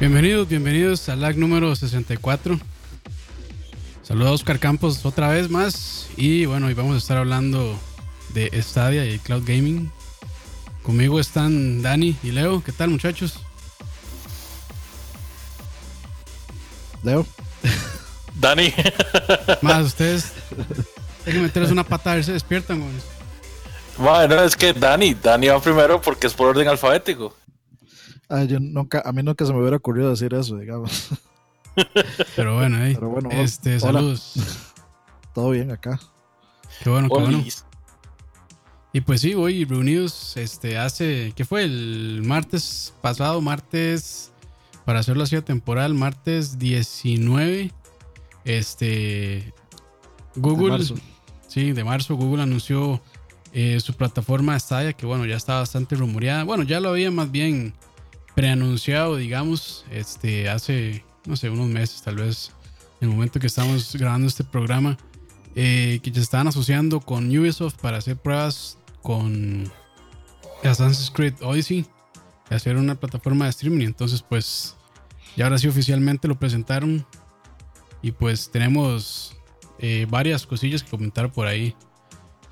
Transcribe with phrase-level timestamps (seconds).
[0.00, 2.58] Bienvenidos, bienvenidos al lag número 64.
[4.02, 6.08] Saludos a Oscar Campos otra vez más.
[6.16, 7.78] Y bueno, hoy vamos a estar hablando
[8.30, 9.92] de Stadia y Cloud Gaming.
[10.82, 12.64] Conmigo están Dani y Leo.
[12.64, 13.40] ¿Qué tal, muchachos?
[17.02, 17.26] Leo.
[18.36, 18.72] Dani.
[19.60, 20.32] Más, ustedes.
[21.26, 22.92] Hay que meterles una pata a ver si se despiertan, güey.
[23.98, 27.36] Bueno, es que Dani, Dani va primero porque es por orden alfabético.
[28.30, 31.08] Ah, yo nunca, a mí nunca se me hubiera ocurrido decir eso, digamos.
[32.36, 32.94] Pero bueno, ahí.
[32.94, 33.80] Pero bueno, este, hola.
[33.80, 34.34] saludos.
[35.34, 35.98] Todo bien acá.
[36.82, 37.44] Qué bueno, qué bueno.
[38.92, 41.64] Y pues sí, hoy reunidos, este, hace, ¿qué fue?
[41.64, 44.32] El martes pasado, martes,
[44.84, 47.72] para hacerlo así a temporal, martes 19,
[48.44, 49.54] este,
[50.34, 50.94] Google, De marzo.
[51.46, 53.00] sí, de marzo, Google anunció
[53.52, 57.30] eh, su plataforma Stadia, que bueno, ya está bastante rumoreada, bueno, ya lo había más
[57.30, 57.74] bien
[58.34, 62.52] preanunciado, digamos, este, hace, no sé, unos meses tal vez,
[63.00, 64.96] en el momento que estamos grabando este programa,
[65.54, 69.70] eh, que se estaban asociando con Ubisoft para hacer pruebas con
[70.62, 71.86] Assassin's Creed Odyssey,
[72.50, 73.86] y hacer una plataforma de streaming.
[73.86, 74.76] Entonces, pues,
[75.36, 77.06] ya ahora sí oficialmente lo presentaron.
[78.02, 79.36] Y pues tenemos
[79.78, 81.74] eh, varias cosillas que comentar por ahí.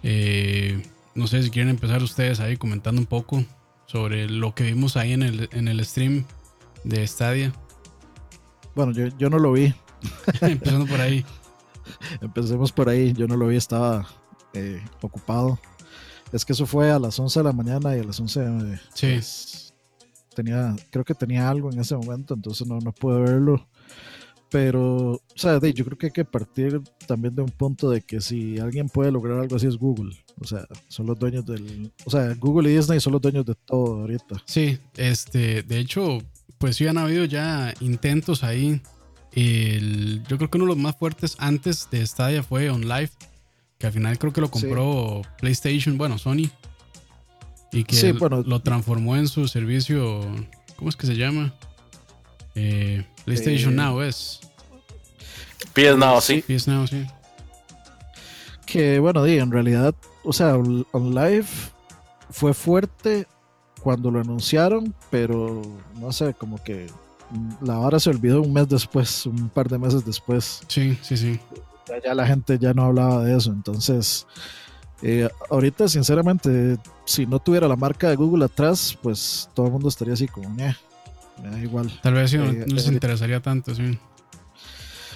[0.03, 0.83] Eh,
[1.15, 3.45] no sé si quieren empezar ustedes ahí comentando un poco
[3.89, 6.25] sobre lo que vimos ahí en el, en el stream
[6.85, 7.53] de Stadia.
[8.75, 9.75] Bueno, yo, yo no lo vi.
[10.43, 11.25] Empezando por ahí.
[12.21, 13.15] Empecemos por ahí.
[13.15, 14.07] Yo no lo vi, estaba
[14.53, 15.59] eh, ocupado.
[16.33, 18.81] Es que eso fue a las 11 de la mañana y a las 11 eh,
[18.93, 19.07] Sí.
[19.15, 19.75] pues,
[20.35, 23.67] tenía, creo que tenía algo en ese momento, entonces no, no pude verlo.
[24.51, 28.01] Pero, o sea, de- yo creo que hay que partir también de un punto de
[28.01, 30.17] que si alguien puede lograr algo así es Google.
[30.41, 31.93] O sea, son los dueños del.
[32.07, 34.37] O sea, Google y Disney son los dueños de todo ahorita.
[34.47, 36.19] Sí, este, de hecho,
[36.59, 38.81] pues sí han habido ya intentos ahí.
[39.33, 43.11] El- yo creo que uno de los más fuertes antes de Stadia fue OnLive,
[43.79, 46.49] que al final creo que lo compró PlayStation, bueno, Sony,
[47.71, 48.43] y que Sí, bueno.
[48.43, 50.21] lo transformó en su servicio,
[50.77, 51.55] ¿cómo es que se llama?
[52.61, 54.41] Eh, PlayStation Eh, Now es.
[55.75, 56.43] PS Now, sí.
[56.47, 57.07] PS Now, sí.
[58.67, 61.47] Que bueno, di, en realidad, o sea, on on live
[62.31, 63.27] fue fuerte
[63.81, 65.63] cuando lo anunciaron, pero
[66.01, 66.87] no sé, como que
[67.31, 70.61] mm, la hora se olvidó un mes después, un par de meses después.
[70.67, 71.41] Sí, sí, sí.
[71.89, 73.51] Ya, ya la gente ya no hablaba de eso.
[73.53, 74.27] Entonces,
[75.01, 76.77] eh, ahorita, sinceramente,
[77.07, 80.51] si no tuviera la marca de Google atrás, pues todo el mundo estaría así como,
[80.51, 80.77] "Ñe,
[81.43, 81.91] me da igual.
[82.03, 83.99] Tal vez sí, no, Eh, no les eh, interesaría tanto, sí.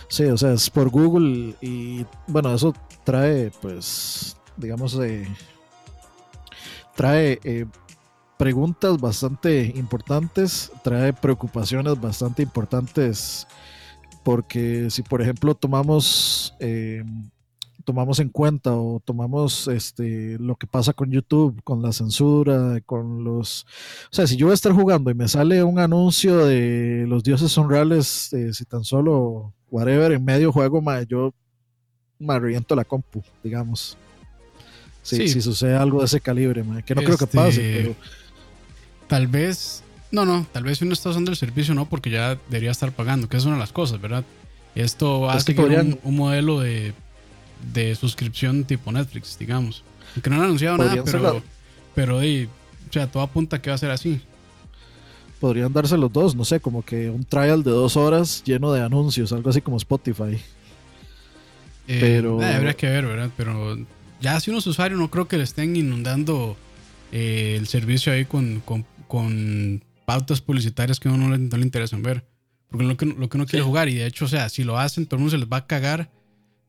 [0.09, 5.27] Sí, o sea, es por Google y bueno, eso trae, pues, digamos, eh,
[6.95, 7.65] trae eh,
[8.37, 13.47] preguntas bastante importantes, trae preocupaciones bastante importantes,
[14.23, 17.05] porque si, por ejemplo, tomamos, eh,
[17.83, 23.25] tomamos en cuenta o tomamos este, lo que pasa con YouTube, con la censura, con
[23.25, 23.67] los...
[24.11, 27.23] O sea, si yo voy a estar jugando y me sale un anuncio de los
[27.23, 31.35] dioses son reales, eh, si tan solo, whatever, en medio juego, ma, yo
[32.19, 33.97] me reviento la compu, digamos.
[35.03, 35.29] Si, Sí.
[35.29, 37.97] si sucede algo de ese calibre, ma, que no creo que pase, Este, pero
[39.09, 42.39] Tal vez, no, no, tal vez si uno está usando el servicio no, porque ya
[42.49, 44.25] debería estar pagando, que es una de las cosas, ¿verdad?
[44.75, 46.95] Esto va a Es que podrían- un, un modelo de,
[47.73, 49.83] de suscripción tipo Netflix, digamos.
[50.15, 51.43] Aunque no han anunciado nada, pero, la-
[51.95, 52.49] pero de,
[52.89, 54.21] o sea, todo apunta a que va a ser así.
[55.41, 58.81] podrían darse los dos, no sé, como que un trial de dos horas lleno de
[58.81, 60.39] anuncios, algo así como Spotify.
[61.89, 63.31] Eh, Pero- eh, habría que ver, ¿verdad?
[63.37, 63.77] Pero
[64.21, 66.57] ya si uno es usuario, no creo que le estén inundando
[67.11, 71.57] eh, el servicio ahí con, con, con pautas publicitarias que a uno no le, no
[71.57, 72.25] le interesan ver.
[72.71, 73.67] Porque lo que, lo que uno quiere Sí.
[73.69, 75.57] jugar, y de hecho, o sea, si lo hacen, todo el mundo se les va
[75.59, 76.09] a cagar.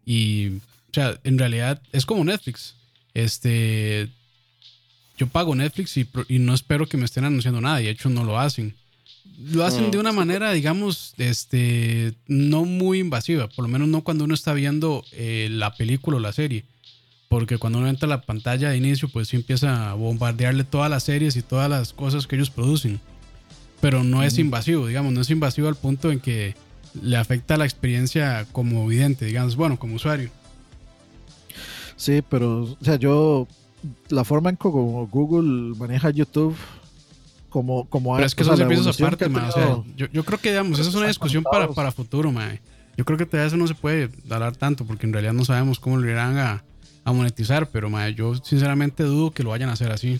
[0.05, 0.53] Y,
[0.93, 2.75] o sea, en realidad es como Netflix.
[3.15, 4.09] Este.
[5.17, 6.07] Yo pago Netflix y,
[6.39, 8.75] no espero que me estén anunciando nada, y de hecho no lo hacen.
[9.39, 9.91] Lo hacen Mm.
[9.91, 14.53] de una manera, digamos, este, no muy invasiva, por lo menos no cuando uno está
[14.53, 16.65] viendo eh, la película o la serie.
[17.27, 20.91] Porque cuando uno entra a la pantalla de inicio, pues sí empieza a bombardearle todas
[20.91, 22.99] las series y todas las cosas que ellos producen.
[23.81, 26.55] Pero no es invasivo, digamos, no es invasivo al punto en que
[27.01, 30.29] le afecta la experiencia como vidente, digamos, bueno, como usuario.
[31.95, 33.47] Sí, pero, o sea, yo,
[34.09, 36.55] la forma en como Google maneja YouTube,
[37.49, 40.39] como, como Pero es que son servicios aparte, ha ma, o sea, yo, yo creo
[40.39, 42.61] que, digamos, esa es una discusión para, para futuro, mae.
[42.97, 45.79] Yo creo que todavía eso no se puede hablar tanto porque en realidad no sabemos
[45.79, 46.63] cómo lo irán a,
[47.03, 50.19] a monetizar, pero mae, yo sinceramente dudo que lo vayan a hacer así.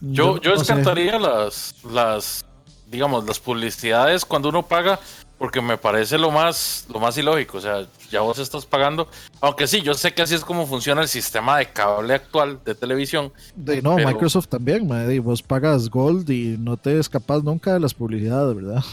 [0.00, 2.44] Yo, yo descartaría las, las
[2.90, 4.98] digamos, las publicidades cuando uno paga,
[5.40, 7.56] porque me parece lo más, lo más ilógico.
[7.56, 9.08] O sea, ya vos estás pagando.
[9.40, 12.74] Aunque sí, yo sé que así es como funciona el sistema de cable actual de
[12.74, 13.32] televisión.
[13.56, 17.80] De, no, Pero- Microsoft también, y vos pagas Gold y no te escapas nunca de
[17.80, 18.84] las publicidades, ¿verdad?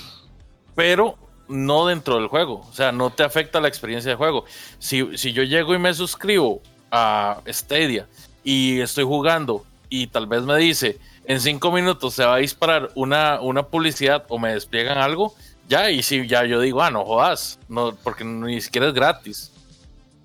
[0.74, 1.18] pero
[1.50, 2.66] no dentro del juego.
[2.70, 4.46] O sea, no te afecta la experiencia de juego.
[4.80, 6.62] Si, si yo llego y me suscribo
[6.92, 8.08] a Stadia
[8.46, 10.98] y estoy jugando y tal vez me dice
[11.28, 15.36] en cinco minutos se va a disparar una, una publicidad o me despliegan algo,
[15.68, 19.52] ya, y si ya yo digo, ah, no jodas, no, porque ni siquiera es gratis.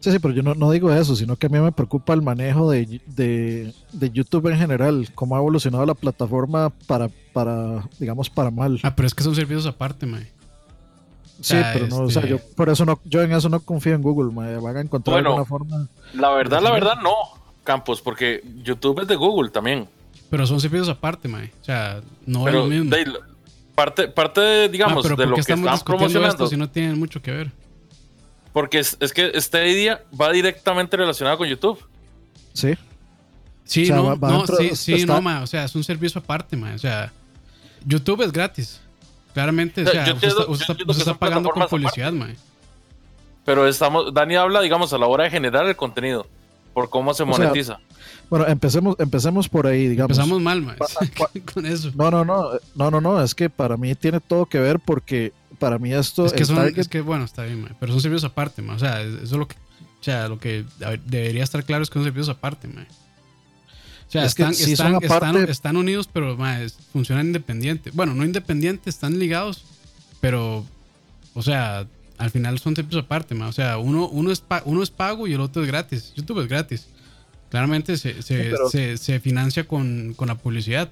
[0.00, 2.22] Sí, sí, pero yo no, no digo eso, sino que a mí me preocupa el
[2.22, 8.28] manejo de, de, de YouTube en general, cómo ha evolucionado la plataforma para, para digamos,
[8.28, 8.80] para mal.
[8.82, 10.28] Ah, pero es que son servicios aparte, mae.
[11.40, 13.94] Sí, pero no, o sea, este- yo por eso no, yo en eso no confío
[13.94, 15.28] en Google, mae, van a encontrar Bueno.
[15.30, 15.88] alguna forma.
[16.14, 17.14] La verdad, la verdad, no,
[17.64, 19.88] Campos, porque YouTube es de Google también.
[20.30, 21.52] Pero son servicios aparte, mae.
[21.60, 22.90] O sea, no es Pero lo mismo.
[22.90, 23.06] de-
[23.74, 26.28] parte, parte de, Ah, digamos, pero de ¿por lo que estamos están promocionando.
[26.28, 27.50] esto si no tienen mucho que ver?
[28.52, 31.78] Porque es, es que este idea va directamente relacionado con YouTube.
[32.52, 32.74] Sí,
[33.64, 35.64] Sí, O sea, no, va- va no, dentro- sí, sí, está- no, ma, o sea,
[35.64, 37.12] es un servicio aparte, ma, o sea,
[37.86, 38.80] YouTube es gratis.
[39.32, 42.28] Claramente, o O sea, yo usted entiendo- usted usted está pagando con publicidad, ma.
[43.44, 46.26] Pero estamos, Dani habla, digamos, a la hora de generar el contenido,
[46.74, 47.78] por cómo se sea, monetiza.
[48.30, 50.10] bueno, empecemos, empecemos por ahí, digamos.
[50.16, 50.86] Empezamos mal, ma, Pa-
[51.18, 51.90] pa- con eso.
[51.94, 55.32] No, no, no, no, no, no, es que para mí tiene todo que ver porque
[55.58, 57.92] para mí esto, Es que el son, target- es que bueno, está bien, ma, pero
[57.92, 60.64] son servicios aparte, ma, o sea, eso es lo que, o sea, lo que
[61.06, 62.86] debería estar claro es que son servicios aparte, ma.
[64.08, 66.76] O sea, Es que están, sí están, son aparte- están, están unidos, pero ma, es-
[66.92, 67.94] funcionan independientes.
[67.94, 69.64] Bueno, no independientes, están ligados,
[70.20, 70.64] pero,
[71.34, 71.86] o sea,
[72.22, 73.48] al final son servicios aparte, ma.
[73.48, 76.12] O sea, uno, uno, es pa- uno es pago y el otro es gratis.
[76.14, 76.86] YouTube es gratis.
[77.50, 80.90] Claramente se, se, pero- se, se financia con, con la publicidad.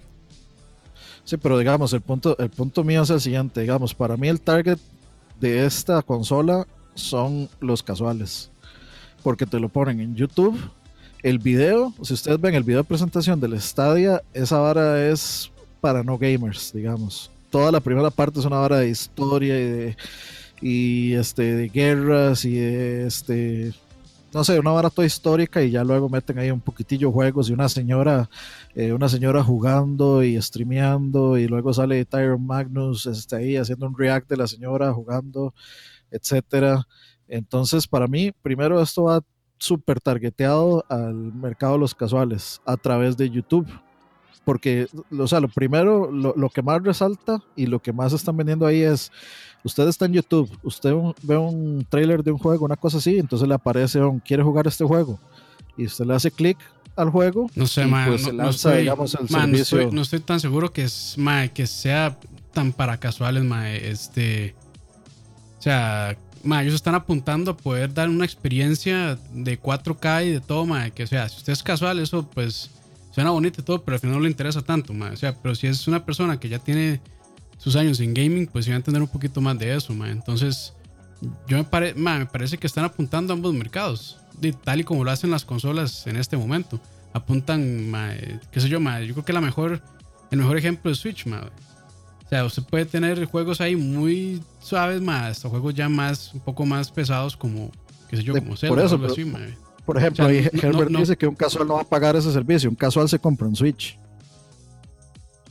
[1.25, 4.41] Sí, pero digamos, el punto, el punto mío es el siguiente, digamos, para mí el
[4.41, 4.79] target
[5.41, 8.51] de esta consola son los casuales,
[9.23, 10.59] porque te lo ponen en YouTube,
[11.23, 15.51] el video, si ustedes ven el video de presentación del Stadia, esa vara es
[15.81, 17.31] para no gamers, digamos.
[17.51, 19.97] Toda la primera parte es una vara de historia y de,
[20.61, 23.73] y este, de guerras y de este,
[24.33, 27.53] no sé, una vara toda histórica y ya luego meten ahí un poquitillo juegos y
[27.53, 28.29] una señora
[28.75, 33.99] eh, una señora jugando y streameando y luego sale Tyron Magnus este, ahí haciendo un
[33.99, 35.55] react de la señora jugando,
[36.11, 36.87] etcétera.
[37.27, 39.23] Entonces, para mí, primero esto va
[39.59, 43.69] súper targeteado al mercado de los casuales a través de YouTube.
[44.45, 48.37] Porque, o sea, lo primero, lo, lo que más resalta y lo que más están
[48.37, 49.13] vendiendo ahí es,
[49.65, 50.93] usted está en YouTube, usted
[51.23, 54.67] ve un trailer de un juego, una cosa así, entonces le aparece, un, quiere jugar
[54.67, 55.19] este juego,
[55.77, 56.59] y usted le hace clic
[56.97, 59.45] al juego, No sé, y pues no, se no lanza, estoy, digamos, el ma, no
[59.57, 59.81] servicio.
[59.81, 61.17] estoy- no estoy tan seguro que, es,
[61.55, 62.19] que sea
[62.53, 63.45] tan para casuales,
[63.83, 64.55] este...
[65.59, 70.41] O sea, ma, ellos están apuntando a poder dar una experiencia de 4K y de
[70.41, 72.71] todo, que o sea, si usted es casual, eso pues
[73.13, 75.11] suena bonito y todo, pero al final no le interesa tanto, ma.
[75.11, 77.01] O sea, pero si es una persona que ya tiene
[77.63, 80.11] sus años en gaming, pues va a entender un poquito más de eso, ma.
[80.11, 80.73] Entonces,
[81.47, 85.05] yo me, pare- me parece que están apuntando a ambos mercados, de, tal y como
[85.05, 86.81] lo hacen las consolas en este momento.
[87.13, 89.83] Apuntan, ma, eh, qué sé yo, ma, yo creo que la mejor,
[90.31, 91.43] el mejor ejemplo es Switch, ma.
[92.25, 96.41] O sea, usted puede tener juegos ahí muy suaves, ma, hasta juegos ya más, un
[96.41, 97.71] poco más pesados como,
[98.09, 99.41] qué sé yo, como por Zelda, eso, pero- así, ma.
[99.85, 101.85] Por ejemplo, O sea, ahí no- Herbert no- dice que un casual no va a
[101.85, 103.99] pagar ese servicio, un casual se compra un Switch.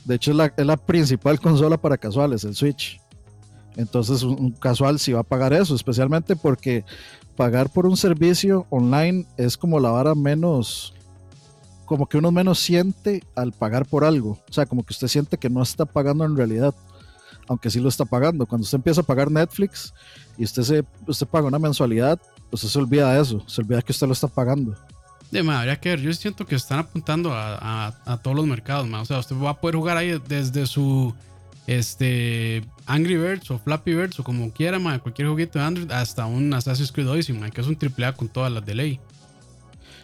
[0.10, 3.00] De hecho, es la, es la principal consola para casuales, el Switch.
[3.76, 6.84] Entonces, un, casual sí va a pagar eso, especialmente porque
[7.36, 10.96] pagar por un servicio online es como la vara menos,
[11.86, 14.40] como que uno menos siente al pagar por algo.
[14.50, 16.74] O sea, como que usted siente que no está pagando en realidad,
[17.48, 18.48] aunque sí lo está pagando.
[18.48, 19.94] Cuando usted empieza a pagar Netflix
[20.40, 22.20] y usted, se, usted paga una mensualidad,
[22.52, 24.76] usted se olvida de eso, se olvida que usted lo está pagando.
[25.32, 26.02] De ma, habría que ver.
[26.02, 29.02] Yo siento que están apuntando a, a- todos los mercados, ma.
[29.02, 31.14] O sea, usted va a poder jugar ahí desde su
[31.68, 36.26] este Angry Birds o Flappy Birds o como quiera, ma, cualquier juguito de Android, hasta
[36.26, 39.00] un Assassin's Creed Odyssey, ma, que es un AAA con todas las de ley.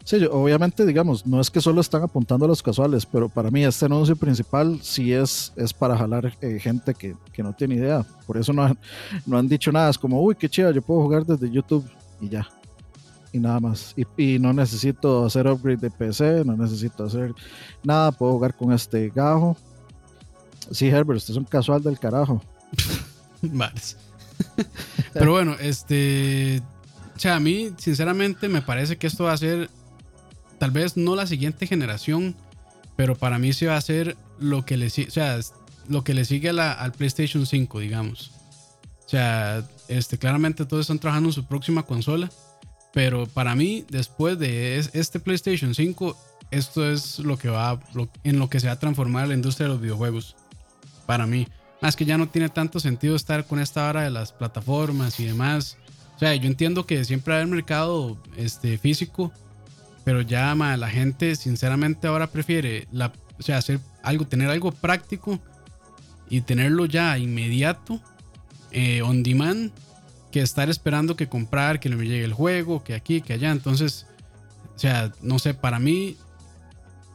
[0.03, 3.63] Sí, obviamente, digamos, no es que solo están apuntando a los casuales, pero para mí
[3.65, 8.05] este anuncio principal sí es, es para jalar eh, gente que, que no tiene idea.
[8.27, 8.77] Por eso no han,
[9.25, 9.89] no han dicho nada.
[9.89, 11.89] Es como, uy, qué chido, yo puedo jugar desde YouTube
[12.21, 12.47] y ya.
[13.35, 13.93] Y nada más.
[14.15, 17.33] Y, no necesito hacer upgrade de PC, no necesito hacer
[17.83, 19.57] nada, puedo jugar con este gajo.
[20.71, 22.41] Sí, Herbert, usted es un casual del carajo.
[23.41, 23.81] Vale.
[25.11, 26.61] Pero bueno, este.
[27.13, 29.69] O sea, a mí, sinceramente, me parece que esto va a ser.
[30.57, 32.37] Tal vez no la siguiente generación.
[32.95, 34.87] Pero para mí sí va a ser lo que le.
[34.87, 38.31] O lo que le sigue al PlayStation 5, digamos.
[39.05, 42.31] O sea, este, claramente todos están trabajando en su próxima consola.
[42.95, 46.17] Pero para mí, después de este PlayStation 5,
[46.49, 47.77] esto es lo que va,
[48.23, 50.37] en lo que se va a transformar la industria de los videojuegos.
[51.05, 51.45] Para mí.
[51.81, 55.25] Más que ya no tiene tanto sentido estar con esta hora de las plataformas y
[55.25, 55.77] demás.
[56.15, 59.33] O sea, yo entiendo que siempre hay mercado este, físico,
[60.05, 65.37] pero ya la gente sinceramente ahora prefiere la, o sea, hacer algo, tener algo práctico
[66.29, 67.99] y tenerlo ya inmediato,
[68.71, 69.73] eh, on demand,
[70.35, 73.51] que estar esperando que comprar, que le llegue el juego, que aquí, que allá.
[73.51, 74.05] Entonces,
[74.75, 76.17] o sea, no sé, para mí,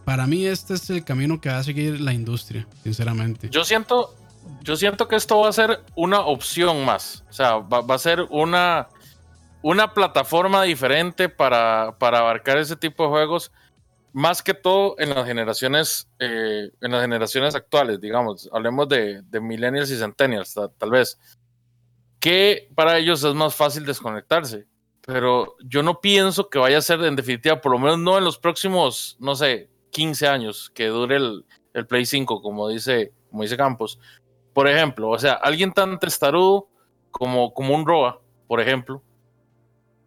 [0.06, 3.50] para mí este es el camino que va a seguir la industria, sinceramente.
[3.50, 4.14] Yo siento,
[4.62, 7.22] yo siento que esto va a ser una opción más.
[7.28, 8.88] O sea, va, a ser una,
[9.60, 13.52] una plataforma diferente para, para, abarcar ese tipo de juegos.
[14.14, 19.40] Más que todo en las generaciones, eh, en las generaciones actuales, digamos, hablemos de, de
[19.42, 21.18] millennials y centennials, tal, vez,
[22.20, 24.66] que para ellos es más fácil desconectarse.
[25.06, 28.24] Pero yo no pienso que vaya a ser en definitiva, por lo menos no en
[28.24, 33.42] los próximos, no sé, 15 años que dure el, el Play 5, como dice, como
[33.42, 33.98] dice Campos.
[34.52, 36.68] Por ejemplo, o sea, alguien tan testarudo
[37.10, 39.02] como, como un Roa, por ejemplo,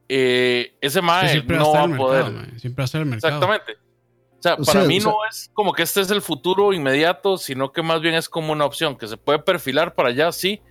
[0.07, 2.59] eh, ese mae no va a poder.
[2.59, 3.35] siempre va a ser el mercado.
[3.35, 3.73] Exactamente.
[3.73, 7.81] O sea, para mí no es como que este es el futuro inmediato, sino que
[7.81, 10.61] más bien es como una opción que se puede perfilar para allá, sí,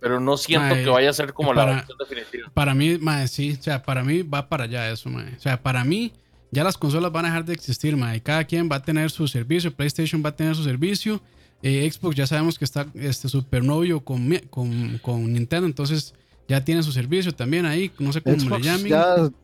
[0.00, 2.50] pero no siento que vaya a ser como la opción definitiva.
[2.54, 5.34] Para mí, mae, sí, o sea, para mí va para allá eso, mae.
[5.36, 6.12] O sea, para mí
[6.50, 8.20] ya las consolas van a dejar de existir, mae.
[8.20, 11.20] Cada quien va a tener su servicio, PlayStation va a tener su servicio
[11.62, 16.14] eh, Xbox ya sabemos que está este super novio con, con, Nintendo, entonces
[16.46, 19.34] ya tiene su servicio también ahí, no sé cómo le llamen.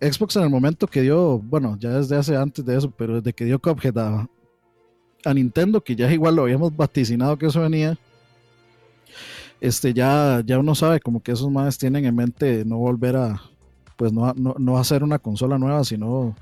[0.00, 3.32] Xbox en el momento que dio, bueno, ya desde hace antes de eso, pero desde
[3.32, 4.28] que dio Cuphead a,
[5.24, 7.96] a Nintendo, que ya igual lo habíamos vaticinado que eso venía,
[9.62, 13.40] este ya, ya uno sabe como que esos más tienen en mente no volver a,
[13.96, 16.34] pues no, no, no hacer una consola nueva, sino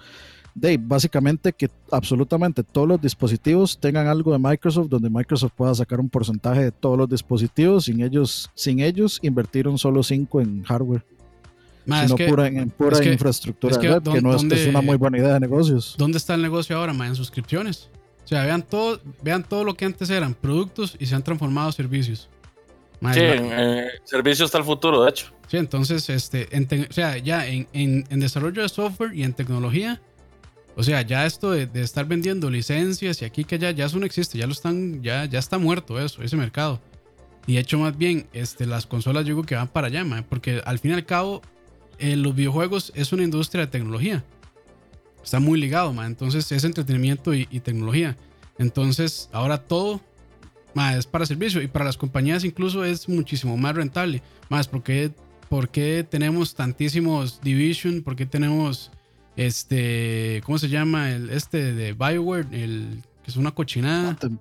[0.55, 6.01] de básicamente que absolutamente todos los dispositivos tengan algo de Microsoft donde Microsoft pueda sacar
[6.01, 10.63] un porcentaje de todos los dispositivos sin ellos sin ellos invertir un solo 5 en
[10.65, 11.05] hardware.
[11.85, 15.95] Sino pura, en pura infraestructura que, que no es, una muy buena idea de negocios.
[15.99, 16.93] ¿dónde está el negocio ahora?
[16.93, 17.91] en suscripciones.
[18.25, 21.69] O sea vean todo vean todo lo que antes eran productos y se han transformado
[21.69, 21.73] en
[23.01, 26.49] servicios sí, en, eh, servicios está el futuro de hecho sí entonces este
[26.89, 30.01] o sea ya en, en desarrollo de software y en tecnología
[30.81, 34.07] o sea, ya esto de, estar vendiendo licencias y aquí que allá, ya eso no
[34.07, 36.81] existe, ya lo están, ya, ya está muerto eso, ese mercado.
[37.47, 40.63] Y de hecho, más bien, este, las consolas yo digo que van para allá, porque
[40.65, 41.43] al fin y al cabo,
[41.99, 44.25] eh, los videojuegos es una industria de tecnología.
[45.23, 46.07] Está muy ligado, man.
[46.07, 48.17] entonces es entretenimiento y, tecnología.
[48.57, 50.01] Entonces, ahora todo
[50.97, 54.23] es para servicio y para las compañías incluso es muchísimo más rentable.
[54.49, 55.13] Más, porque
[55.49, 58.03] ¿por qué tenemos tantísimos Division?
[58.03, 58.91] ¿Por qué tenemos
[59.37, 61.13] este, ¿cómo se llama?
[61.13, 64.11] El, este de Bioware, el que es una cochinada.
[64.11, 64.39] Anthem.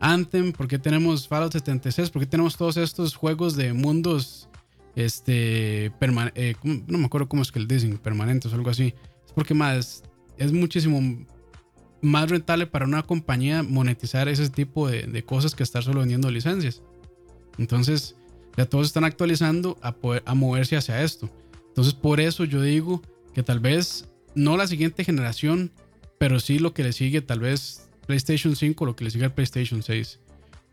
[0.00, 2.10] Anthem, ¿por qué tenemos Fallout 76?
[2.10, 4.48] ¿Por qué tenemos todos estos juegos de mundos,
[4.96, 8.94] este, eh, no me acuerdo cómo es que el dicen, permanentes o algo así?
[9.24, 10.02] Es porque más,
[10.38, 11.00] es muchísimo
[12.02, 16.30] más rentable para una compañía monetizar ese tipo de, de cosas que estar solo vendiendo
[16.30, 16.82] licencias.
[17.58, 18.16] Entonces,
[18.56, 21.30] ya todos están actualizando a, poder, a moverse hacia esto.
[21.68, 23.02] Entonces, por eso yo digo
[23.34, 25.70] que tal vez no la siguiente generación,
[26.18, 29.32] pero sí lo que le sigue, tal vez PlayStation 5, lo que le sigue al
[29.32, 30.18] PlayStation 6.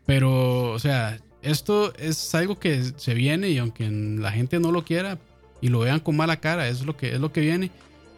[0.06, 4.84] Pero, o sea, esto es algo que se viene y aunque la gente no lo
[4.84, 5.18] quiera
[5.60, 7.70] y lo vean con mala cara, es lo que, es lo que viene.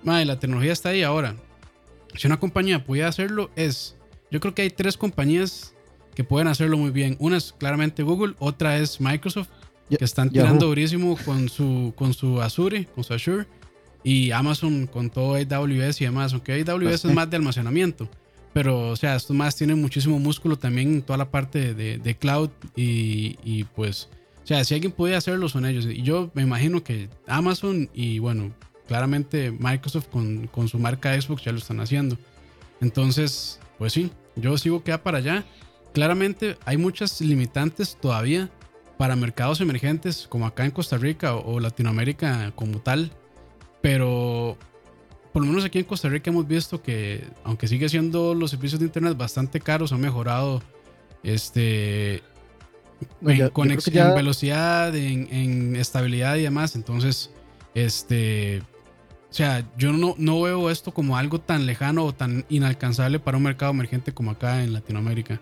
[0.02, 1.37] Madre, la tecnología está ahí ahora.
[2.14, 3.97] Si una compañía pudiera hacerlo, es.
[4.31, 5.75] Yo creo que hay tres compañías
[6.14, 7.16] que pueden hacerlo muy bien.
[7.19, 9.49] Una es claramente Google, otra es Microsoft,
[9.88, 13.47] que están tirando durísimo con su, con su Azure, con su Azure
[14.04, 18.09] y Amazon con todo AWS y demás, aunque AWS es más de almacenamiento,
[18.52, 22.50] pero o sea, estos más tienen muchísimo músculo también en toda la parte de, cloud
[22.75, 24.09] y, y, pues,
[24.42, 25.87] o sea, si alguien puede hacerlo son ellos.
[25.87, 28.52] Y yo me imagino que Amazon y bueno,
[28.86, 32.16] claramente Microsoft con, con su marca Xbox ya lo están haciendo.
[32.80, 35.44] Entonces, pues sí, yo sigo que va para allá.
[35.92, 38.50] Claramente hay muchas limitantes todavía
[38.98, 43.12] para mercados emergentes como acá en Costa Rica o Latinoamérica como tal
[43.82, 44.56] pero
[45.32, 48.80] por lo menos aquí en Costa Rica hemos visto que, aunque sigue siendo los servicios
[48.80, 50.62] de internet bastante caros, han mejorado
[51.22, 52.22] este
[53.26, 56.76] en, conexión, velocidad, en, estabilidad y demás.
[56.76, 57.30] Entonces,
[57.74, 58.62] este,
[59.32, 63.38] o sea, yo no, no veo esto como algo tan lejano o tan inalcanzable para
[63.38, 65.40] un mercado emergente como acá en Latinoamérica.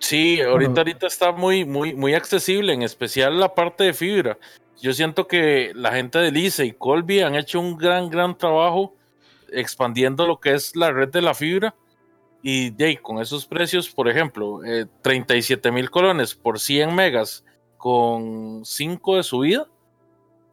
[0.00, 4.38] Sí, ahorita, ahorita está muy, muy, muy accesible, en especial la parte de fibra.
[4.80, 8.96] Yo siento que la gente de Lisa y Colby han hecho un gran, gran trabajo
[9.52, 11.76] expandiendo lo que es la red de la fibra.
[12.42, 14.62] Y de con esos precios, por ejemplo,
[15.02, 17.44] 37 eh, mil colones por 100 megas
[17.76, 19.68] con 5 de subida,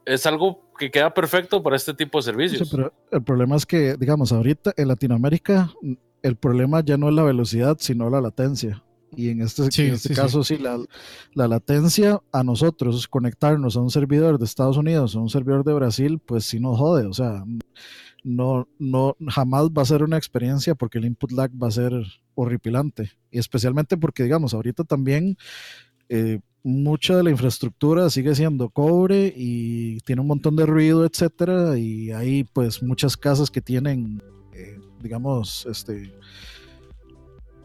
[0.05, 2.69] es algo que queda perfecto para este tipo de servicios.
[2.71, 5.71] pero el problema es que, digamos, ahorita en Latinoamérica,
[6.23, 8.83] el problema ya no es la velocidad, sino la latencia.
[9.15, 10.79] Y en este, este caso, sí, la,
[11.33, 15.73] la, latencia a nosotros, conectarnos a un servidor de Estados Unidos o un servidor de
[15.73, 17.07] Brasil, pues sí nos jode.
[17.07, 17.43] O sea,
[18.23, 21.91] no, no, jamás va a ser una experiencia porque el input lag va a ser
[22.35, 23.11] horripilante.
[23.31, 25.37] Y especialmente porque, digamos, ahorita también
[26.07, 31.77] eh, mucha de la infraestructura sigue siendo cobre y tiene un montón de ruido, etcétera.
[31.77, 34.21] Y hay, pues, muchas casas que tienen,
[34.53, 36.13] eh, digamos, este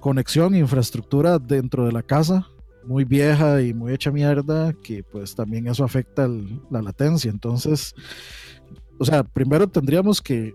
[0.05, 2.47] conexión, infraestructura dentro de la casa,
[2.87, 6.29] muy vieja y muy hecha mierda, que pues también eso afecta
[6.71, 7.31] la latencia.
[7.31, 7.95] Entonces,
[8.99, 10.53] o sea, primero tendríamos que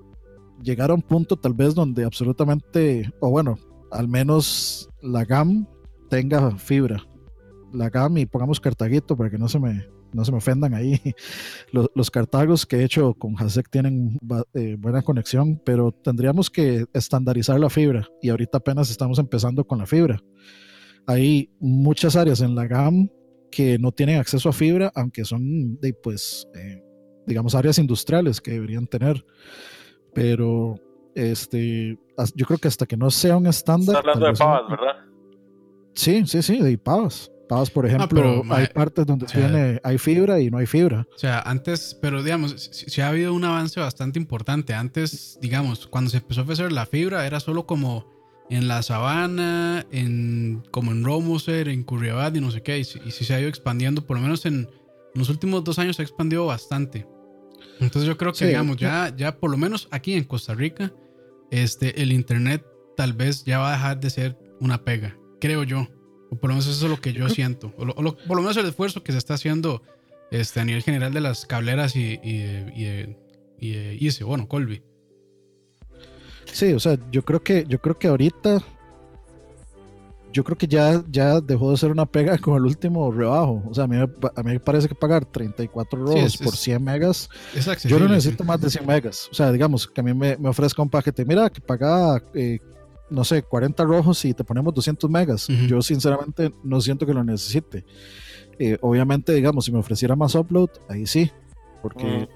[0.61, 3.57] llegar a un punto tal vez donde absolutamente, o bueno,
[3.91, 5.65] al menos la GAM
[6.09, 7.03] tenga fibra.
[7.73, 10.99] La GAM y pongamos cartaguito para que no se me no se me ofendan ahí.
[11.71, 14.19] Los, cartagos que he hecho con Hasek tienen
[14.53, 19.79] eh, buena conexión, pero tendríamos que estandarizar la fibra y ahorita apenas estamos empezando con
[19.79, 20.19] la fibra.
[21.05, 23.09] Hay muchas áreas en la GAM
[23.51, 26.83] que no tienen acceso a fibra, aunque son, de, pues, eh,
[27.25, 29.25] digamos, áreas industriales que deberían tener.
[30.13, 30.75] Pero
[31.15, 31.97] este,
[32.35, 33.95] yo creo que hasta que no sea un estándar.
[33.95, 34.95] Está hablando de pavas, ¿verdad?
[35.93, 40.59] Sí, sí, sí, de pavas por ejemplo, hay partes donde tiene, hay fibra y no
[40.59, 41.07] hay fibra.
[41.15, 44.73] O sea, antes, pero digamos, si, ha habido un avance bastante importante.
[44.73, 48.07] Antes, digamos, cuando se empezó a ofrecer la fibra, era solo como
[48.51, 52.77] en la sabana, en, como en Romoser, en Curriabat y no sé qué.
[52.79, 54.69] Y, si se ha ido expandiendo, por lo menos en,
[55.15, 57.07] los últimos dos años se ha expandido bastante.
[57.79, 60.93] Entonces yo creo que, digamos, ya, ya por lo menos aquí en Costa Rica,
[61.49, 62.63] este, el Internet
[62.95, 65.87] tal vez ya va a dejar de ser una pega, creo yo.
[66.29, 67.73] O por lo menos eso es lo que yo siento.
[67.77, 69.81] O, por lo menos el esfuerzo que se está haciendo
[70.31, 73.15] este, a nivel general de las cableras y, y,
[73.59, 74.81] y, bueno, Colby.
[76.51, 78.63] Sí, o sea, yo creo que, yo creo que ahorita
[80.31, 83.63] yo creo que ya, ya dejó de ser una pega con el último rebajo.
[83.69, 87.29] O sea, a mí, a mí me parece que pagar 34 rojos por 100 megas,
[87.85, 89.29] yo no necesito más de 100 megas.
[89.31, 92.59] O sea, digamos que a mí me, me ofrezca un paquete, mira, que paga eh,
[93.09, 95.47] no sé, 40 rojos y te ponemos 200 megas.
[95.67, 97.85] Yo sinceramente no siento que lo necesite.
[98.57, 101.31] Eh, obviamente, digamos, si me ofreciera más upload, ahí sí,
[101.81, 102.27] porque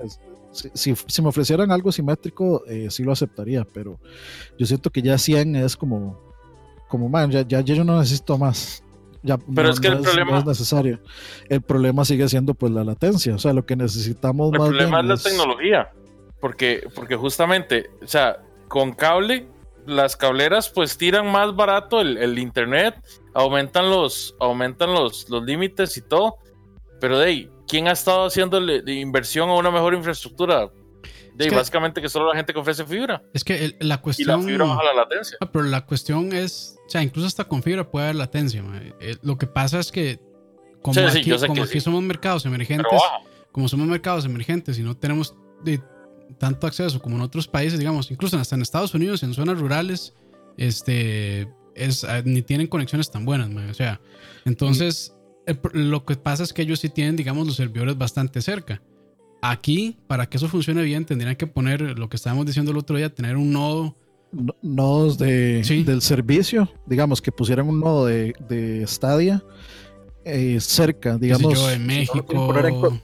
[0.52, 4.00] si, si, me ofrecieran algo simétrico, eh, sí lo aceptaría, pero
[4.58, 6.18] yo siento que ya 100 es como,
[6.88, 8.84] como man, ya, ya, yo no necesito más.
[9.22, 11.00] Ya pero es que el problema es necesario.
[11.48, 15.06] El problema sigue siendo pues la latencia, o sea, lo que necesitamos el problema es
[15.06, 15.92] la tecnología,
[16.40, 19.48] porque, porque justamente, o sea, con cable
[19.86, 22.96] las cableras pues tiran más barato el, internet,
[23.34, 26.36] aumentan los, aumentan los, los límites y todo.
[27.00, 30.70] Pero de ahí, ¿quién ha estado haciendo inversión a una mejor infraestructura?
[31.36, 33.24] De básicamente que solo la gente que ofrece fibra.
[33.34, 34.42] Es que la cuestión.
[34.42, 35.38] Y la fibra baja la latencia.
[35.52, 36.78] pero la cuestión es.
[36.86, 38.64] O sea, incluso hasta con fibra puede haber latencia.
[39.00, 40.20] Eh, lo que pasa es que.
[40.82, 42.88] Como aquí, como aquí somos mercados emergentes.
[43.52, 45.36] Como somos mercados emergentes y no tenemos
[46.38, 50.14] tanto acceso como en otros países, digamos, incluso hasta en Estados Unidos, en zonas rurales,
[50.58, 54.00] este, es, ah, ni tienen conexiones tan buenas, o sea,
[54.46, 55.14] entonces
[55.74, 58.82] lo que pasa es que ellos sí tienen, digamos, los servidores bastante cerca.
[59.42, 62.96] Aquí, para que eso funcione bien, tendrían que poner lo que estábamos diciendo el otro
[62.96, 63.98] día, tener un nodo.
[64.62, 69.44] nodos de, del servicio, digamos, que pusieran un nodo de, de Stadia
[70.24, 71.54] eh, cerca, digamos.
[71.54, 73.02] Yo en México.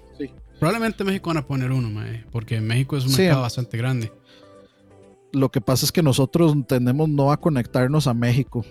[0.59, 1.89] Probablemente México van a poner uno,
[2.31, 4.11] porque México es un mercado bastante grande.
[5.31, 8.65] Lo que pasa es que nosotros tendemos no a conectarnos a México.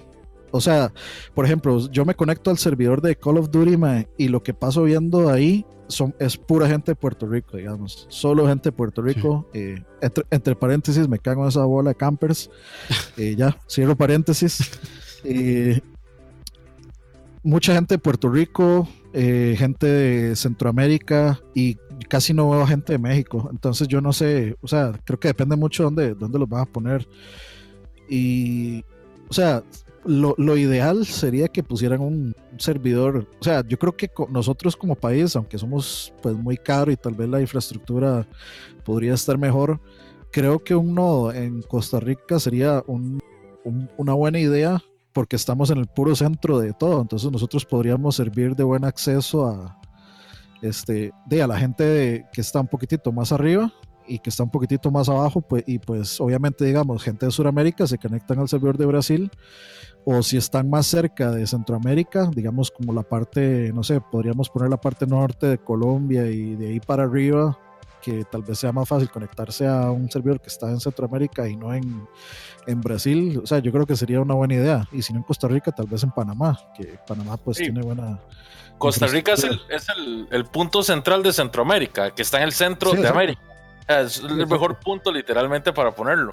[0.50, 0.92] O sea,
[1.34, 3.78] por ejemplo, yo me conecto al servidor de Call of Duty
[4.16, 8.06] y lo que paso viendo ahí son, es pura gente de Puerto Rico, digamos.
[8.10, 9.48] Solo gente de Puerto Rico.
[9.54, 9.82] Eh,
[10.30, 12.50] entre, paréntesis, me cago en esa bola de campers.
[13.16, 14.58] Eh, ya, cierro paréntesis.
[17.48, 21.76] mucha gente de Puerto Rico, eh, gente de Centroamérica y
[22.08, 23.48] casi no veo gente de México.
[23.50, 26.62] Entonces yo no sé, o sea, creo que depende mucho de dónde, dónde los vas
[26.62, 27.08] a poner.
[28.06, 28.84] Y,
[29.30, 29.62] o sea,
[30.04, 33.26] lo, lo, ideal sería que pusieran un servidor.
[33.40, 37.14] O sea, yo creo que nosotros como país, aunque somos pues muy caro y tal
[37.14, 38.28] vez la infraestructura
[38.84, 39.80] podría estar mejor,
[40.30, 43.20] creo que un nodo en Costa Rica sería un,
[43.96, 44.82] una buena idea
[45.18, 47.00] porque estamos en el puro centro de todo.
[47.00, 49.76] Entonces nosotros podríamos servir de buen acceso a,
[50.62, 53.72] este, de a la gente que está un poquitito más arriba
[54.06, 57.84] y que está un poquitito más abajo, pues, y pues obviamente digamos, gente de Sudamérica
[57.88, 59.28] se conectan al servidor de Brasil,
[60.04, 64.70] o si están más cerca de Centroamérica, digamos como la parte, no sé, podríamos poner
[64.70, 67.58] la parte norte de Colombia y de ahí para arriba,
[68.08, 71.56] que tal vez sea más fácil conectarse a un servidor que está en Centroamérica y
[71.56, 72.08] no en,
[72.66, 75.24] en Brasil, o sea, yo creo que sería una buena idea, y si no en
[75.24, 78.18] Costa Rica, tal vez en Panamá, que Panamá pues tiene buena...
[78.78, 82.52] Costa Rica es, el, es el, el, punto central de Centroamérica, que está en el
[82.52, 83.42] centro de América.
[83.88, 86.32] Es el mejor punto literalmente para ponerlo.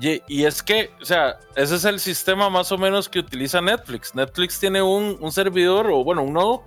[0.00, 4.14] Y, es que, o sea, ese es el sistema más o menos que utiliza Netflix.
[4.14, 6.64] Netflix tiene un, un servidor o bueno, un nodo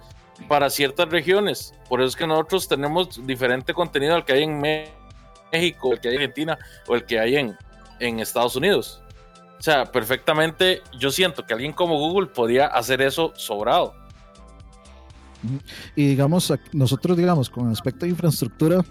[0.48, 1.74] para ciertas regiones.
[1.90, 4.60] Por eso es que nosotros tenemos diferente contenido al que hay en
[5.52, 7.58] México, el que hay en Argentina o el que hay en,
[8.00, 9.02] en Estados Unidos.
[9.60, 13.94] O sea, perfectamente yo siento que alguien como Google podía hacer eso sobrado.
[15.96, 18.84] Y digamos, nosotros digamos, con aspecto de infraestructura,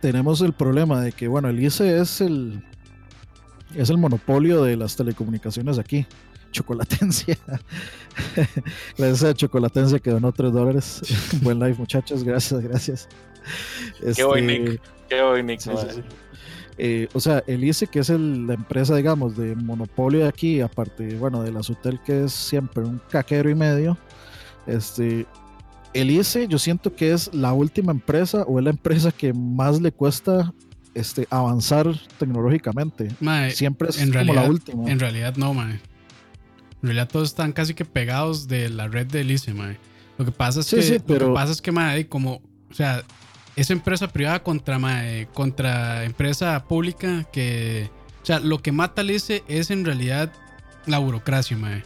[0.00, 2.62] tenemos el problema de que, bueno, el ICE es el,
[3.74, 6.06] es el monopolio de las telecomunicaciones aquí.
[6.50, 7.36] Chocolatencia.
[8.98, 11.02] gracias a Chocolatencia que donó 3 dólares.
[11.42, 12.24] Buen live, muchachos.
[12.24, 13.08] Gracias, gracias.
[14.14, 14.82] Qué hoy, este, Nick.
[15.08, 15.60] Qué hoy, Nick.
[16.80, 21.16] Eh, o sea, el ICE, que es la empresa, digamos, de monopolio de aquí, aparte,
[21.16, 23.98] bueno, de la Sutel, que es siempre un caquero y medio,
[24.66, 25.26] este,
[25.92, 29.80] el ICE yo siento que es la última empresa o es la empresa que más
[29.80, 30.52] le cuesta
[30.94, 31.86] este, avanzar
[32.18, 33.08] tecnológicamente.
[33.50, 34.90] Siempre es como la última.
[34.90, 35.80] En realidad no, mae.
[36.82, 39.78] En realidad todos están casi que pegados de la red del ICE, mae.
[40.16, 43.02] Lo que pasa es que, lo que pasa es que, mae, como, o sea,
[43.56, 47.90] es empresa privada contra, mae, contra empresa pública que,
[48.22, 50.32] o sea, lo que mata al ICE es en realidad
[50.86, 51.82] la burocracia, mae.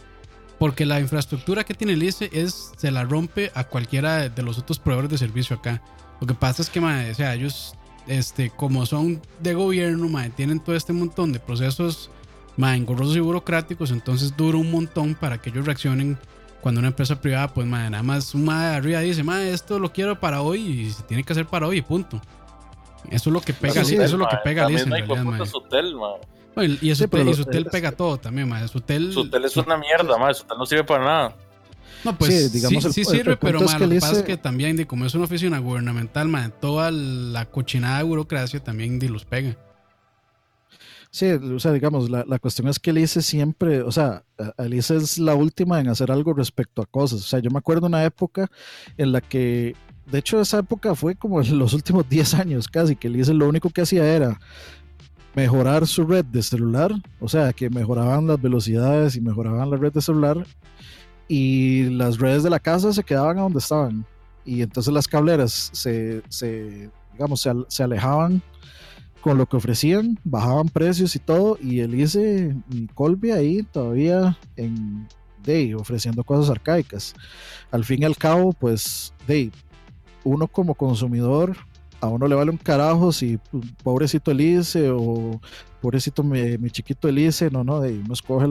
[0.59, 4.59] Porque la infraestructura que tiene el ICE es, se la rompe a cualquiera de los
[4.59, 5.81] otros proveedores de servicio acá.
[6.21, 7.75] Lo que pasa es que, o sea, ellos,
[8.07, 12.11] este, como son de gobierno, tienen todo este montón de procesos
[12.57, 16.17] engorrosos y burocráticos, entonces dura un montón para que ellos reaccionen
[16.61, 20.41] cuando una empresa privada, pues, nada más un de arriba dice, esto lo quiero para
[20.41, 22.21] hoy y se tiene que hacer para hoy, punto.
[23.09, 25.17] Eso es lo que pega, eso es lo que pega el ICE en realidad,
[26.55, 28.65] y, eso, y Sutel pega todo también, ma.
[28.67, 30.33] Sutel, Sutel es una mierda, ma.
[30.33, 31.35] Sutel no sirve para nada.
[32.03, 34.85] No, pues sí, digamos, sí, sirve, pero ma, lo que pasa es que también, de,
[34.85, 39.57] como es una oficina gubernamental, ma, toda la cochinada de burocracia también de los pega.
[41.13, 44.23] Sí, o sea, digamos, la, la cuestión es que el ICE siempre, o sea,
[44.57, 47.19] el ICE es la última en hacer algo respecto a cosas.
[47.19, 48.49] O sea, yo me acuerdo una época
[48.97, 49.75] en la que,
[50.07, 53.35] de hecho, esa época fue como en los últimos 10 años casi, que el ICE
[53.35, 54.39] lo único que hacía era
[55.35, 59.93] mejorar su red de celular, o sea, que mejoraban las velocidades y mejoraban la red
[59.93, 60.47] de celular
[61.27, 64.03] y las redes de la casa se quedaban a donde estaban.
[64.45, 68.41] Y entonces las cableras se, se digamos, se, alejaban
[69.23, 74.37] con lo que ofrecían, bajaban precios y todo, y el ICE y Colby ahí todavía
[74.57, 75.07] en
[75.45, 77.15] Day ofreciendo cosas arcaicas.
[77.71, 79.51] Al fin y al cabo, pues, Day,
[80.25, 81.55] uno como consumidor
[82.03, 85.39] a uno le vale un carajo si pues, pobrecito Elise o
[85.81, 88.45] pobrecito mi, chiquito Elise, no, no, y uno escoge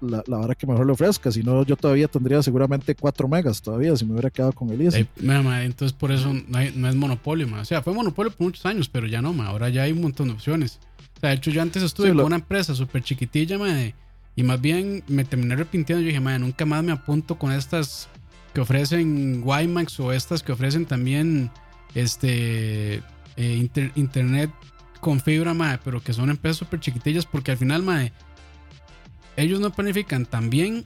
[0.00, 3.60] la, la, vara que mejor le ofrezca, si no yo todavía tendría seguramente 4 megas
[3.60, 5.06] todavía si me hubiera quedado con Elise.
[5.18, 9.20] entonces por eso no, es monopolio, o sea, fue monopolio por muchos años, pero ya
[9.20, 10.78] no, ahora ya hay un montón de opciones.
[11.16, 13.58] O sea, de hecho yo antes estuve con una empresa súper chiquitilla,
[14.36, 18.08] y más bien me terminé arrepintiendo, yo dije, nunca más me apunto con estas
[18.54, 21.50] que ofrecen WiMAX o estas que ofrecen también
[21.94, 23.02] este,
[23.36, 24.50] eh, internet
[25.00, 28.12] con fibra, pero que son empresas súper chiquitillas porque al final,
[29.36, 30.84] ellos no planifican tan bien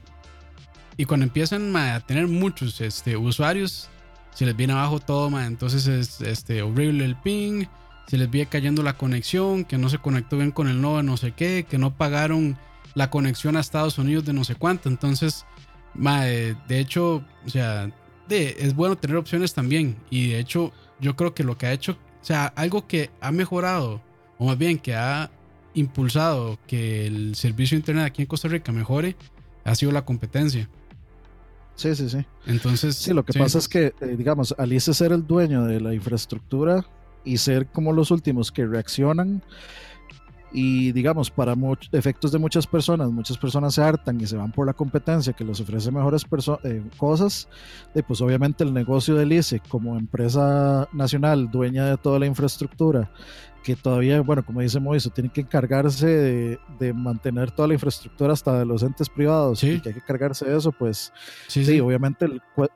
[0.97, 3.88] y cuando empiezan a tener muchos este, usuarios,
[4.35, 7.66] se les viene abajo todo, entonces es este, horrible el ping,
[8.09, 11.16] se les viene cayendo la conexión, que no se conectó bien con el nodo no
[11.16, 12.59] sé qué, que no pagaron
[12.94, 15.44] la conexión a Estados Unidos de no sé cuánto, entonces,
[15.94, 17.92] de hecho, o sea,
[18.29, 19.97] de, es bueno tener opciones también.
[20.11, 23.32] Y de hecho yo creo que lo que ha hecho, o sea, algo que ha
[23.32, 24.00] mejorado,
[24.38, 25.30] o más bien que ha
[25.74, 29.16] impulsado que el servicio de internet aquí en Costa Rica mejore,
[29.64, 30.68] ha sido la competencia.
[31.76, 32.24] Sí, sí, sí.
[32.46, 32.96] Entonces.
[32.96, 36.84] Sí, lo que pasa es que, eh, digamos, al ser el dueño de la infraestructura
[37.24, 39.42] y ser como los últimos que reaccionan,
[40.52, 41.54] y digamos, para
[41.92, 45.44] efectos de muchas personas, muchas personas se hartan y se van por la competencia que
[45.44, 46.24] les ofrece mejores
[46.64, 47.48] eh, cosas,
[47.94, 53.11] y pues obviamente el negocio del ICE como empresa nacional, dueña de toda la infraestructura,
[53.68, 58.59] que todavía, bueno, como dice Moiso, tienen que encargarse de, mantener toda la infraestructura hasta
[58.59, 61.12] de los entes privados y que hay que cargarse de eso, pues
[61.48, 62.26] sí, obviamente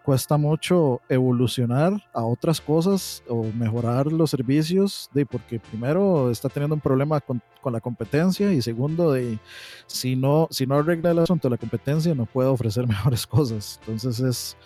[0.04, 6.74] cuesta mucho evolucionar a otras cosas o mejorar los servicios, de, porque primero está teniendo
[6.74, 7.40] un problema con,
[7.72, 9.38] la competencia y segundo, de,
[9.86, 13.80] si, no, si no arregla el asunto de la competencia no puede ofrecer mejores cosas.
[13.80, 14.56] Entonces es,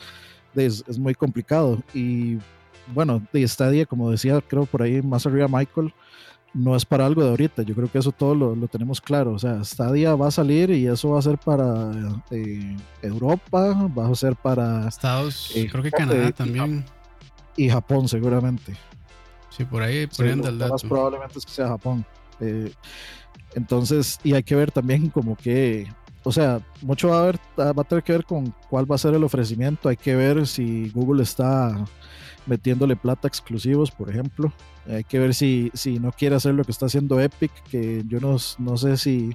[0.56, 2.38] es, es muy complicado y
[2.94, 5.92] bueno, de Stadia, como decía, creo por ahí más arriba Michael,
[6.54, 7.62] no es para algo de ahorita.
[7.62, 9.32] Yo creo que eso todo lo, tenemos claro.
[9.32, 11.90] O sea, Stadia va a salir y eso va a ser para
[12.30, 16.84] eh, Europa, va a ser para Estados, eh, creo que Canadá también.
[17.56, 18.76] Y Japón, seguramente.
[19.50, 20.72] Sí, por ahí por el dato.
[20.72, 22.04] Más probablemente es que sea Japón.
[22.40, 22.72] Eh,
[23.54, 25.86] entonces, y hay que ver también como que
[26.26, 28.98] o sea, mucho va a, ver, va a tener que ver con cuál va a
[28.98, 29.88] ser el ofrecimiento.
[29.88, 31.84] Hay que ver si Google está
[32.46, 34.52] metiéndole plata exclusivos, por ejemplo.
[34.88, 38.20] Hay que ver si, si no quiere hacer lo que está haciendo Epic, que yo
[38.20, 39.30] no, no sé si,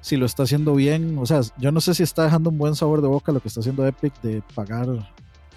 [0.00, 1.18] si lo está haciendo bien.
[1.18, 3.48] O sea, yo no sé si está dejando un buen sabor de boca lo que
[3.48, 4.88] está haciendo Epic de pagar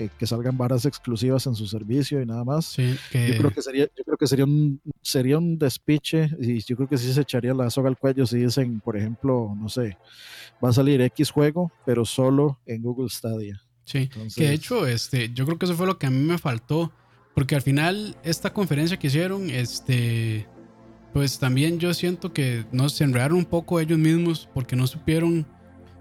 [0.10, 2.76] que, salgan varas exclusivas en su servicio y nada más.
[2.78, 6.88] Yo creo que sería, yo creo que sería un sería un despiche y yo creo
[6.88, 9.98] que sí se echaría la soga al cuello si dicen, por ejemplo, no sé,
[10.64, 13.62] va a salir X juego, pero solo en Google Stadia.
[13.92, 16.38] Sí, que de hecho, este, yo creo que eso fue lo que a mí me
[16.38, 16.94] faltó,
[17.36, 20.48] porque al final esta conferencia que hicieron, este,
[21.12, 25.46] pues también yo siento que nos enredaron un poco ellos mismos porque no supieron,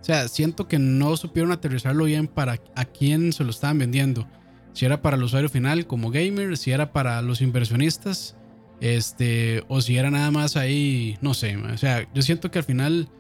[0.01, 4.29] o sea, siento que no supieron aterrizarlo bien para a quién se lo estaban vendiendo.
[4.73, 8.37] Si era para el usuario final como gamer, si era para los inversionistas,
[8.81, 12.65] este, o si era nada más ahí, no sé, o sea, yo siento que al
[12.65, 13.11] final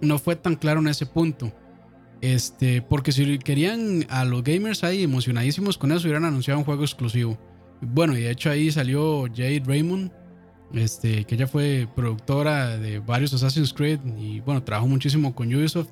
[0.00, 1.52] no fue tan claro en ese punto.
[2.20, 6.82] Este, porque si querían a los gamers ahí emocionadísimos con eso, hubieran anunciado un juego
[6.82, 7.38] exclusivo.
[7.80, 10.10] Bueno, y de hecho ahí salió Jade Raymond,
[10.74, 15.88] este, que ella fue productora de varios Assassin's Creed y bueno, trabajó muchísimo con Ubisoft.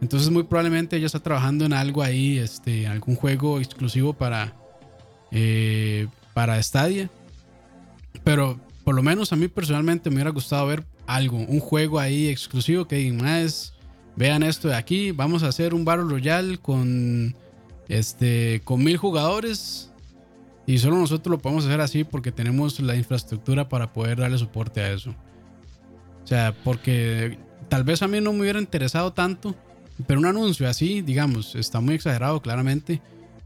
[0.00, 4.54] Entonces muy probablemente ella está trabajando en algo ahí, este, algún juego exclusivo para,
[5.32, 7.10] eh, para Stadia.
[8.24, 12.28] Pero por lo menos a mí personalmente me hubiera gustado ver algo, un juego ahí
[12.28, 13.74] exclusivo que más
[14.18, 17.36] vean esto de aquí, vamos a hacer un Battle Royale con
[17.88, 19.92] este con mil jugadores
[20.66, 24.80] y solo nosotros lo podemos hacer así porque tenemos la infraestructura para poder darle soporte
[24.80, 25.14] a eso.
[26.24, 29.54] O sea, porque tal vez a mí no me hubiera interesado tanto,
[30.06, 33.00] pero un anuncio así, digamos, está muy exagerado claramente,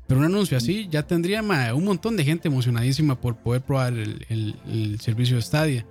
[0.06, 1.42] pero un anuncio así ya tendría
[1.74, 5.86] un montón de gente emocionadísima por poder probar el, el servicio de Stadia.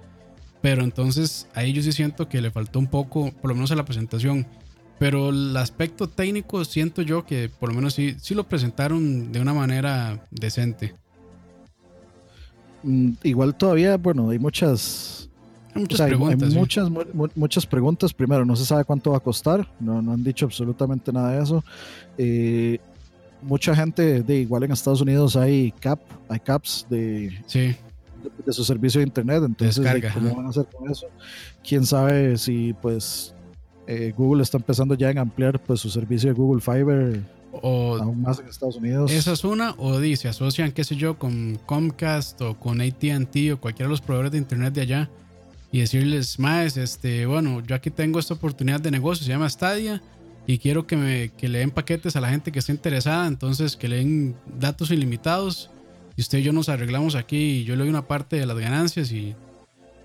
[0.61, 3.75] Pero entonces ahí yo sí siento que le faltó un poco, por lo menos a
[3.75, 4.45] la presentación,
[5.01, 9.41] pero el aspecto técnico siento yo que por lo menos sí, sí lo presentaron de
[9.41, 10.93] una manera decente.
[12.83, 15.27] Mm, igual todavía, bueno, hay muchas...
[15.73, 16.53] Hay muchas preguntas.
[16.53, 16.89] muchas,
[17.33, 18.13] muchas preguntas.
[18.13, 19.67] Primero, no se sabe cuánto va a costar.
[19.79, 21.63] No, no han dicho absolutamente nada de eso.
[22.19, 22.77] Eh,
[23.41, 27.75] mucha gente, de igual en Estados Unidos hay cap, hay caps de, sí.
[28.45, 29.41] de, su servicio de internet.
[29.43, 29.83] Entonces,
[30.13, 31.07] ¿cómo van a hacer con eso?
[31.63, 33.33] Quién sabe si pues
[33.87, 38.21] eh, Google está empezando ya en ampliar pues su servicio de Google Fiber o aún
[38.21, 39.11] más en Estados Unidos.
[39.11, 43.57] Esa es una, o dice, asocian, qué sé yo, con Comcast o con ATT o
[43.59, 45.09] cualquiera de los proveedores de internet de allá
[45.71, 50.01] y decirles, más, este, bueno, yo aquí tengo esta oportunidad de negocio, se llama Stadia
[50.47, 53.77] y quiero que, me, que le den paquetes a la gente que esté interesada, entonces
[53.77, 55.69] que le den datos ilimitados
[56.17, 58.57] y usted y yo nos arreglamos aquí y yo le doy una parte de las
[58.57, 59.35] ganancias y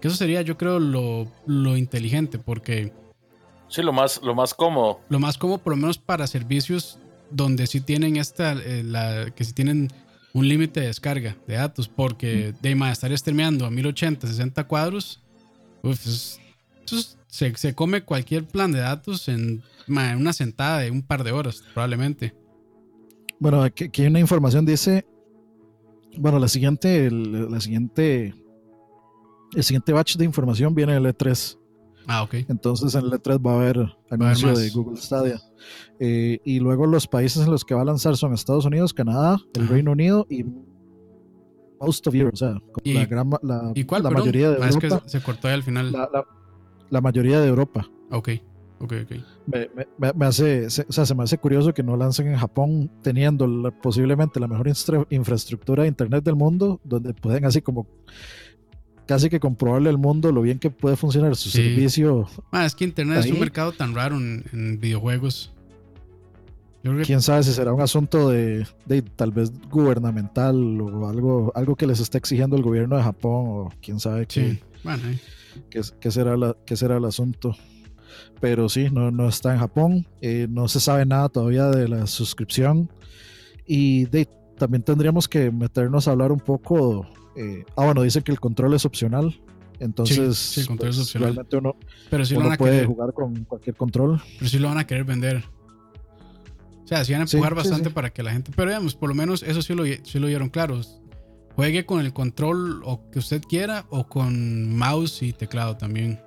[0.00, 2.92] que eso sería yo creo lo, lo inteligente porque
[3.68, 5.00] Sí, lo más, lo más cómodo.
[5.08, 6.98] Lo más cómodo, por lo menos para servicios
[7.30, 9.90] donde sí tienen esta, eh, la, que sí tienen
[10.32, 12.62] un límite de descarga de datos, porque mm.
[12.62, 15.22] de más estar streameando a 1080, 60 cuadros,
[17.26, 21.62] se, se, come cualquier plan de datos en una sentada de un par de horas,
[21.72, 22.34] probablemente.
[23.38, 25.06] Bueno, aquí, hay una información, dice,
[26.16, 28.34] bueno, la siguiente, la siguiente,
[29.54, 31.58] el siguiente batch de información viene del E3.
[32.06, 32.34] Ah, ok.
[32.48, 35.40] Entonces en E3 va a haber anuncio de Google Stadia.
[35.98, 39.38] Eh, y luego los países en los que va a lanzar son Estados Unidos, Canadá,
[39.54, 40.44] el Reino Unido y
[41.80, 42.34] most of Europe.
[42.34, 45.02] O sea, la, gran, la, la mayoría de ah, Europa.
[45.06, 45.92] se cortó ahí al final.
[46.90, 47.88] La, mayoría de Europa.
[48.10, 48.30] Ok.
[48.78, 49.12] Ok, ok.
[49.46, 54.38] Me, hace, o sea, se me hace curioso que no lancen en Japón teniendo posiblemente
[54.38, 54.68] la mejor
[55.08, 57.86] infraestructura de internet del mundo, donde pueden así como
[59.06, 62.26] casi que comprobarle al mundo lo bien que puede funcionar su servicio.
[62.50, 65.52] Ah, es que Internet es un mercado tan raro en, videojuegos.
[67.04, 68.64] Quién sabe si será un asunto de,
[69.16, 73.72] tal vez gubernamental o algo, algo que les está exigiendo el gobierno de Japón o
[73.82, 74.60] quién sabe qué.
[74.84, 75.18] Bueno, eh.
[75.68, 77.56] qué, qué será, la, qué será el asunto.
[78.40, 80.06] Pero sí, no, no está en Japón.
[80.20, 82.88] eh, no se sabe nada todavía de la suscripción.
[83.66, 87.06] Y de, también tendríamos que meternos a hablar un poco.
[87.36, 89.40] Eh, ah, bueno, dice que el control es opcional.
[89.78, 91.28] Entonces, sí, el control es pues, opcional.
[91.28, 91.76] realmente uno,
[92.10, 94.22] pero sí lo uno van a puede querer, jugar con cualquier control.
[94.38, 95.44] pero sí lo van a querer vender.
[96.82, 98.52] O sea, sí van a empujar bastante para que la gente.
[98.54, 100.80] Pero digamos, por lo menos eso sí lo, sí lo dieron claro.
[101.56, 106.20] Juegue con el control o que usted quiera o con mouse y teclado también.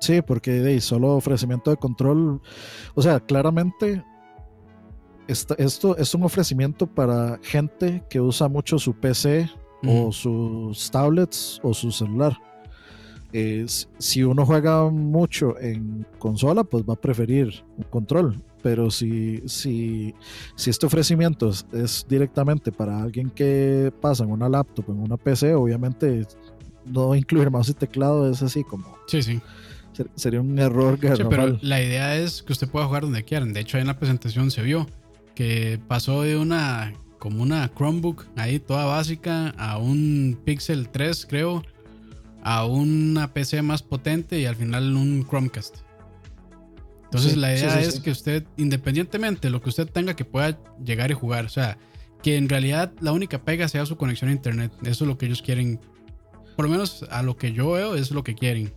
[0.00, 2.42] Sí, porque de, solo ofrecimiento de control,
[2.94, 4.04] o sea, claramente
[5.28, 9.48] esta- esto es un ofrecimiento para gente que usa mucho su PC
[9.86, 12.38] o sus tablets o su celular.
[13.32, 13.66] Eh,
[13.98, 18.40] si uno juega mucho en consola, pues va a preferir un control.
[18.62, 20.14] Pero si, si,
[20.56, 25.18] si este ofrecimiento es, es directamente para alguien que pasa en una laptop, en una
[25.18, 26.26] PC, obviamente
[26.86, 29.40] no incluir mouse y teclado es así como Sí, sí.
[29.92, 33.52] Ser- Sería un error Sí, pero la idea es que usted pueda jugar donde quieran.
[33.52, 34.86] De hecho, ahí en la presentación se vio
[35.34, 41.62] que pasó de una como una Chromebook ahí toda básica a un Pixel 3, creo,
[42.42, 45.78] a una PC más potente y al final un Chromecast.
[47.04, 50.24] Entonces Sí, la idea sí, es que usted, independientemente de lo que usted tenga, que
[50.24, 51.46] pueda llegar y jugar.
[51.46, 51.78] O sea,
[52.22, 54.72] que en realidad la única pega sea su conexión a internet.
[54.82, 55.80] Eso es lo que ellos quieren.
[56.56, 58.74] Por lo menos a lo que yo veo, es lo que quieren.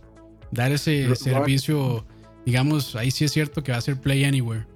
[0.52, 2.06] Dar ese servicio,
[2.46, 4.66] digamos, ahí sí es cierto que va a ser Play Anywhere.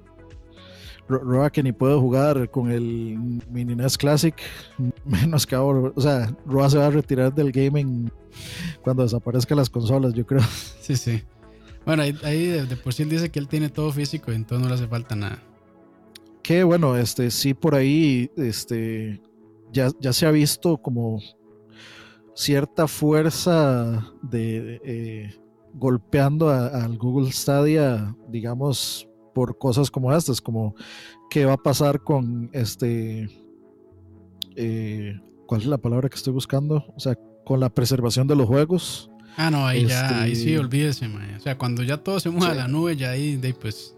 [1.08, 3.18] Ro- Roa que ni puedo jugar con el
[3.50, 4.34] Mini NES Classic,
[5.04, 5.92] menos que ahora.
[5.94, 8.10] O sea, Roa se va a retirar del gaming
[8.82, 10.42] cuando desaparezcan las consolas, yo creo.
[10.80, 11.22] Sí, sí.
[11.84, 14.62] Bueno, ahí, ahí de, de por sí él dice que él tiene todo físico entonces
[14.62, 15.42] no le hace falta nada.
[16.42, 19.20] Que bueno, este sí por ahí, este
[19.72, 21.20] ya, ya se ha visto como
[22.34, 25.34] cierta fuerza de eh,
[25.74, 30.74] golpeando al Google Stadia, digamos, por cosas como estas, como
[31.30, 33.28] qué va a pasar con este,
[34.56, 36.84] eh, ¿cuál es la palabra que estoy buscando?
[36.96, 39.10] O sea, con la preservación de los juegos.
[39.36, 41.34] Ah, no, ahí ya, ahí sí, Este- olvídese, man.
[41.36, 43.96] O sea, cuando ya todo se mueva a la nube, ya ahí, de pues,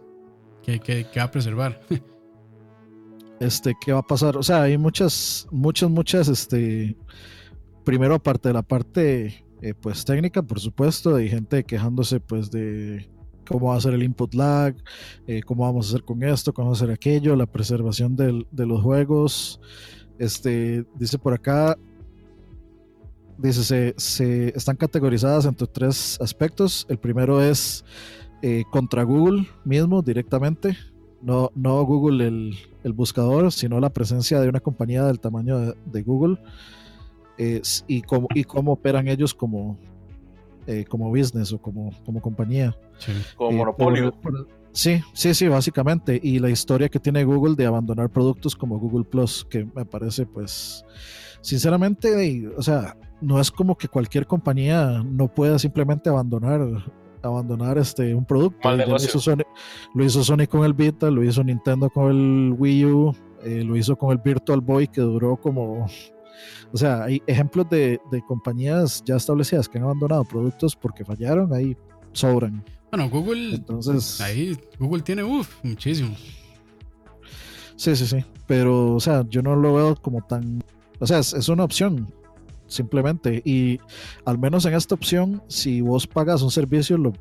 [0.62, 1.80] que, que, que va a preservar.
[3.40, 4.36] este, qué va a pasar.
[4.36, 6.96] O sea, hay muchas, muchas, muchas, este,
[7.84, 13.08] primero aparte de la parte, eh, pues técnica, por supuesto, hay gente quejándose, pues, de
[13.44, 14.74] cómo va a ser el input lag,
[15.26, 19.60] eh, cómo vamos a hacer con esto, cómo hacer aquello, la preservación de los juegos.
[20.18, 21.76] Este, dice por acá,
[23.38, 26.86] dice, se, están categorizadas entre tres aspectos.
[26.88, 27.84] El primero es
[28.42, 30.76] eh, contra Google mismo directamente,
[31.22, 36.38] no, no Google el, buscador, sino la presencia de una compañía del tamaño de, Google
[37.88, 39.78] y, cómo, y cómo operan ellos como,
[40.66, 42.76] eh, como business o como, como compañía.
[42.98, 43.12] Sí.
[43.36, 44.12] Como Eh, monopolio.
[44.20, 46.18] por- por- sí, sí, sí, básicamente.
[46.22, 50.26] Y la historia que tiene Google de abandonar productos como Google Plus, que me parece,
[50.26, 50.84] pues,
[51.40, 56.60] sinceramente, o sea, no es como que cualquier compañía no pueda simplemente abandonar
[57.22, 58.58] abandonar este un producto.
[58.68, 59.08] Mal Ya Lo negocio.
[59.08, 59.42] hizo, Sony,
[59.94, 63.76] lo hizo Sony con el Vita, lo hizo Nintendo con el Wii U, eh, lo
[63.78, 65.86] hizo con el Virtual Boy que duró como
[66.72, 71.52] o sea, hay ejemplos de, de compañías ya establecidas que han abandonado productos porque fallaron,
[71.52, 71.76] ahí
[72.12, 72.64] sobran.
[72.90, 76.14] Bueno, Google, Entonces, ahí, Google tiene, uff, muchísimo.
[77.76, 78.24] sí, sí, sí.
[78.46, 80.62] Pero, o sea, yo no lo veo como tan.
[81.00, 82.12] O sea, es, es una opción,
[82.66, 83.42] simplemente.
[83.44, 83.80] Y
[84.24, 87.12] al menos en esta opción, si vos pagas un servicio, lo,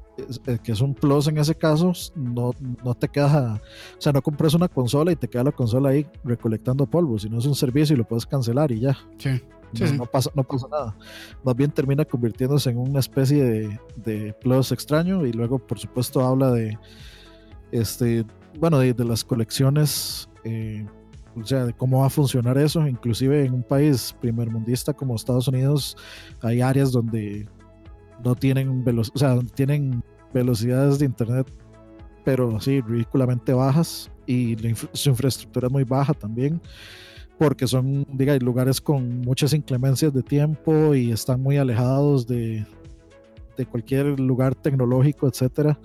[0.48, 2.52] eh, que es un plus en ese caso, no,
[2.84, 3.62] no te queda.
[3.98, 7.40] O sea, no compras una consola y te queda la consola ahí recolectando polvo, sino
[7.40, 8.98] es un servicio y lo puedes cancelar y ya.
[9.18, 9.42] Sí.
[9.80, 9.98] No, sí.
[9.98, 10.96] no pasa, no pasa nada.
[11.44, 16.22] Más bien termina convirtiéndose en una especie de, de plus extraño y luego, por supuesto,
[16.22, 16.78] habla de,
[17.72, 18.24] este,
[18.60, 20.86] bueno, de, de las colecciones, eh,
[21.36, 22.88] o sea, cómo va a funcionar eso.
[22.88, 25.96] Inclusive en un país primermundista como Estados Unidos
[26.42, 27.48] hay áreas donde
[28.24, 30.04] no tienen, velo- o sea, tienen
[30.34, 31.48] velocidades de internet,
[32.24, 34.56] pero sí, ridículamente bajas y
[34.94, 36.62] su infraestructura es muy baja también
[37.38, 42.66] porque son, diga, lugares con muchas inclemencias de tiempo y están muy alejados de,
[43.58, 45.78] de cualquier lugar tecnológico, etcétera.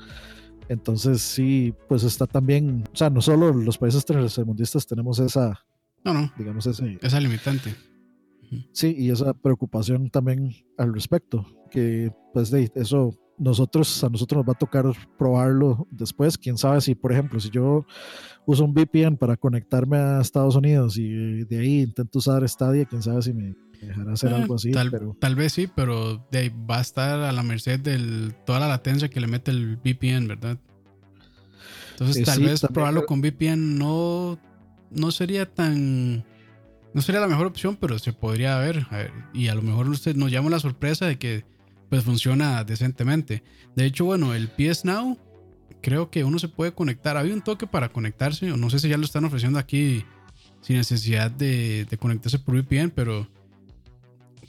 [0.69, 5.65] Entonces sí, pues está también, o sea, no solo los países tercermundistas tenemos esa,
[6.05, 7.75] No, no, digamos, ese, esa limitante.
[8.73, 14.49] sí, y esa preocupación también al respecto, que pues de eso nosotros, a nosotros nos
[14.49, 14.85] va a tocar
[15.17, 17.87] probarlo después, quién sabe si, por ejemplo, si yo
[18.47, 23.03] uso un VPN para conectarme a Estados Unidos y de ahí intento usar Stadia, quién
[23.03, 23.55] sabe si me,
[23.87, 26.81] dejará hacer Eh, algo así, tal, pero tal vez sí, pero de ahí va a
[26.83, 30.59] estar a la merced de toda la latencia que le mete el VPN, ¿verdad?
[31.93, 34.39] Entonces Eh, tal sí, vez también probarlo con VPN no,
[34.91, 36.25] no sería tan...
[36.95, 38.87] No sería la mejor opción, pero se podría ver.
[38.91, 41.45] a ver, y a lo mejor usted nos llama la sorpresa de que
[41.91, 43.43] pues funciona decentemente.
[43.77, 45.19] De hecho, bueno, el PS Now
[45.83, 47.17] creo que uno se puede conectar.
[47.17, 50.05] Había un toque para conectarse, o no sé si ya lo están ofreciendo aquí
[50.61, 53.29] sin necesidad de, de conectarse por VPN, pero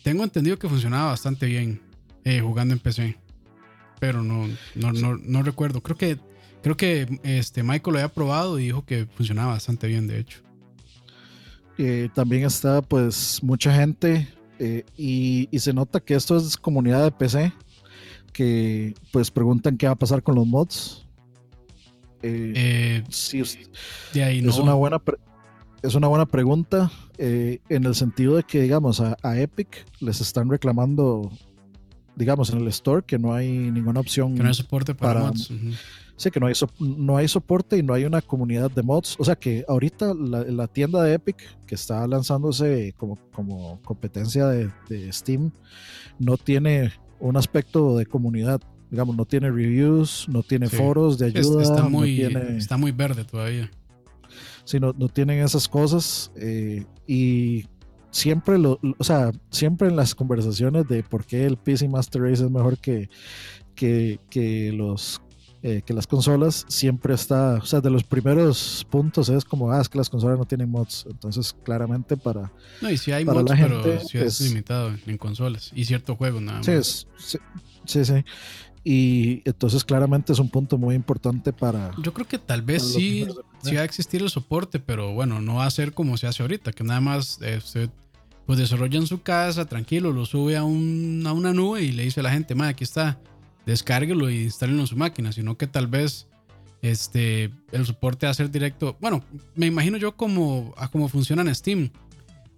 [0.03, 1.81] tengo entendido que funcionaba bastante bien
[2.23, 3.17] eh, jugando en PC.
[3.99, 5.81] Pero no, no, no, no recuerdo.
[5.81, 6.17] Creo que,
[6.63, 10.39] creo que este Michael lo había probado y dijo que funcionaba bastante bien, de hecho.
[11.77, 14.27] eh, también está pues mucha gente
[14.59, 17.53] eh, y, y se nota que esto es comunidad de PC
[18.33, 21.05] que pues preguntan qué va a pasar con los mods.
[22.21, 23.03] Eh,
[24.13, 24.49] de ahí no.
[24.51, 24.99] es una buena
[25.81, 30.21] es una buena pregunta eh, en el sentido de que digamos a, a Epic les
[30.21, 31.31] están reclamando
[32.15, 35.25] digamos en el store que no hay ninguna opción que no hay soporte para, para-
[35.27, 35.51] mods.
[36.17, 39.15] Sí, que no hay, so- no hay soporte y no hay una comunidad de mods.
[39.19, 44.45] O sea que ahorita la, la tienda de Epic, que está lanzándose como, como competencia
[44.47, 45.51] de, de Steam,
[46.19, 48.59] no tiene un aspecto de comunidad.
[48.91, 50.75] Digamos, no tiene reviews, no tiene Sí.
[50.75, 53.71] foros de ayuda, está, no muy, tiene, está muy verde todavía.
[54.69, 56.31] Sí, no, no tienen esas cosas.
[56.35, 57.65] eh, y
[58.11, 62.43] siempre lo, o sea, siempre en las conversaciones de por qué el PC Master Race
[62.43, 63.09] es mejor que,
[63.75, 65.21] que, que los
[65.61, 69.81] eh, que las consolas siempre está, o sea, de los primeros puntos es como, ah,
[69.81, 73.41] es que las consolas no tienen mods, entonces claramente para, No, y si hay Para
[73.41, 75.71] mods, la pero sí es, es- limitado en consolas.
[75.75, 76.65] Y ciertos juegos nada más.
[76.65, 77.37] sí, es- sí,
[77.85, 78.23] sí, sí.
[78.83, 81.91] Y entonces claramente es un punto muy importante para...
[82.01, 83.25] Yo creo que tal vez sí,
[83.61, 86.41] sí va a existir el soporte, pero bueno, no va a ser como se hace
[86.43, 87.89] ahorita, que nada más eh, usted
[88.45, 92.03] pues desarrolla en su casa, tranquilo, lo sube a, un- a una nube y le
[92.03, 93.19] dice a la gente, "Ma, aquí está,
[93.65, 96.25] descárguelo y instálenlo en su máquina, sino que tal vez
[96.81, 98.97] este, el soporte va a ser directo.
[99.01, 99.23] Bueno,
[99.55, 101.89] me imagino yo como, a cómo funciona en Steam.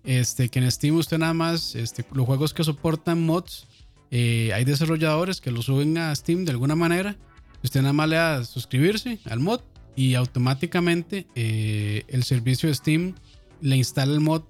[0.03, 3.67] Este, que en Steam usted nada más, este, los juegos que soportan mods,
[4.11, 7.15] eh, hay desarrolladores que lo suben a Steam de alguna manera.
[7.63, 9.61] Usted nada más le da suscribirse al mod
[9.95, 13.15] y automáticamente eh, el servicio de Steam
[13.61, 14.43] le instala el mod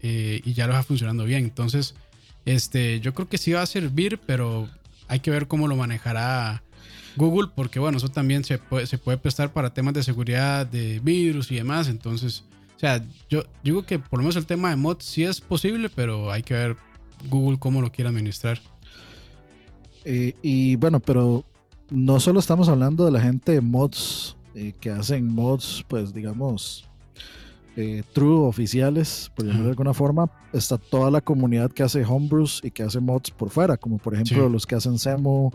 [0.00, 1.44] eh, y ya lo va funcionando bien.
[1.44, 1.94] Entonces,
[2.44, 4.68] este, yo creo que sí va a servir, pero
[5.06, 6.62] hay que ver cómo lo manejará
[7.16, 8.86] Google, porque bueno, eso también se puede,
[9.18, 11.88] prestar para temas de seguridad, de virus y demás.
[11.88, 12.44] Entonces,
[12.76, 15.88] o sea, yo digo que por lo menos el tema de mods sí es posible,
[15.88, 16.76] pero hay que ver
[17.28, 18.60] Google cómo lo quiere administrar.
[20.04, 21.44] Eh, y bueno, pero
[21.90, 26.84] no solo estamos hablando de la gente de mods eh, que hacen mods, pues digamos,
[27.76, 30.30] eh, true oficiales, por llamarlo de alguna forma.
[30.52, 34.14] Está toda la comunidad que hace homebrews y que hace mods por fuera, como por
[34.14, 34.52] ejemplo Sí.
[34.52, 35.52] los que hacen Semo,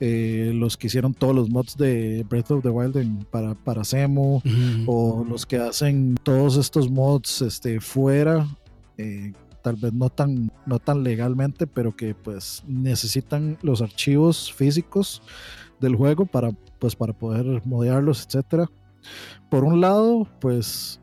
[0.00, 3.84] eh, los que hicieron todos los mods de Breath of the Wild en- para, para
[3.84, 4.42] Semo,
[4.86, 8.46] o los que hacen todos estos mods este, fuera,
[8.98, 9.32] eh,
[9.62, 15.22] tal vez no tan, no tan legalmente, pero que pues necesitan los archivos físicos
[15.80, 18.70] del juego para, pues, para poder modearlos, etcétera.
[19.50, 21.00] Por un lado, pues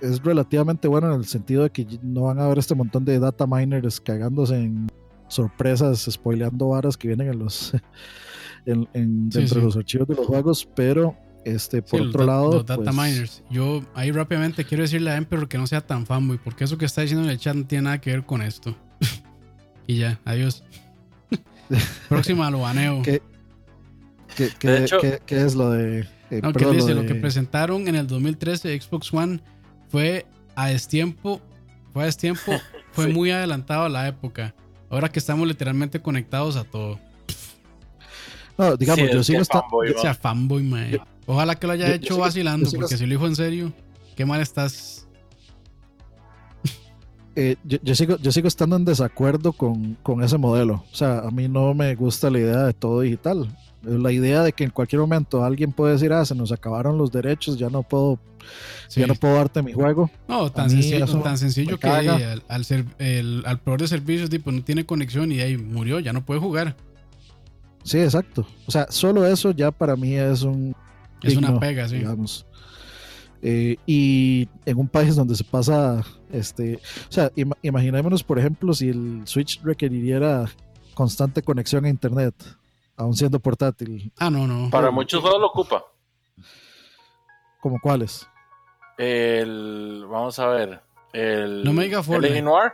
[0.00, 3.18] es relativamente bueno en el sentido de que no van a haber este montón de
[3.18, 4.88] data miners cagándose en
[5.28, 7.72] sorpresas, spoileando varas que vienen en los
[8.66, 9.60] en, en- Sí, dentro sí.
[9.60, 11.14] de los archivos de los juegos, pero
[11.44, 13.42] este por Sí, otro lado los data pues, miners.
[13.50, 16.84] Yo ahí rápidamente quiero decirle a Emperor que no sea tan fanboy, porque eso que
[16.84, 18.76] está diciendo en el chat no tiene nada que ver con esto.
[19.86, 20.62] y ya, adiós.
[22.08, 23.02] Próxima lo baneo.
[23.02, 23.22] ¿Qué,
[24.36, 27.06] qué, qué- De hecho- qué- qué es lo de eh, No, que dice, lo, de-
[27.08, 29.40] que presentaron en el 2013 Xbox One
[29.88, 30.26] fue
[30.56, 31.40] a destiempo,
[31.92, 32.52] fue a destiempo,
[32.92, 33.12] fue Sí.
[33.12, 34.54] muy adelantado a la época.
[34.90, 36.98] Ahora que estamos literalmente conectados a todo.
[38.58, 40.90] no, digamos Sí, yo sigo que esta- fanboy, sea, fanboy.
[40.90, 43.72] Yo- Ojalá que lo haya yo- yo hecho vacilando, porque si lo dijo en serio,
[44.16, 45.06] qué mal estás.
[47.36, 50.84] eh, yo, yo sigo, yo sigo estando en desacuerdo con, con ese modelo.
[50.92, 53.48] O sea, a mí no me gusta la idea de todo digital.
[53.82, 57.10] La idea de que en cualquier momento alguien puede decir, ah, se nos acabaron los
[57.10, 58.18] derechos, ya no puedo,
[58.88, 59.00] Sí.
[59.00, 60.10] ya no puedo darte mi juego.
[60.28, 64.52] No, tan sencillo, tan sencillo que al, al, ser- el, al proveedor de servicios tipo,
[64.52, 66.76] no tiene conexión y ahí murió, ya no puede jugar.
[67.84, 68.46] Sí, exacto.
[68.66, 70.74] O sea, solo eso ya para mí es un...
[71.22, 71.96] Es una pega, sí.
[71.98, 72.46] Digamos.
[73.42, 78.74] Eh, y en un país donde se pasa, este, o sea, ima- imaginémonos, por ejemplo,
[78.74, 80.44] si el Switch requiriera
[80.94, 82.34] constante conexión a Internet,
[82.96, 84.68] aún siendo portátil, Ah, no, no.
[84.70, 85.84] Para muchos juegos lo ocupa.
[87.60, 88.26] ¿como cuáles?
[88.98, 90.80] El, vamos a ver.
[91.12, 92.44] El, No me diga el.
[92.44, 92.72] Noir.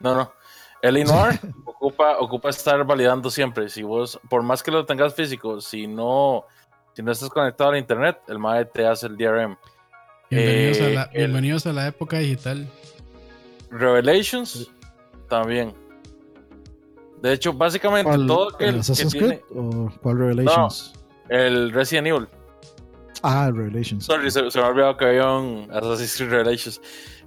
[0.00, 0.32] No, no.
[0.80, 3.68] El Inuar ocupa, ocupa estar validando siempre.
[3.68, 6.44] Si vos, por más que lo tengas físico, si no,
[6.94, 9.56] si no estás conectado a la internet, el MAE te hace el DRM.
[10.30, 12.68] Bienvenidos, a, Eh, la, el- bienvenidos a la época digital.
[13.70, 14.70] Revelations
[15.28, 15.74] también.
[17.22, 20.92] De hecho, básicamente ¿Cuál, todo el que Assassin's tiene Creed o cuál Revelations?
[21.28, 22.28] el Resident Evil.
[23.22, 24.04] Ah, el Revelations.
[24.04, 26.80] Sorry, se, se me ha olvidado que había un Assassin's Creed Revelations.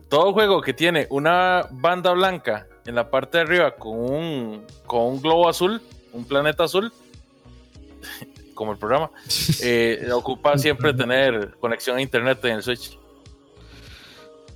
[0.09, 5.03] Todo juego que tiene una banda blanca en la parte de arriba con un, con
[5.13, 5.82] un globo azul,
[6.13, 6.91] un planeta azul,
[8.56, 9.12] como el programa,
[9.62, 12.97] eh, ocupa siempre tener conexión a internet en el Switch.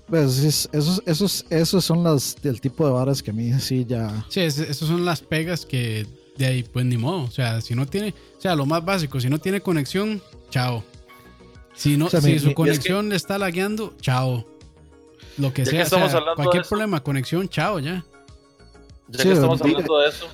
[0.08, 3.86] Pues, es- esos, esos, esos son las del tipo de varas que a mí sí
[3.88, 4.26] ya.
[4.30, 7.24] Sí, es- esas son las pegas que de ahí, pues ni modo.
[7.26, 10.20] O sea, si no tiene, o sea, lo más básico, si no tiene conexión,
[10.50, 10.84] chao.
[11.76, 14.45] Si no, O sea, si mi- su mi- es conexión le está lagueando, chao.
[15.38, 16.70] Lo que sea, o estamos sea, hablando de cualquier eso.
[16.70, 18.04] problema, conexión, chao ya.
[19.10, 20.28] Ya Sí, que estamos hablando de eso,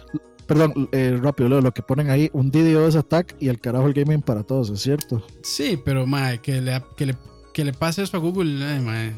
[0.47, 4.21] Perdón, eh, rápido, lo que ponen ahí, un DDoS attack y el carajo el gaming
[4.21, 5.25] para todos, es cierto.
[5.41, 7.15] Sí, pero mae, que le, que le,
[7.53, 9.13] que le pase eso a Google, eh, mae,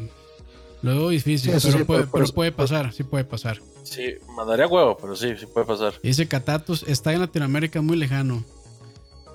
[0.83, 3.59] lo veo difícil, Sí, pero, sí, puede, pero pasar, sí puede pasar.
[3.83, 5.95] sí, mandaría huevo, pero sí, sí puede pasar.
[6.01, 8.43] Dice Catatus, está en Latinoamérica muy lejano.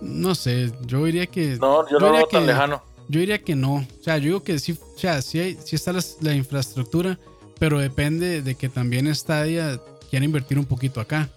[0.00, 1.56] No sé, yo diría que.
[1.58, 2.82] No, yo yo no lo diría veo tan que- lejano.
[3.08, 3.74] Yo diría que no.
[3.74, 7.18] O sea, yo digo que sí, o sea, sí, hay, sí está las- la, infraestructura,
[7.58, 11.28] pero depende de que también Stadia quiera invertir un poquito acá.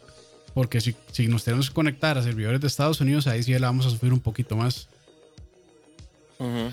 [0.56, 3.68] Porque si, si nos tenemos que conectar a servidores de Estados Unidos, ahí sí la
[3.68, 4.88] vamos a sufrir un poquito más.
[6.40, 6.72] Ujú.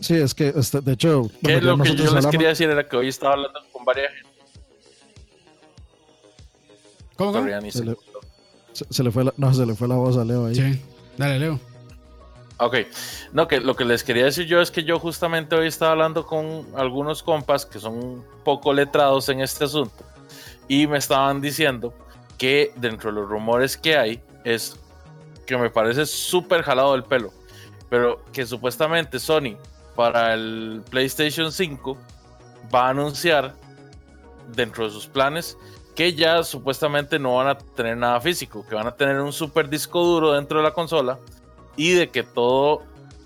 [0.00, 2.70] Sí, es que, este, de hecho, bueno, ya lo que yo les hablamos- quería decir
[2.70, 4.28] era que hoy estaba hablando con varias gente.
[7.16, 7.32] ¿Cómo?
[7.32, 7.70] cómo?
[7.70, 7.96] Se le,
[8.72, 10.54] se, se le fue la, no, se le fue la voz a Leo ahí.
[10.54, 10.80] Sí.
[11.16, 11.60] Dale, Leo.
[12.58, 12.76] Ok,
[13.32, 16.26] no, que lo que les quería decir yo es que yo justamente hoy estaba hablando
[16.26, 20.04] con algunos compas que son un poco letrados en este asunto
[20.68, 21.94] y me estaban diciendo
[22.38, 24.78] que dentro de los rumores que hay es
[25.46, 27.32] que me parece súper jalado del pelo,
[27.90, 29.56] pero que supuestamente Sony
[29.96, 31.98] para el PlayStation 5
[32.72, 33.54] va a anunciar
[34.54, 35.58] dentro de sus planes
[35.98, 39.68] que ya supuestamente no van a tener nada físico, que van a tener un super
[39.68, 41.18] disco duro dentro de la consola
[41.76, 42.84] y de que todo,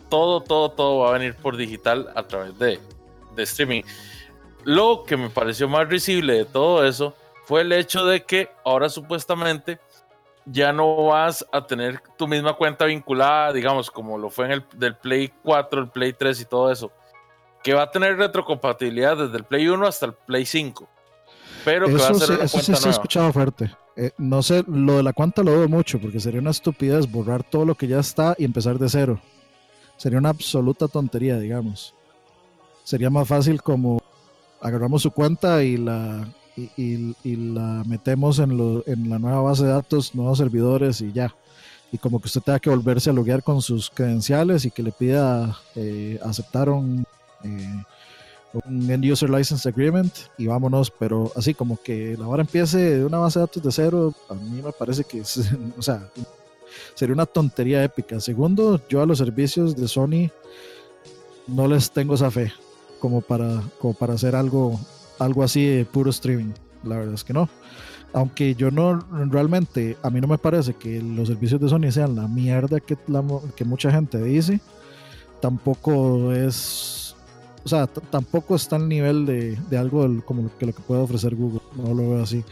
[0.09, 2.81] todo, todo, todo va a venir por digital a través de,
[3.37, 3.83] de streaming.
[4.65, 7.15] Lo que me pareció más risible de todo eso
[7.53, 9.79] fue el hecho de que ahora supuestamente
[10.47, 14.65] ya no vas a tener tu misma cuenta vinculada, digamos, como lo fue en el
[14.75, 16.91] del Play 4, el Play 3 y todo eso,
[17.63, 20.89] que va a tener retrocompatibilidad desde el Play 1 hasta el Play 5,
[21.63, 23.71] pero que va a Eso, ser sí, una eso sí cuenta se ha escuchado fuerte.
[23.97, 27.45] Eh, no sé, lo de la cuenta lo dudo mucho, porque sería una estupidez borrar
[27.45, 29.21] todo lo que ya está y empezar de cero.
[29.99, 31.95] Sería una absoluta tontería, digamos.
[32.83, 34.01] Sería más fácil como
[34.63, 36.27] agarramos su cuenta y la,
[36.57, 41.13] y, y- la metemos en, lo- en la nueva base de datos, nuevos servidores y
[41.13, 41.35] ya.
[41.91, 44.93] Y como que usted tenga que volverse a loguear con sus credenciales y que le
[44.93, 47.05] pida eh, aceptar un,
[47.45, 47.83] eh,
[48.89, 53.19] End User License Agreement y vámonos, pero así como que la hora empiece de una
[53.19, 55.41] base de datos de cero, a mí me parece que es,
[55.79, 56.07] o sea,
[56.95, 58.21] sería una tontería épica.
[58.21, 60.31] Segundo, yo a los servicios de Sony
[61.47, 62.53] no les tengo esa fe
[63.01, 64.79] como para, como para hacer algo,
[65.19, 66.53] algo así de puro streaming.
[66.85, 67.49] La verdad es que no.
[68.13, 69.01] Aunque yo no,
[69.31, 72.97] realmente, a mí no me parece que los servicios de Sony sean la mierda que,
[73.07, 73.25] la
[73.57, 74.61] que mucha gente dice.
[75.41, 77.17] Tampoco es,
[77.65, 81.01] o sea, tampoco está al nivel de, de algo como lo que, lo que puede
[81.01, 81.63] ofrecer Google.
[81.75, 82.45] No lo veo así.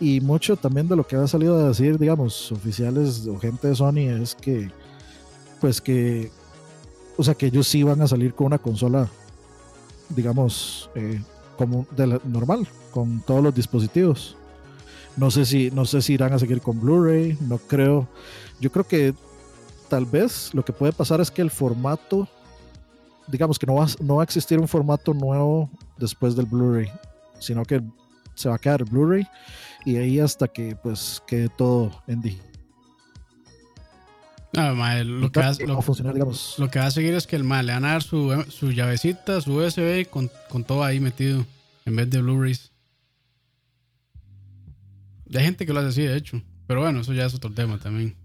[0.00, 3.76] Y mucho también de lo que ha salido a decir, digamos, oficiales o gente de
[3.76, 4.70] Sony es que,
[5.60, 6.32] pues que,
[7.16, 9.08] o sea, que ellos sí van a salir con una consola,
[10.08, 11.22] digamos, eh,
[11.56, 14.36] como de la- normal, con todos los dispositivos.
[15.16, 18.08] No sé si, no sé si irán a seguir con Blu-ray, no creo.
[18.60, 19.14] Yo creo que
[19.88, 22.26] tal vez lo que puede pasar es que el formato,
[23.28, 26.88] digamos que no va, no va a existir un formato nuevo después del Blu-ray,
[27.38, 27.80] sino que
[28.34, 29.24] se va a quedar Blu-ray
[29.84, 32.50] y ahí hasta que pues quede todo en digital.
[34.54, 36.54] No, mae, lo, que va, lo, funcionar, digamos.
[36.58, 38.70] lo que va a seguir es que el mal le van a dar su, su
[38.70, 41.44] llavecita, su USB con, con todo ahí metido
[41.84, 42.72] en vez de Blu-rays.
[45.34, 46.40] Hay gente que lo hace así, de hecho.
[46.66, 48.16] Pero bueno, eso ya es otro tema también.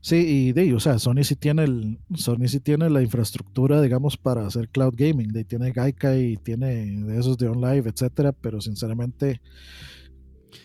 [0.00, 3.80] Sí, y de, ahí, o sea, Sony sí tiene el, Sony sí tiene la infraestructura,
[3.80, 5.32] digamos, para hacer cloud gaming.
[5.32, 9.40] De, ahí tiene Gaikai y tiene de esos de OnLive, etcétera, pero sinceramente,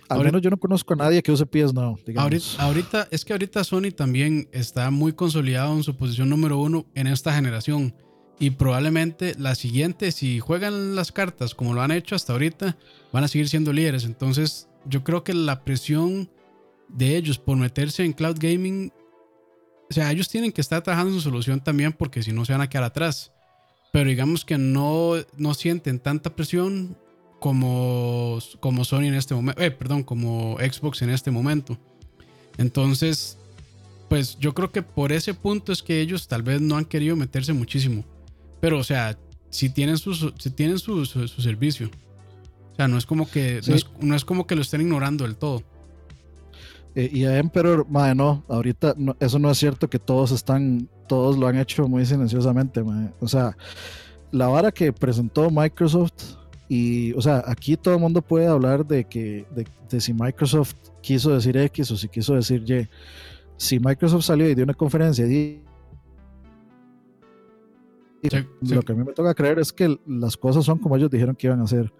[0.07, 2.55] al Ahorita- menos yo no conozco a nadie que use PS Now, digamos.
[2.59, 7.07] Ahorita, es que ahorita Sony también está muy consolidado en su posición número uno en
[7.07, 7.93] esta generación.
[8.39, 12.77] Y probablemente la siguiente, si juegan las cartas como lo han hecho hasta ahorita,
[13.11, 14.05] van a seguir siendo líderes.
[14.05, 16.29] Entonces, yo creo que la presión
[16.87, 18.93] de ellos por meterse en cloud gaming,
[19.89, 22.61] o sea, ellos tienen que estar trabajando su solución también porque si no se van
[22.61, 23.31] a quedar atrás.
[23.91, 26.97] Pero digamos que no, no sienten tanta presión
[27.39, 31.77] como, como Sony en este momento, eh, perdón, como Xbox en este momento.
[32.57, 33.37] Entonces,
[34.09, 37.15] pues yo creo que por ese punto es que ellos tal vez no han querido
[37.15, 38.03] meterse muchísimo.
[38.59, 39.17] Pero, o sea,
[39.49, 41.89] si tienen su, si tienen su, su, servicio.
[42.73, 43.61] O sea, no es como que
[44.01, 45.63] no, es, como que lo estén ignorando del todo.
[46.95, 51.37] Eh, y a Emperor, madre, no, ahorita eso no es cierto que todos están, todos
[51.37, 52.81] lo han hecho muy silenciosamente,
[53.19, 53.55] O sea,
[54.31, 56.38] la vara que presentó Microsoft
[56.71, 59.47] y, o sea, aquí todo el mundo puede hablar de que,
[59.89, 62.87] de, si Microsoft quiso decir X o si quiso decir Y.
[63.57, 65.63] Si Microsoft salió y dio una conferencia y
[68.61, 71.35] lo que a mí me toca creer es que las cosas son como ellos dijeron
[71.35, 71.91] que iban a ser.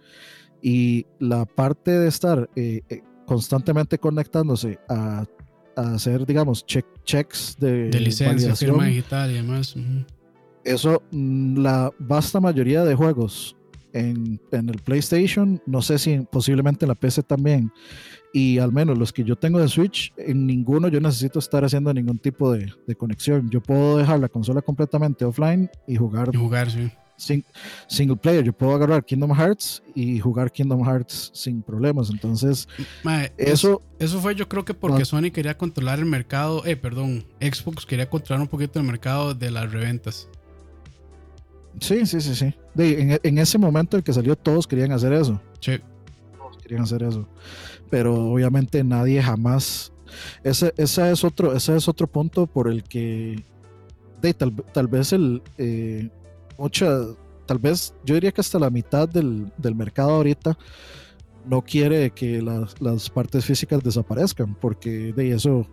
[0.62, 5.26] Y la parte de estar eh, eh, constantemente conectándose a,
[5.76, 9.76] hacer, digamos, checks de, de licencia, firma digital y demás.
[10.64, 13.56] Eso, mm, la vasta mayoría de juegos
[13.94, 17.72] en, en, el PlayStation, no sé si posiblemente en la PC también,
[18.34, 21.94] y al menos los que yo tengo de Switch, en ninguno yo necesito estar haciendo
[21.94, 23.50] ningún tipo de, de conexión.
[23.50, 26.30] Yo puedo dejar la consola completamente offline y jugar.
[26.32, 27.44] Y jugar, sí.
[27.88, 32.12] single player, yo puedo agarrar Kingdom Hearts y jugar Kingdom Hearts sin problemas.
[32.12, 32.68] Entonces,
[33.38, 37.86] eso, eso fue yo creo que porque Sony quería controlar el mercado, eh, perdón, Xbox
[37.86, 40.28] quería controlar un poquito el mercado de las reventas.
[41.80, 42.54] Sí, sí, sí, sí.
[42.78, 45.42] en, en, ese momento el que salió todos querían hacer eso.
[45.60, 45.80] Sí.
[46.38, 47.28] Todos querían hacer eso
[47.90, 49.92] pero obviamente nadie jamás.
[50.44, 53.44] Ese, ese, es, otro, ese es otro punto por el que
[54.22, 56.10] de, tal, tal, vez el eh,
[56.58, 56.90] mucha,
[57.46, 60.58] tal vez yo diría que hasta la mitad del, del mercado ahorita
[61.46, 65.66] no quiere que las, las, partes físicas desaparezcan, porque de eso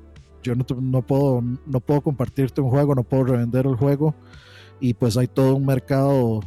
[0.42, 4.14] yo no, no, puedo, no puedo compartirte un juego, no puedo revender el juego,
[4.80, 6.40] y pues hay todo un mercado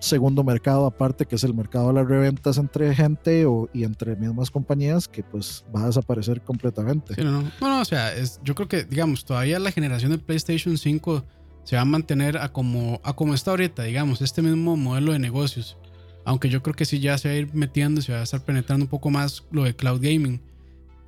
[0.00, 4.14] segundo mercado aparte que es el mercado de las reventas entre gente o, y entre
[4.14, 7.22] mismas compañías que pues va a desaparecer completamente.
[7.22, 7.80] no, no.
[7.80, 11.24] o sea, es, yo creo que digamos todavía la generación de PlayStation 5
[11.68, 15.18] se va a mantener a como, a como está ahorita, digamos, este mismo modelo de
[15.18, 15.76] negocios.
[16.24, 18.42] Aunque yo creo que sí ya se va a ir metiendo, se va a estar
[18.42, 20.40] penetrando un poco más lo de cloud gaming.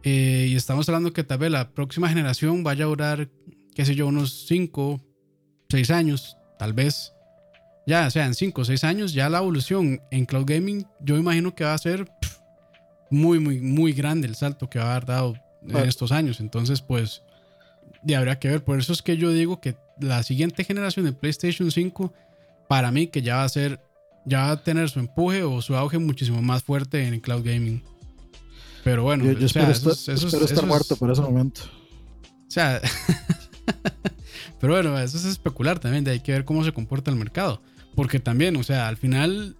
[0.02, 3.30] Eh, y estamos hablando que tal vez la próxima generación vaya a durar,
[3.74, 5.00] qué sé yo, unos 5,
[5.70, 7.14] 6 años, tal vez
[7.86, 11.16] ya, o sea, en 5 o 6 años, ya la evolución en cloud gaming, yo
[11.16, 12.06] imagino que va a ser
[13.10, 15.34] muy, muy, muy grande el salto que va a haber dado
[15.66, 16.38] en estos años.
[16.40, 17.22] Entonces, pues,
[18.04, 18.62] ya habría que ver.
[18.62, 22.12] Por eso es que yo digo que la siguiente generación de PlayStation 5,
[22.68, 23.80] para mí, que ya va a ser,
[24.26, 27.42] ya va a tener su empuje o su auge muchísimo más fuerte en el cloud
[27.42, 27.82] gaming.
[28.84, 31.62] Pero bueno, yo, espero, estar muerto por ese momento.
[32.46, 32.80] O sea,
[34.60, 37.62] pero bueno, eso es especular también, de hay que ver cómo se comporta el mercado.
[37.94, 39.56] Porque también, o sea, al final,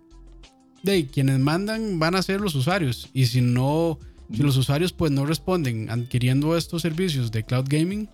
[0.83, 3.09] de quienes mandan van a ser los usuarios.
[3.15, 3.99] Y si no,
[4.33, 8.09] si los usuarios pues no responden adquiriendo estos servicios de cloud gaming,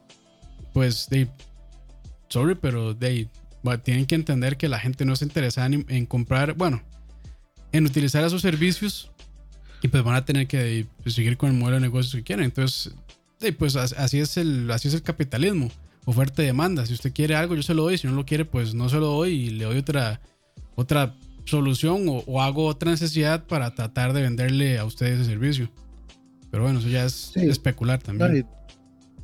[0.73, 1.09] pues
[2.29, 3.29] sorry, pero de,
[3.83, 6.83] tienen que entender que la gente no se interesa en, comprar, bueno,
[7.73, 9.11] en utilizar esos servicios
[9.83, 12.45] y pues van a tener que pues, seguir con el modelo de negocios que quieren.
[12.45, 12.95] Entonces,
[13.59, 15.71] pues así es el, así es el capitalismo
[16.07, 16.87] oferta y demanda.
[16.87, 17.99] Si usted quiere algo, yo se lo doy.
[17.99, 20.23] Si no lo quiere, pues no se lo doy y le doy otra,
[20.75, 25.69] otra solución o, hago otra necesidad para tratar de venderle a usted ese servicio.
[26.51, 28.47] Pero bueno, eso ya es especular también.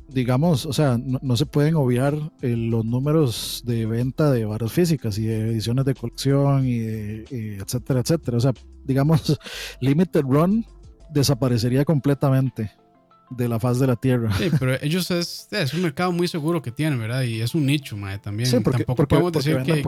[0.09, 5.17] digamos, o sea, no, se pueden obviar eh, los números de venta de varas físicas
[5.17, 8.37] y de ediciones de colección y, y etcétera, etcétera.
[8.37, 8.53] O sea,
[8.83, 9.39] digamos,
[9.79, 10.65] Limited Run
[11.13, 12.71] desaparecería completamente
[13.29, 14.31] de la faz de la tierra.
[14.37, 17.23] Sí, pero ellos es, es un mercado muy seguro que tienen, ¿verdad?
[17.23, 18.49] Y es un nicho, madre, también.
[18.49, 19.83] Sí, porque, tampoco podemos decir que,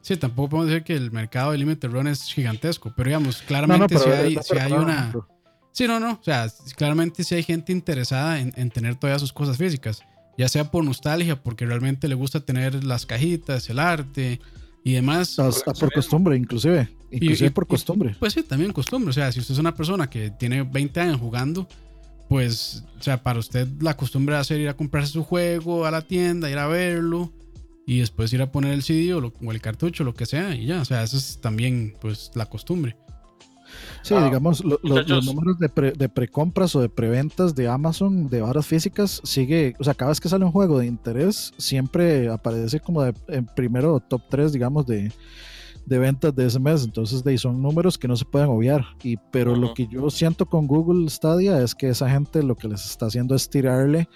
[0.00, 3.98] sí, tampoco podemos decir que el mercado de Limited Run es gigantesco, pero digamos, claramente
[3.98, 5.12] si hay, si hay una...
[5.72, 9.32] Sí, no, no, o sea, claramente si hay gente interesada en, en, tener todas sus
[9.32, 10.02] cosas físicas,
[10.36, 14.40] ya sea por nostalgia, porque realmente le gusta tener las cajitas, el arte
[14.84, 15.36] y demás.
[15.78, 16.88] por costumbre, inclusive.
[17.10, 18.16] Inclusive por costumbre.
[18.18, 19.10] pues sí, también costumbre.
[19.10, 21.66] O sea, si usted es una persona que tiene 20 años jugando,
[22.28, 25.86] pues, o sea, para usted la costumbre va a ser ir a comprarse su juego
[25.86, 27.32] a la tienda, ir a verlo
[27.86, 30.82] y después ir a poner el CD o, el cartucho, lo que sea, y ya,
[30.82, 32.96] o sea, eso es también, pues, la costumbre.
[34.02, 37.68] Sí, Ah, digamos, lo- lo- los números de, pre- de precompras o de preventas de
[37.68, 41.52] Amazon de varas físicas sigue, o sea, cada vez que sale un juego de interés,
[41.58, 45.12] siempre aparece como de, en primero top 3, digamos, de,
[45.88, 46.84] de ventas de ese mes.
[46.84, 48.84] Entonces, de ahí son números que no se pueden obviar.
[49.02, 49.74] Y, pero lo Ujú.
[49.74, 53.34] que yo siento con Google Stadia es que esa gente lo que les está haciendo
[53.34, 54.08] es tirarle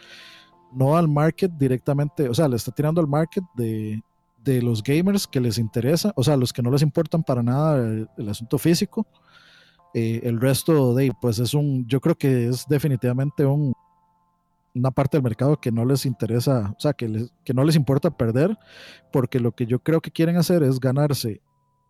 [0.74, 4.00] no al market directamente, o sea, le está tirando al market de,
[4.42, 7.76] de los gamers que les interesa, o sea, los que no les importan para nada
[7.78, 9.06] el, el asunto físico.
[9.94, 13.74] Eh, el resto de, pues es un, yo creo que es definitivamente un,
[14.74, 17.76] una parte del mercado que no les interesa, o sea, que, les- que no les
[17.76, 18.56] importa perder,
[19.12, 21.42] porque lo que yo creo que quieren hacer es ganarse,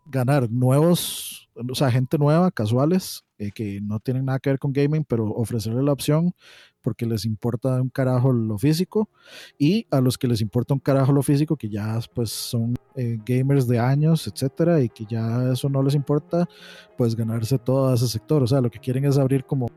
[0.07, 4.73] ganar nuevos, o sea, gente nueva, casuales, eh, que no tienen nada que ver con
[4.73, 6.33] gaming, pero ofrecerle la opción
[6.81, 9.09] porque les importa un carajo lo físico
[9.57, 13.21] y a los que les importa un carajo lo físico que ya pues son eh,
[13.25, 16.49] gamers de años etcétera y que ya eso no les importa
[16.99, 19.69] pues ganarse todo ese sector o sea lo que quieren es abrir como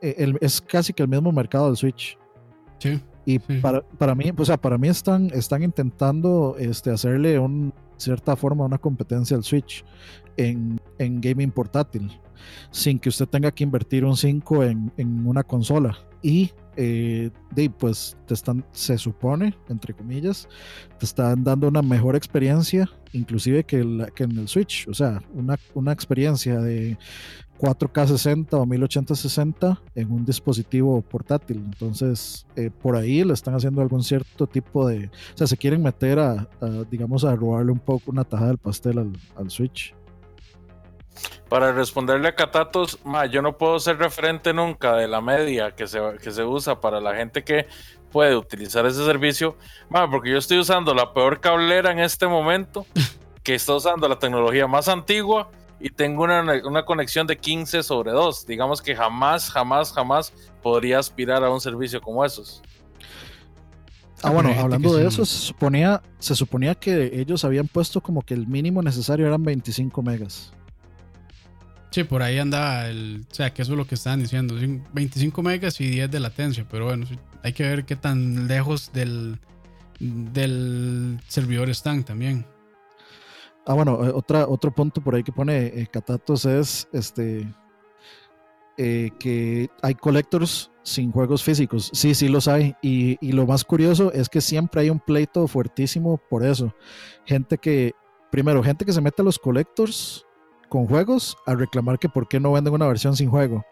[0.00, 2.16] eh, el- es casi que el mismo mercado del Switch
[2.78, 2.98] Sí.
[3.26, 3.58] y Sí.
[3.60, 8.64] para, para mí, o sea, para mí están, están intentando este, hacerle un cierta forma
[8.64, 9.84] una competencia al Switch
[10.36, 12.10] en, en gaming portátil,
[12.70, 15.96] sin que usted tenga que invertir un 5 en, en una consola.
[16.22, 17.30] Y eh,
[17.78, 20.48] pues te están, se supone, entre comillas,
[20.98, 24.88] te están dando una mejor experiencia, inclusive que, la- que en el Switch.
[24.88, 26.96] O sea, una, una experiencia de
[27.58, 31.58] 4K 60 o 1080-60 en un dispositivo portátil.
[31.58, 35.06] Entonces, eh, por ahí le están haciendo algún cierto tipo de.
[35.06, 38.58] O sea, se quieren meter a, a, digamos, a robarle un poco una tajada del
[38.58, 39.94] pastel al, al Switch.
[41.48, 45.86] Para responderle a Catatos, ma, yo no puedo ser referente nunca de la media que
[45.86, 47.66] se, que se usa para la gente que
[48.10, 49.56] puede utilizar ese servicio,
[49.88, 52.86] ma, porque yo estoy usando la peor cablera en este momento,
[53.42, 55.50] que está usando la tecnología más antigua
[55.84, 58.46] y tengo una, una conexión de 15 sobre 2.
[58.46, 60.32] Digamos que jamás, jamás, jamás
[60.62, 62.62] podría aspirar a un servicio como esos.
[64.22, 68.32] Ah, bueno, hablando de eso, se suponía, se suponía que ellos habían puesto como que
[68.32, 70.54] el mínimo necesario eran 25 megas.
[71.90, 73.26] Sí, por ahí andaba el.
[73.30, 74.58] O sea, que eso es lo que estaban diciendo.
[74.58, 76.66] sí, 25 megas y 10 de latencia.
[76.70, 77.04] Pero bueno,
[77.42, 79.38] hay que ver qué tan lejos del,
[80.00, 82.46] del servidor están también.
[83.66, 85.88] Ah, bueno, eh, otra, otro punto por ahí que pone eh,
[86.58, 87.46] es este
[88.76, 91.90] eh, que hay collectors sin juegos físicos.
[91.92, 92.74] Sí, sí los hay.
[92.82, 96.74] Y, y lo más curioso es que siempre hay un pleito fuertísimo por eso.
[97.24, 97.94] Gente que,
[98.30, 100.26] primero, gente que se mete a los collectors
[100.68, 103.64] con juegos a reclamar que por qué no venden una versión sin juego.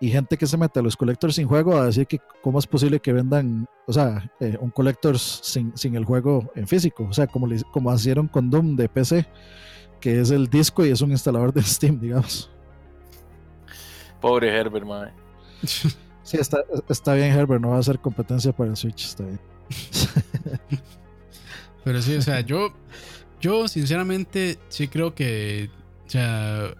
[0.00, 2.66] Y gente que se mete a los collectors sin juego a decir que cómo es
[2.66, 7.06] posible que vendan, o sea, eh, un collectors sin, sin el juego en físico.
[7.08, 9.26] O sea, como, le- como hicieron con Doom de PC,
[10.00, 12.50] que es el disco y es un instalador de Steam, digamos.
[14.20, 15.10] Pobre Herbert, ma.
[16.22, 19.38] Sí, está, está bien, Herbert, no va a ser competencia para el Switch, está bien.
[21.84, 22.72] Pero sí, o sea, yo,
[23.42, 25.68] yo sinceramente sí creo que,
[26.06, 26.74] o sea,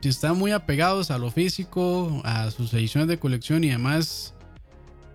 [0.00, 4.34] si están muy apegados a lo físico, a sus ediciones de colección y demás,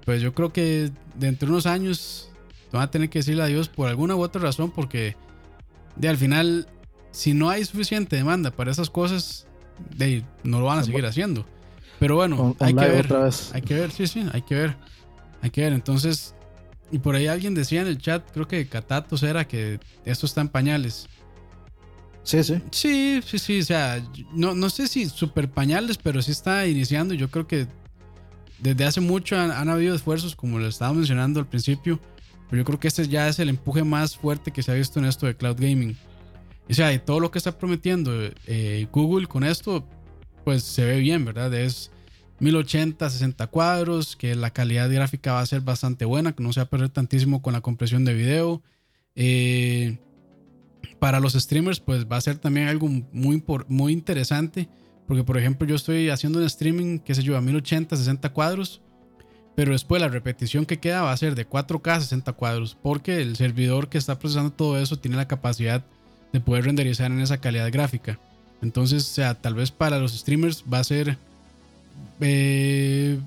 [0.05, 2.29] pues yo creo que dentro de unos años
[2.71, 5.15] van a tener que decirle adiós por alguna u otra razón, porque
[5.95, 6.67] de al final,
[7.11, 9.47] si no hay suficiente demanda para esas cosas,
[9.95, 11.45] de, no lo van a seguir haciendo.
[11.99, 13.05] Pero bueno, On- hay que ver.
[13.05, 13.51] otra vez.
[13.53, 14.75] Hay que ver, sí, sí, hay que ver.
[15.41, 15.73] Hay que ver.
[15.73, 16.35] Entonces,
[16.91, 20.41] y por ahí alguien decía en el chat, creo que Catatos era que esto está
[20.41, 21.07] en pañales.
[22.23, 22.61] Sí, sí.
[22.71, 23.59] Sí, sí, sí.
[23.59, 24.01] O sea,
[24.33, 27.13] no, no sé si super pañales, pero sí está iniciando.
[27.13, 27.67] Yo creo que
[28.59, 31.99] desde hace mucho han, habido esfuerzos, como lo estaba mencionando al principio.
[32.49, 34.99] Pero yo creo que este ya es el empuje más fuerte que se ha visto
[34.99, 35.97] en esto de cloud gaming.
[36.69, 38.11] O sea, y todo lo que está prometiendo
[38.47, 39.85] eh, Google con esto,
[40.45, 41.53] pues se ve bien, ¿verdad?
[41.53, 41.91] Es
[42.39, 46.61] 1080, 60 cuadros, que la calidad gráfica va a ser bastante buena, que no se
[46.61, 48.61] va a perder tantísimo con la compresión de video.
[49.15, 49.97] Eh,
[50.99, 54.67] para los streamers, pues va a ser también algo muy, muy interesante,
[55.07, 58.81] porque por ejemplo yo estoy haciendo un streaming, qué sé yo, a 1080, 60 cuadros,
[59.55, 63.35] pero después la repetición que queda va a ser de 4K, 60 cuadros, porque el
[63.35, 65.83] servidor que está procesando todo eso tiene la capacidad
[66.31, 68.19] de poder renderizar en esa calidad gráfica.
[68.61, 71.17] Entonces, o sea, tal vez para los streamers va a ser
[72.21, 73.19] eh,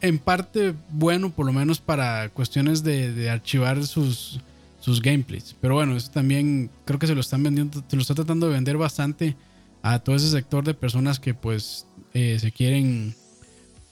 [0.00, 4.40] en parte bueno, por lo menos para cuestiones de archivar sus,
[4.80, 5.54] sus gameplays.
[5.60, 8.54] Pero bueno, eso también creo que se lo están vendiendo, se lo está tratando de
[8.54, 9.36] vender bastante
[9.82, 13.14] a todo ese sector de personas que pues eh, se quieren,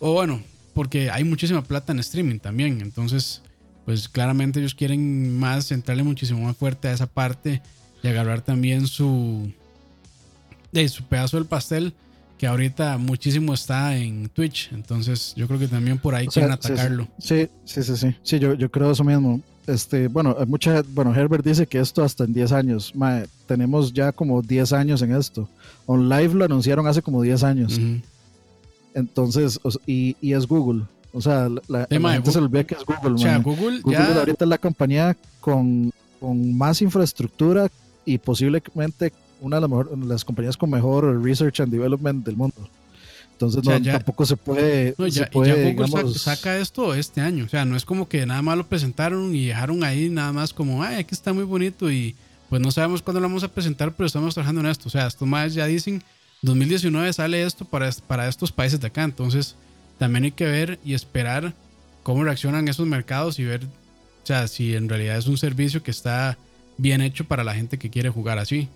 [0.00, 0.42] o bueno,
[0.74, 2.80] porque hay muchísima plata en streaming también.
[2.80, 3.42] Entonces,
[3.84, 7.62] pues claramente ellos quieren más, entrarle muchísimo más fuerte a esa parte
[8.02, 9.52] y agarrar también su
[10.72, 11.94] de su pedazo del pastel
[12.38, 14.70] que ahorita muchísimo está en Twitch.
[14.72, 17.08] Entonces, yo creo que también por ahí quieren atacarlo.
[17.18, 18.16] Sí, sí, sí, sí.
[18.22, 19.42] Sí, yo, yo creo eso mismo.
[19.68, 22.94] Este, bueno, mucha, bueno, Herbert dice que esto hasta en 10 años.
[23.46, 25.46] tenemos ya como 10 años en esto.
[25.84, 27.78] On Live lo anunciaron hace como 10 años.
[28.94, 30.84] Entonces, y, y, es Google.
[31.12, 33.16] O sea, la, gente se olvida que es Google.
[33.16, 37.68] O sea, Google, Google ahorita es la compañía con, con más infraestructura
[38.06, 39.12] y posiblemente
[39.42, 42.56] una de las, las, compañías con mejor research and development del mundo.
[43.40, 44.94] Entonces tampoco se puede.
[45.10, 47.44] ya, Google saca esto este año.
[47.44, 50.52] O sea, no es como que nada más lo presentaron y dejaron ahí nada más
[50.52, 52.16] como, ay, aquí está muy bonito y
[52.48, 54.88] pues no sabemos cuándo lo vamos a presentar, pero estamos trabajando en esto.
[54.88, 56.02] O sea, estos más ya dicen,
[56.42, 59.04] 2019 sale esto para, para estos países de acá.
[59.04, 59.54] Entonces
[59.98, 61.54] también hay que ver y esperar
[62.02, 65.92] cómo reaccionan esos mercados y ver, o sea, si en realidad es un servicio que
[65.92, 66.36] está
[66.76, 68.68] bien hecho para la gente que quiere jugar así.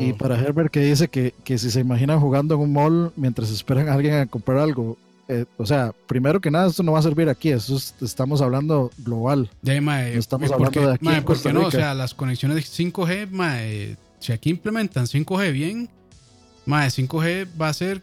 [0.00, 3.88] Y para Herbert que dice que, si se imaginan jugando en un mall mientras esperan
[3.88, 4.96] a alguien a comprar algo,
[5.28, 8.90] eh, o sea, primero que nada, esto no va a servir aquí, eso estamos hablando
[8.98, 9.50] global.
[10.16, 11.04] estamos hablando de aquí.
[11.52, 11.66] no?
[11.66, 15.88] O sea, las conexiones 5G, si aquí implementan 5G bien,
[16.64, 18.02] mae, 5G va a ser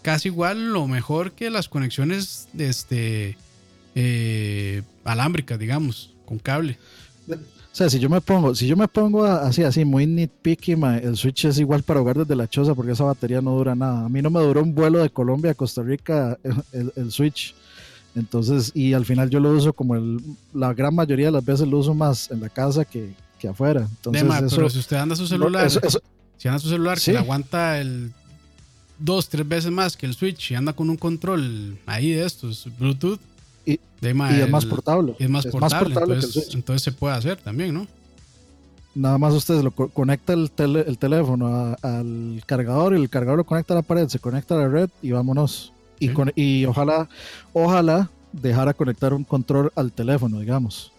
[0.00, 3.36] casi igual lo mejor que las conexiones este,
[3.94, 6.78] eh, alámbricas, digamos, con cable.
[7.76, 10.72] O sea, si yo me pongo, si yo me pongo así, así, muy nitpicky,
[11.02, 14.06] el Switch es igual para hogar desde la choza porque esa batería no dura nada.
[14.06, 16.38] A mí no me duró un vuelo de Colombia a Costa Rica
[16.72, 17.54] el, Switch.
[18.14, 20.22] Entonces, y al final yo lo uso como el,
[20.54, 23.86] la gran mayoría de las veces lo uso más en la casa que, que afuera.
[23.86, 28.10] Entonces, pero si usted anda su celular, si anda su celular que aguanta el
[28.98, 32.70] dos, tres veces más que el Switch y anda con un control ahí de estos,
[32.78, 33.20] Bluetooth,
[33.66, 35.14] y, es más portable.
[35.18, 36.18] Es más portable,
[36.52, 37.86] entonces, se puede hacer también, ¿no?
[38.94, 43.74] Nada más usted lo conecta el, el teléfono al cargador y el cargador lo conecta
[43.74, 45.72] a la pared, se conecta a la red y vámonos.
[45.98, 47.08] Y, y ojalá,
[47.52, 50.92] ojalá dejara conectar un control al teléfono, digamos,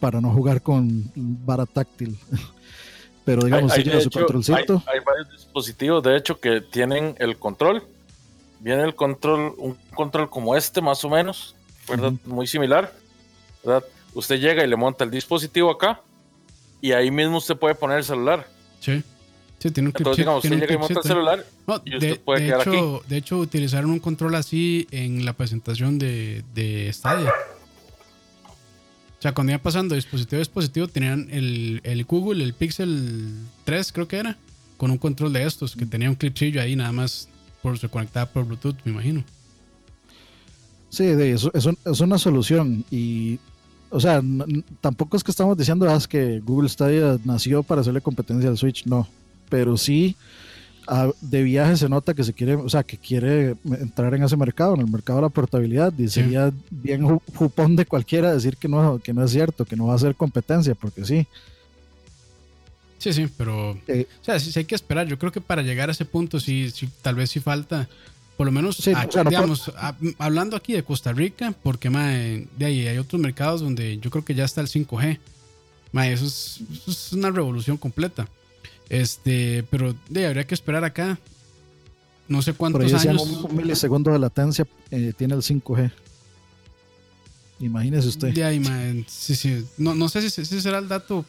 [0.00, 2.18] para no jugar con vara táctil.
[3.24, 4.82] Pero digamos, hay, su controlcito.
[4.86, 7.82] Hay, varios dispositivos, de hecho, que tienen el control.
[8.60, 11.54] Viene el control, un control como este, más o menos,
[11.88, 12.12] ¿verdad?
[12.24, 12.92] Muy similar,
[13.64, 13.84] ¿verdad?
[14.14, 16.00] Usted llega y le monta el dispositivo acá
[16.80, 18.46] y ahí mismo usted puede poner el celular.
[18.80, 19.02] Sí.
[19.58, 21.46] Sí, tiene un Entonces, digamos, usted llega y monta el celular
[21.84, 23.08] y usted de, puede quedar hecho, aquí.
[23.08, 27.32] De hecho, utilizaron un control así en la presentación de, de Stadia.
[29.18, 33.34] O sea, cuando iba pasando dispositivo a dispositivo, tenían el, el, Google, el Pixel
[33.64, 34.36] 3, creo que era,
[34.76, 37.28] con un control de estos, que tenía un clipsillo ahí, nada más
[37.60, 39.24] por se conectaba por Bluetooth, me imagino.
[40.90, 43.38] Sí, de eso, es una solución y,
[43.90, 44.22] o sea,
[44.80, 48.86] tampoco es que estamos diciendo ah, que Google Stadia nació para hacerle competencia al Switch,
[48.86, 49.06] no,
[49.50, 50.16] pero sí
[51.20, 54.74] de viaje se nota que se quiere, o sea, que quiere entrar en ese mercado,
[54.74, 58.98] en el mercado de la portabilidad, y sería bien jupón de cualquiera decir que no,
[58.98, 61.26] que no es cierto, que no va a ser competencia, porque sí.
[62.98, 65.06] Sí, sí, pero, eh, o sea, sí, hay que esperar.
[65.06, 67.88] Yo creo que para llegar a ese punto, sí, sí tal vez sí falta
[68.38, 68.80] por lo menos,
[69.28, 69.72] digamos,
[70.16, 71.90] hablando aquí de Costa Rica, porque
[72.56, 75.18] de ahí hay otros mercados donde yo creo que ya está el 5G.
[76.04, 78.28] eso, es, una revolución completa.
[78.88, 81.18] Este, pero de habría que esperar acá.
[82.28, 83.22] No sé cuántos años.
[83.22, 85.90] Un, milisegundo de latencia eh, tiene el 5G.
[87.58, 88.32] Imagínese usted.
[88.32, 89.66] De ahí, sí, sí.
[89.78, 91.24] No, no sé si, si, será el dato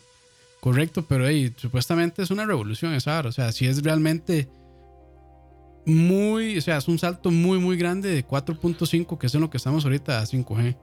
[0.59, 4.47] correcto, pero ahí, supuestamente es una revolución esa O sea, si es realmente
[5.89, 9.49] muy, o sea, es un salto muy, muy grande de 4.5, que es en lo
[9.49, 10.77] que estamos ahorita a 5G.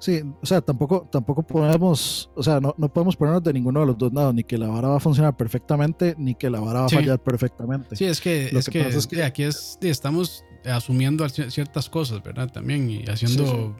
[0.00, 3.86] Sí, o sea, tampoco, tampoco podemos, o sea, no, no, podemos ponernos de ninguno de
[3.86, 6.80] los dos lados, ni que la vara va a funcionar perfectamente, ni que la vara
[6.80, 7.96] va a fallar perfectamente.
[7.96, 12.48] Sí, es que, es, que, es que aquí es, estamos asumiendo ciertas cosas, ¿verdad?
[12.52, 13.74] También, y haciendo,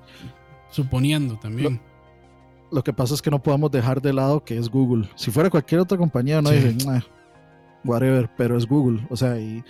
[0.71, 1.81] suponiendo también.
[2.73, 5.09] Lo, que pasa es que no podemos dejar de lado que es Google.
[5.15, 6.79] Si fuera cualquier otra compañía, no dicen,
[7.89, 9.07] whatever, pero es Google.
[9.11, 9.63] O sea, y,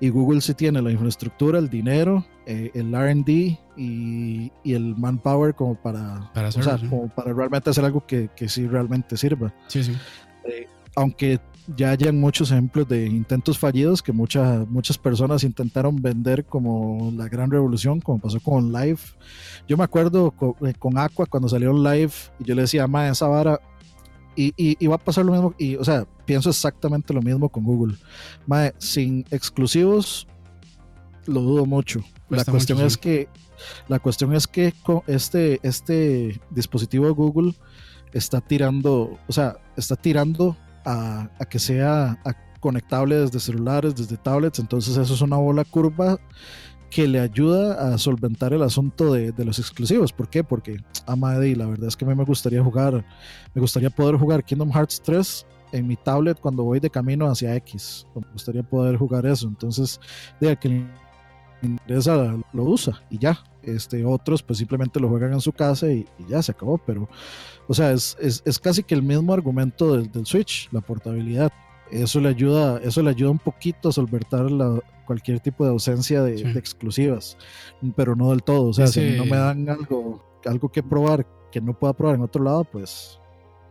[0.00, 3.28] Google sí tiene la infraestructura, el dinero, eh, el RD
[3.76, 6.50] y, y, el manpower como para, para,
[6.88, 9.52] como para realmente hacer algo que, que sí realmente sirva.
[9.68, 9.92] Sí, sí.
[10.44, 11.40] Eh, aunque
[11.76, 17.28] ya hayan muchos ejemplos de intentos fallidos que muchas muchas personas intentaron vender como la
[17.28, 19.00] gran revolución, como pasó con Live.
[19.66, 23.08] Yo me acuerdo con, eh, con Aqua cuando salió Live y yo le decía, ma,
[23.08, 23.60] esa vara
[24.36, 27.64] y, y, va a pasar lo mismo, y, o sea, pienso exactamente lo mismo con
[27.64, 27.96] Google.
[28.78, 30.26] sin exclusivos,
[31.26, 32.00] lo dudo mucho.
[32.28, 33.28] la cuestión es que
[33.88, 34.74] la cuestión es que
[35.06, 37.54] este, este dispositivo de Google
[38.12, 42.18] está tirando, o sea, está tirando a, a que sea
[42.60, 46.18] conectable desde celulares, desde tablets, entonces eso es una bola curva
[46.90, 50.12] que le ayuda a solventar el asunto de, de los exclusivos.
[50.12, 50.44] ¿Por qué?
[50.44, 53.04] Porque, Amade, la verdad es que a mí me gustaría jugar,
[53.54, 57.54] me gustaría poder jugar Kingdom Hearts 3 en mi tablet cuando voy de camino hacia
[57.56, 58.06] X.
[58.14, 59.48] Me gustaría poder jugar eso.
[59.48, 60.00] Entonces,
[60.40, 60.86] de que le
[61.62, 63.38] interesa lo usa y ya.
[63.62, 66.78] Este, otros pues simplemente lo juegan en su casa y, y ya se acabó.
[66.78, 67.08] Pero,
[67.66, 71.52] o sea, es, es, es casi que el mismo argumento del, del, Switch, la portabilidad.
[71.90, 76.22] Eso le ayuda, eso le ayuda un poquito a solventar la, cualquier tipo de ausencia
[76.22, 76.44] de, sí.
[76.44, 77.38] de, exclusivas,
[77.94, 78.64] pero no del todo.
[78.68, 79.12] O sea, Ese...
[79.12, 82.64] si no me dan algo, algo que probar que no pueda probar en otro lado,
[82.64, 83.18] pues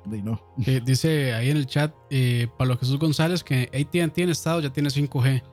[0.06, 0.42] de no.
[0.66, 4.72] Eh, dice ahí en el chat eh, Pablo Jesús González que ATT en estado ya
[4.72, 5.44] tiene 5G.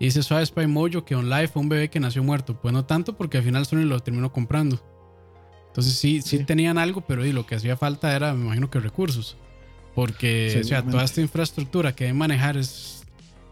[0.00, 2.60] Y dice Suave Spy Mojo que OnLive fue un bebé que nació muerto.
[2.60, 4.80] Pues no tanto porque al final Sony lo terminó comprando.
[5.68, 8.70] Entonces sí, sí, sí tenían algo, pero y lo que hacía falta era, me imagino
[8.70, 9.36] que recursos.
[9.98, 13.04] Porque, o sea, toda esta infraestructura que debe manejar es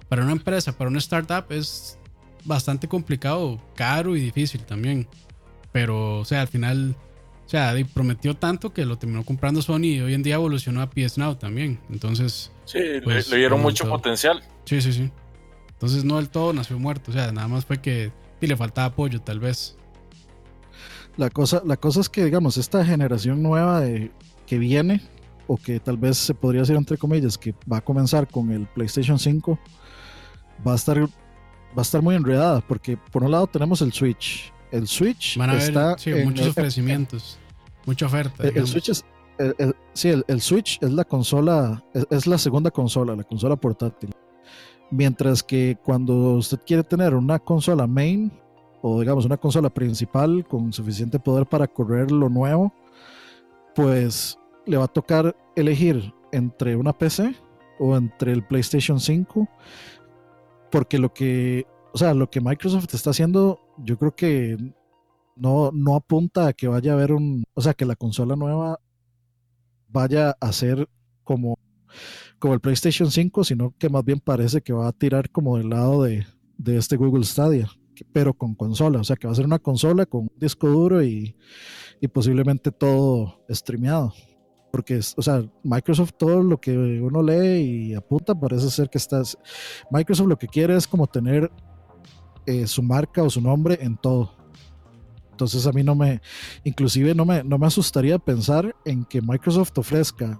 [0.08, 1.98] para una empresa, para una startup, es
[2.44, 5.08] bastante complicado, caro y difícil también.
[5.72, 6.94] Pero, o sea, al final,
[7.44, 10.88] o sea, prometió tanto que lo terminó comprando Sony y hoy en día evolucionó a
[10.88, 11.80] PS Now también.
[11.90, 13.94] Entonces, sí, pues, le, le, dieron mucho todo.
[13.94, 14.40] potencial.
[14.66, 15.10] Sí, sí, sí.
[15.70, 18.86] Entonces, no del todo nació muerto, o sea, nada más fue que y le faltaba
[18.86, 19.76] apoyo, tal vez.
[21.16, 24.12] La cosa, la cosa es que, digamos, esta generación nueva de,
[24.46, 25.02] que viene,
[25.46, 28.66] o que tal vez se podría decir entre comillas que va a comenzar con el
[28.66, 29.58] PlayStation 5
[30.66, 31.08] va a estar va
[31.76, 34.52] a estar muy enredada porque por un lado tenemos el Switch.
[34.72, 37.38] El Switch Van a está ver, sí, muchos el, ofrecimientos
[37.84, 39.04] mucha oferta el, el Switch es
[39.38, 44.10] el, sí el, Switch es la consola es, es, la segunda consola la consola portátil.
[44.90, 48.32] Mientras que cuando usted quiere tener una consola main
[48.82, 52.72] o digamos una consola principal con suficiente poder para correr lo nuevo
[53.74, 57.34] pues le va a tocar elegir entre una PC
[57.78, 59.48] o entre el PlayStation 5
[60.70, 64.56] porque lo que o sea lo que Microsoft está haciendo yo creo que
[65.36, 68.80] no, no apunta a que vaya a haber un o sea que la consola nueva
[69.88, 70.88] vaya a ser
[71.24, 71.58] como
[72.38, 75.70] como el PlayStation 5 sino que más bien parece que va a tirar como del
[75.70, 76.26] lado de,
[76.58, 77.68] de este Google Stadia
[78.12, 81.02] pero con consola, o sea que va a ser una consola con un disco duro
[81.02, 81.34] y,
[82.00, 84.12] y posiblemente todo streameado
[84.76, 89.38] porque, o sea, Microsoft todo lo que uno lee y apunta parece ser que estás,
[89.90, 91.50] Microsoft lo que quiere es como tener
[92.44, 94.34] eh, su marca o su nombre en todo.
[95.30, 96.20] Entonces a mí no me,
[96.62, 100.38] inclusive no me, no me asustaría pensar en que Microsoft ofrezca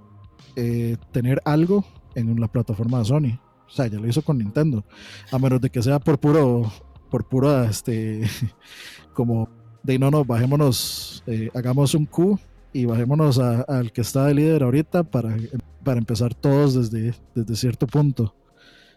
[0.55, 1.82] eh, tener algo
[2.14, 3.41] en la plataforma de Sony.
[3.66, 4.84] O sea, ya lo hizo con Nintendo.
[5.32, 6.70] A menos de que sea por puro,
[7.11, 8.28] por puro, este,
[9.14, 9.49] como
[9.82, 12.39] de no, no, bajémonos, eh, hagamos un Q
[12.72, 15.36] y bajémonos al que está de líder ahorita para,
[15.84, 18.34] para empezar todos desde, desde cierto punto.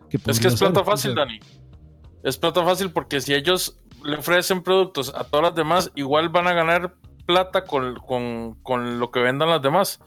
[0.09, 1.39] Que es que es plata fácil, Dani.
[2.23, 6.47] Es plata fácil porque si ellos le ofrecen productos a todas las demás, igual van
[6.47, 6.95] a ganar
[7.25, 9.99] plata con, con, con lo que vendan las demás.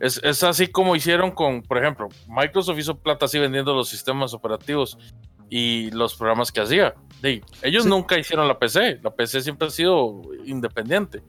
[0.00, 4.34] Es, es, así como hicieron con, por ejemplo, Microsoft hizo plata así vendiendo los sistemas
[4.34, 4.98] operativos
[5.48, 6.94] y los programas que hacía.
[7.22, 7.88] Sí, ellos sí.
[7.88, 11.22] nunca hicieron la PC, la PC siempre ha sido independiente.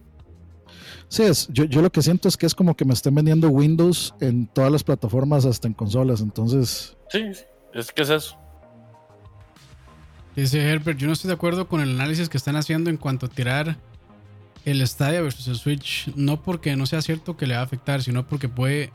[1.08, 3.50] Sí, es, yo, yo, lo que siento es que es como que me estén vendiendo
[3.50, 6.98] Windows en todas las plataformas, hasta en consolas, entonces...
[7.10, 7.24] Sí,
[7.74, 8.38] es que es eso.
[10.36, 13.28] Dice Herbert, yo no estoy de acuerdo con el análisis que están haciendo en cuanto
[13.28, 13.78] a tirar
[14.66, 18.02] el Stadia versus el Switch, no porque no sea cierto que le va a afectar,
[18.02, 18.92] sino porque puede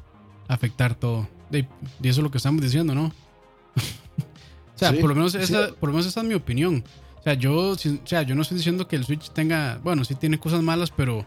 [0.48, 1.28] afectar todo.
[1.52, 1.68] Y eso
[2.02, 3.04] es lo que estamos diciendo, ¿no?
[4.74, 5.74] o sea, sí, por, lo menos esa, sí.
[5.78, 6.84] por lo menos esa es mi opinión.
[7.20, 10.14] O sea, yo, o sea, yo no estoy diciendo que el Switch tenga, bueno, sí
[10.14, 11.24] tiene cosas malas, pero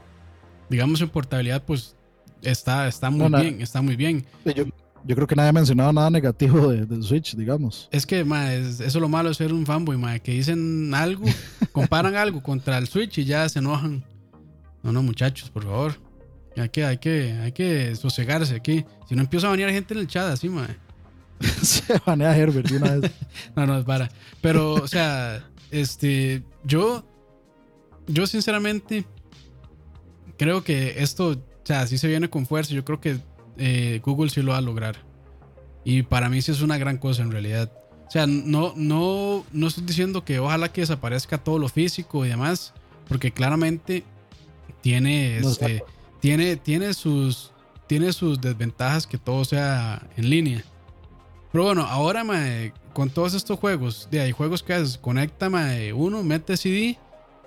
[0.73, 1.95] digamos en portabilidad, pues
[2.41, 4.25] está, está muy no, bien, está muy bien.
[4.43, 4.65] Yo,
[5.05, 7.87] yo, creo que nadie ha mencionado nada negativo de, del Switch, digamos.
[7.91, 10.93] Es que, ma, es, eso es lo malo de ser un fanboy, ma, que dicen
[10.93, 11.25] algo,
[11.71, 14.03] comparan algo contra el Switch y ya se enojan.
[14.81, 15.95] No, no, muchachos, por favor.
[16.57, 18.85] Hay que, hay que, hay que sosegarse aquí.
[19.07, 20.67] Si no empieza a banear gente en el chat así, ma.
[21.61, 23.11] se banea Herbert de una vez.
[23.55, 24.09] no, no, es para.
[24.41, 27.05] Pero, o sea, este, yo,
[28.07, 29.05] yo sinceramente
[30.37, 32.73] creo que esto, o sea, sí se viene con fuerza.
[32.73, 33.17] Yo creo que
[33.57, 34.97] eh, Google sí lo va a lograr.
[35.83, 37.71] Y para mí sí es una gran cosa en realidad.
[38.07, 42.29] O sea, no, no, no estoy diciendo que ojalá que desaparezca todo lo físico y
[42.29, 42.73] demás,
[43.07, 44.03] porque claramente
[44.81, 45.83] tiene, este,
[46.19, 47.51] tiene, tiene, sus,
[47.87, 50.63] tiene sus desventajas que todo sea en línea.
[51.51, 55.93] Pero bueno, ahora mae, con todos estos juegos, de hay juegos que haces, conecta mae,
[55.93, 56.97] uno, mete CD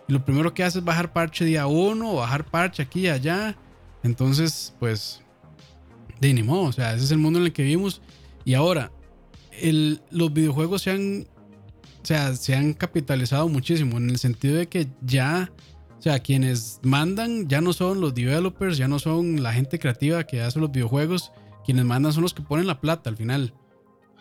[0.09, 3.57] y lo primero que hace es bajar parche día uno, bajar parche aquí y allá.
[4.03, 5.23] Entonces, pues,
[6.21, 8.01] de o sea, ese es el mundo en el que vivimos.
[8.45, 8.93] Y ahora,
[9.61, 11.27] el, los videojuegos se han,
[12.03, 15.51] o sea, se han capitalizado muchísimo en el sentido de que ya,
[15.99, 20.25] o sea, quienes mandan ya no son los developers, ya no son la gente creativa
[20.25, 21.33] que hace los videojuegos,
[21.65, 23.53] quienes mandan son los que ponen la plata al final.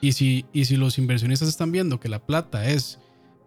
[0.01, 2.99] Y si, y si los inversionistas están viendo que la plata es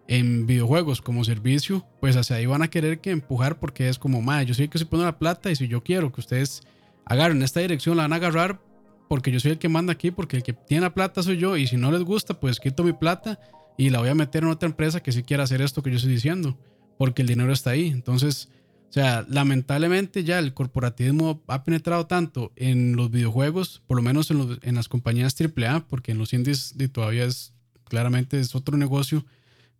[0.09, 4.23] en videojuegos como servicio, pues hacia ahí van a querer que empujar porque es como,
[4.23, 6.63] madre, yo soy el que se pone la plata y si yo quiero que ustedes
[7.05, 8.59] agarren esta dirección, la van a agarrar
[9.07, 11.57] porque yo soy el que manda aquí, porque el que tiene la plata soy yo
[11.57, 13.39] y si no les gusta, pues quito mi plata
[13.77, 15.97] y la voy a meter en otra empresa que sí quiera hacer esto que yo
[15.97, 16.57] estoy diciendo,
[16.97, 17.89] porque el dinero está ahí.
[17.89, 18.49] Entonces,
[18.89, 24.31] o sea, lamentablemente ya el corporativismo ha penetrado tanto en los videojuegos, por lo menos
[24.31, 27.53] en, en las compañías AAA, porque en los indies todavía es
[27.83, 29.23] claramente es otro negocio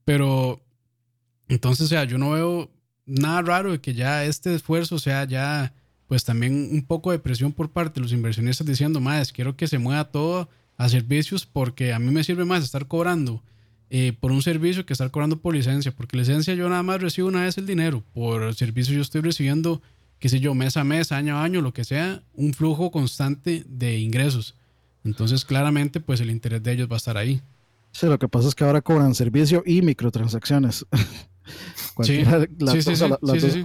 [0.10, 0.60] pero
[1.49, 2.72] entonces, o sea, yo no veo
[3.05, 5.72] nada raro de que ya este esfuerzo sea ya,
[6.07, 9.68] pues también un poco de presión por parte de los inversionistas diciendo, más, quiero que
[9.68, 13.43] se mueva todo a servicios porque a mí me sirve más estar cobrando
[13.91, 17.28] eh, por un servicio que estar cobrando por licencia, porque licencia yo nada más recibo
[17.28, 19.84] una vez el dinero, por el servicio yo estoy recibiendo,
[20.18, 23.64] qué sé yo, mes a mes, año a año, lo que sea, un flujo constante
[23.68, 24.55] de ingresos.
[25.03, 27.43] Entonces, claramente, pues el interés de ellos va a estar ahí.
[27.92, 30.86] Sí, lo que pasa es que ahora cobran servicio y microtransacciones.
[32.04, 33.64] sí, sí, sí,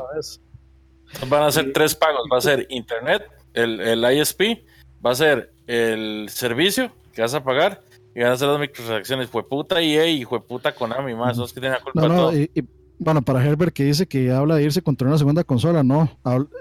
[1.28, 2.26] Van a ser tres pagos.
[2.32, 3.22] Va a ser internet,
[3.52, 4.64] el, el ISP,
[5.04, 7.82] va a ser el servicio que vas a pagar
[8.14, 9.28] y van a ser las microtransacciones.
[9.28, 11.36] Fue puta EA y fue puta Konami, más.
[11.36, 12.32] Son que tienen la culpa de todo.
[12.34, 12.68] Y,
[12.98, 16.10] bueno, para Herbert que dice que habla de irse contra una segunda consola, no.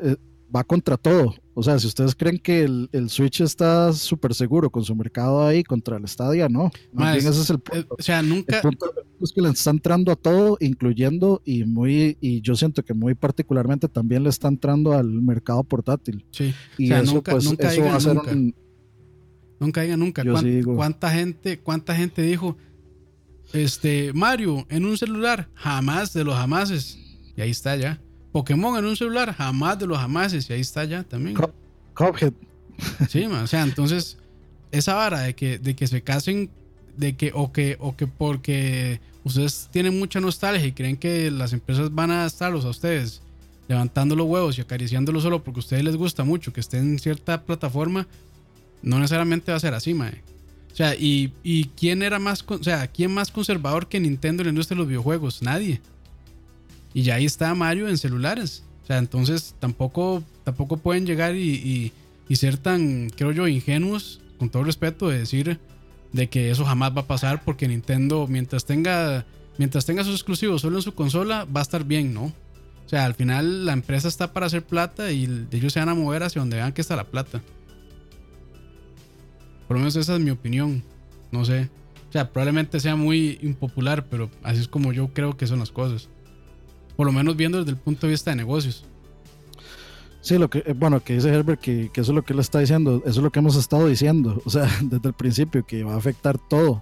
[0.02, 0.16] Eh,
[0.54, 1.36] va contra todo.
[1.56, 5.64] O sea, si ustedes creen que el, Switch está súper seguro con su mercado ahí
[5.64, 6.72] contra el Stadia, no.
[7.16, 7.96] ese es el punto.
[7.98, 8.62] O sea, nunca.
[9.22, 13.14] es que le está entrando a todo, incluyendo y muy, y yo siento que muy
[13.14, 16.26] particularmente también le está entrando al mercado portátil.
[16.32, 16.54] Sí.
[16.78, 18.36] Y o sea, eso, nunca, pues, nunca eso va a ser nunca.
[19.60, 20.24] Nunca diga nunca.
[20.76, 22.58] ¿Cuánta, gente, ¿Cuánta gente dijo,
[23.54, 25.50] este, Mario, en un celular?
[25.54, 26.98] Jamás de los jamases.
[27.38, 28.02] Y ahí está ya.
[28.34, 31.38] Pokémon en un celular, jamás de los jamases, y ahí está ya también.
[31.94, 32.34] Cuphead.
[33.08, 34.18] Sí, o sea, entonces,
[34.72, 36.50] esa vara de que, de que se casen,
[36.98, 41.54] de que, o que, o que porque ustedes tienen mucha nostalgia y creen que las
[41.54, 43.22] empresas van a estarlos a ustedes
[43.68, 47.00] levantando los huevos y acariciándolos solo porque a ustedes les gusta mucho que estén en
[47.00, 48.08] cierta plataforma,
[48.82, 50.22] no necesariamente va a ser así, mae.
[50.72, 54.48] O sea, y, y quién era más, o sea, quién más conservador que Nintendo en
[54.48, 55.44] la industria de los videojuegos?
[55.44, 55.80] Nadie.
[56.94, 58.64] Y ya ahí está Mario en celulares.
[58.84, 61.92] O sea, entonces tampoco, tampoco pueden llegar y,
[62.32, 65.60] ser tan, creo yo, ingenuos, con todo respeto, de decir
[66.14, 69.26] de que eso jamás va a pasar porque Nintendo, mientras tenga,
[69.58, 72.26] mientras tenga sus exclusivos solo en su consola, va a estar bien, ¿no?
[72.26, 75.96] O sea, al final la empresa está para hacer plata y ellos se van a
[75.96, 77.42] mover hacia donde vean que está la plata.
[79.68, 80.84] Por lo menos esa es mi opinión.
[81.32, 81.70] No sé.
[82.10, 85.72] O sea, probablemente sea muy impopular, pero así es como yo creo que son las
[85.72, 86.10] cosas.
[86.96, 88.86] Por lo menos viendo desde el punto de vista de negocios.
[90.22, 92.60] Sí, lo que, eh, bueno, que dice Herbert, que, eso es lo que él está
[92.60, 95.96] diciendo, eso es lo que hemos estado diciendo, o sea, desde el principio, que va
[95.96, 96.82] a afectar todo,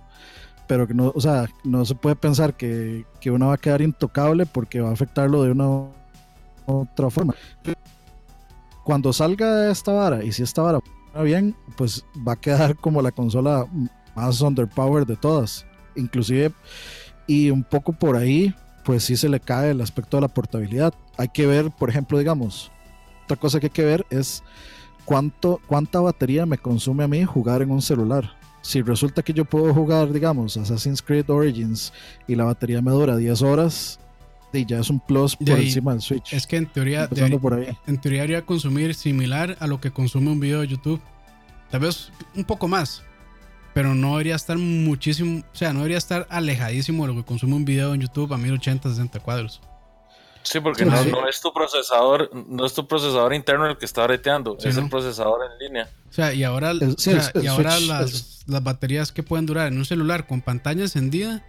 [0.67, 3.81] pero que no, o sea, no se puede pensar que, que uno va a quedar
[3.81, 5.87] intocable porque va a afectarlo de una
[6.67, 7.33] otra forma.
[8.83, 10.79] Cuando salga esta vara, y si esta vara
[11.15, 13.65] va bien, pues va a quedar como la consola
[14.15, 16.51] más underpowered de todas, inclusive,
[17.25, 18.53] y un poco por ahí,
[18.83, 20.93] pues sí se le cae el aspecto de la portabilidad.
[21.17, 22.71] Hay que ver, por ejemplo, digamos,
[23.25, 24.43] otra cosa que hay que ver es
[25.05, 28.35] cuánto, cuánta batería me consume a mí jugar en un celular.
[28.61, 31.93] Si resulta que yo puedo jugar, digamos, Assassin's Creed Origins
[32.27, 33.99] y la batería me dura 10 horas,
[34.53, 36.33] y ya es un plus por encima del Switch.
[36.33, 37.77] Es que en teoría, debería, por ahí.
[37.87, 41.01] en teoría debería consumir similar a lo que consume un video de YouTube.
[41.69, 43.03] Tal vez un poco más,
[43.73, 47.55] pero no debería estar muchísimo, o sea, no debería estar alejadísimo de lo que consume
[47.55, 49.61] un video en YouTube a 1080, 60 cuadros.
[50.43, 50.95] Sí, porque no,
[51.27, 55.41] es tu procesador, no es tu procesador interno el que está breteando, es el procesador
[55.45, 55.89] en línea.
[56.09, 60.25] O sea, y ahora, y ahora las, las, baterías que pueden durar en un celular
[60.25, 61.45] con pantalla encendida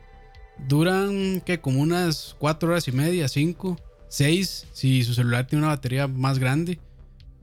[0.69, 3.79] duran que como unas 4 horas y media, 5,
[4.09, 6.79] 6, si su celular tiene una batería más grande.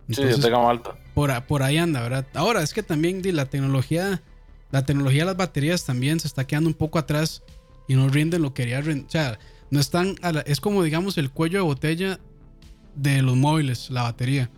[0.07, 0.95] sí, yo tengo alta.
[1.15, 2.27] Por, por ahí anda, ¿verdad?
[2.35, 4.21] Ahora es que también la tecnología
[4.71, 7.43] la tecnología de las baterías también se está quedando un poco atrás
[7.87, 8.79] y no rinden lo que quería.
[8.79, 9.39] O sea,
[9.71, 10.15] no están.
[10.45, 12.19] es como, digamos, el cuello de botella
[12.95, 14.49] de los móviles, la batería.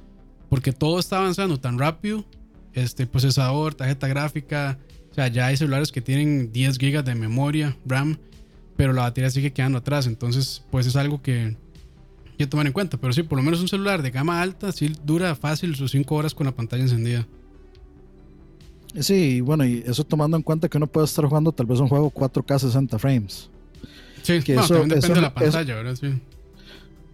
[0.50, 2.26] Porque todo está avanzando tan rápido.
[2.74, 4.78] Este procesador, tarjeta gráfica.
[5.12, 8.18] O sea, ya hay celulares que tienen 10 GB de memoria, RAM.
[8.76, 10.08] Pero la batería sigue quedando atrás.
[10.08, 11.56] Entonces, pues es algo que
[12.26, 12.98] hay que tomar en cuenta.
[12.98, 16.16] Pero sí, por lo menos un celular de gama alta sí dura fácil sus 5
[16.16, 17.26] horas con la pantalla encendida.
[19.00, 21.88] Sí, bueno, y eso tomando en cuenta que uno puede estar jugando tal vez un
[21.88, 23.50] juego 4K 60 frames.
[24.22, 25.96] Sí, Que no, eso- también depende eso- de la eso- pantalla, ¿verdad?
[25.96, 26.08] Sí.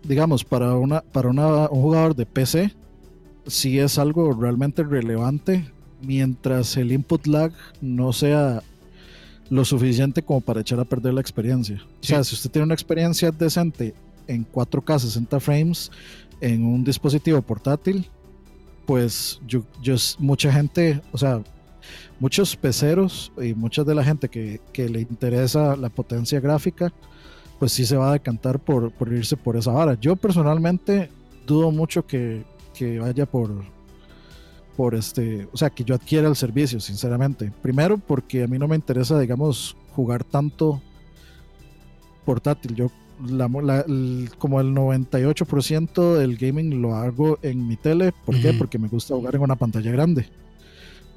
[0.03, 2.71] digamos, para, una, para una- un jugador de PC,
[3.45, 5.69] sí es algo realmente relevante
[6.01, 7.51] mientras el input lag
[7.81, 8.61] no sea
[9.49, 11.81] lo suficiente como para echar a perder la experiencia.
[12.01, 13.93] O sea, si usted tiene una experiencia decente
[14.27, 15.91] en 4K 60 frames
[16.39, 18.07] en un dispositivo portátil,
[18.85, 21.41] pues yo, yo mucha gente, o sea,
[22.19, 26.91] muchos peceros y mucha de la gente que, que le interesa la potencia gráfica,
[27.59, 29.95] pues sí se va a decantar por, por irse por esa vara.
[29.99, 31.09] Yo personalmente
[31.45, 32.43] dudo mucho que,
[32.73, 33.51] que vaya por,
[34.75, 37.51] por este, o sea, que yo adquiera el servicio, sinceramente.
[37.61, 40.81] Primero, porque a mí no me interesa, digamos, jugar tanto
[42.25, 42.75] portátil.
[42.75, 42.91] Yo,
[43.27, 48.11] la, la- el- como el 98% del gaming lo hago en mi tele.
[48.25, 48.49] ¿Por qué?
[48.53, 50.27] Porque me gusta jugar en una pantalla grande.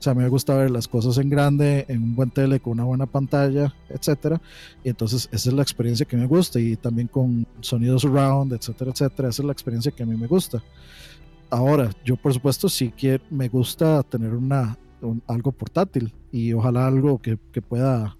[0.00, 2.58] O sea, a mí me gusta ver las cosas en grande, en un buen tele,
[2.58, 4.40] con una buena pantalla, etcétera.
[4.82, 6.58] Y entonces esa es la experiencia que me gusta.
[6.58, 9.28] Y también con sonidos surround, etcétera, etcétera.
[9.28, 10.62] Esa es la experiencia que a mí me gusta.
[11.50, 16.86] Ahora, yo por supuesto sí quiero, me gusta tener una, un- algo portátil y ojalá
[16.86, 18.16] algo que, que pueda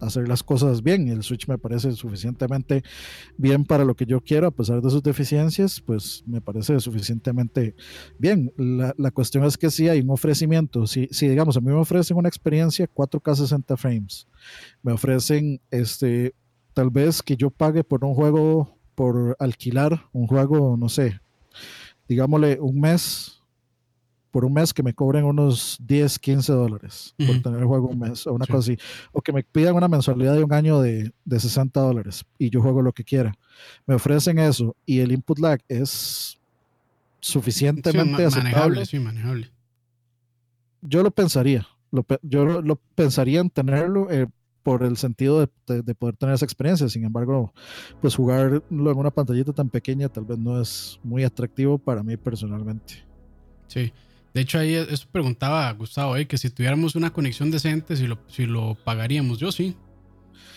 [0.00, 1.08] hacer las cosas bien.
[1.08, 2.82] El Switch me parece suficientemente
[3.36, 7.74] bien para lo que yo quiero, a pesar de sus deficiencias, pues me parece suficientemente
[8.18, 8.52] bien.
[8.56, 11.74] La, la cuestión es que si hay un ofrecimiento, si, si digamos a mí me
[11.74, 14.26] ofrecen una experiencia 4K 60 frames,
[14.82, 16.34] me ofrecen este
[16.74, 21.20] tal vez que yo pague por un juego, por alquilar un juego, no sé,
[22.08, 23.37] digámosle un mes,
[24.38, 27.98] por un mes que me cobren unos 10, 15 dólares por tener el juego un
[27.98, 28.52] mes o una Sí.
[28.52, 28.78] cosa así.
[29.10, 32.62] O que me pidan una mensualidad de un año de, de 60 dólares y yo
[32.62, 33.34] juego lo que quiera.
[33.84, 36.38] Me ofrecen eso y el input lag es
[37.20, 38.42] Sí, suficientemente aceptable.
[38.52, 39.50] manejable, sí, manejable.
[40.82, 41.66] Yo lo pensaría.
[41.90, 44.28] Lo, yo lo, lo pensaría en tenerlo eh,
[44.62, 46.88] por el sentido de, de- de poder tener esa experiencia.
[46.88, 47.52] Sin embargo,
[48.00, 52.16] pues jugarlo en una pantallita tan pequeña tal vez no es muy atractivo para mí
[52.16, 53.04] personalmente.
[53.66, 53.92] Sí.
[54.34, 58.18] De hecho, ahí eso preguntaba Gustavo, eh, que si tuviéramos una conexión decente, si lo,
[58.28, 59.38] si lo pagaríamos.
[59.38, 59.74] Yo sí.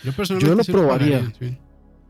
[0.04, 1.20] Yo personalmente Yo lo sí probaría.
[1.20, 1.58] pagaría, sí.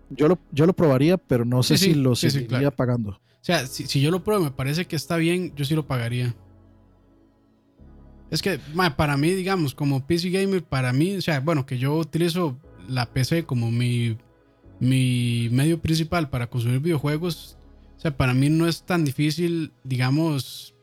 [0.10, 2.76] Yo lo, yo lo probaría, pero no sé Sí, si lo seguiría claro.
[2.76, 3.10] pagando.
[3.12, 5.88] O sea, si, si yo lo pruebo me parece que está bien, yo sí lo
[5.88, 6.36] pagaría.
[8.30, 11.78] Es que, ma, para mí, digamos, como PC Gamer, para mí, o sea, bueno, que
[11.78, 12.58] yo utilizo
[12.88, 14.18] la PC como mi,
[14.80, 17.58] mi medio principal para consumir videojuegos,
[17.98, 20.74] o sea, para mí no es tan difícil, digamos,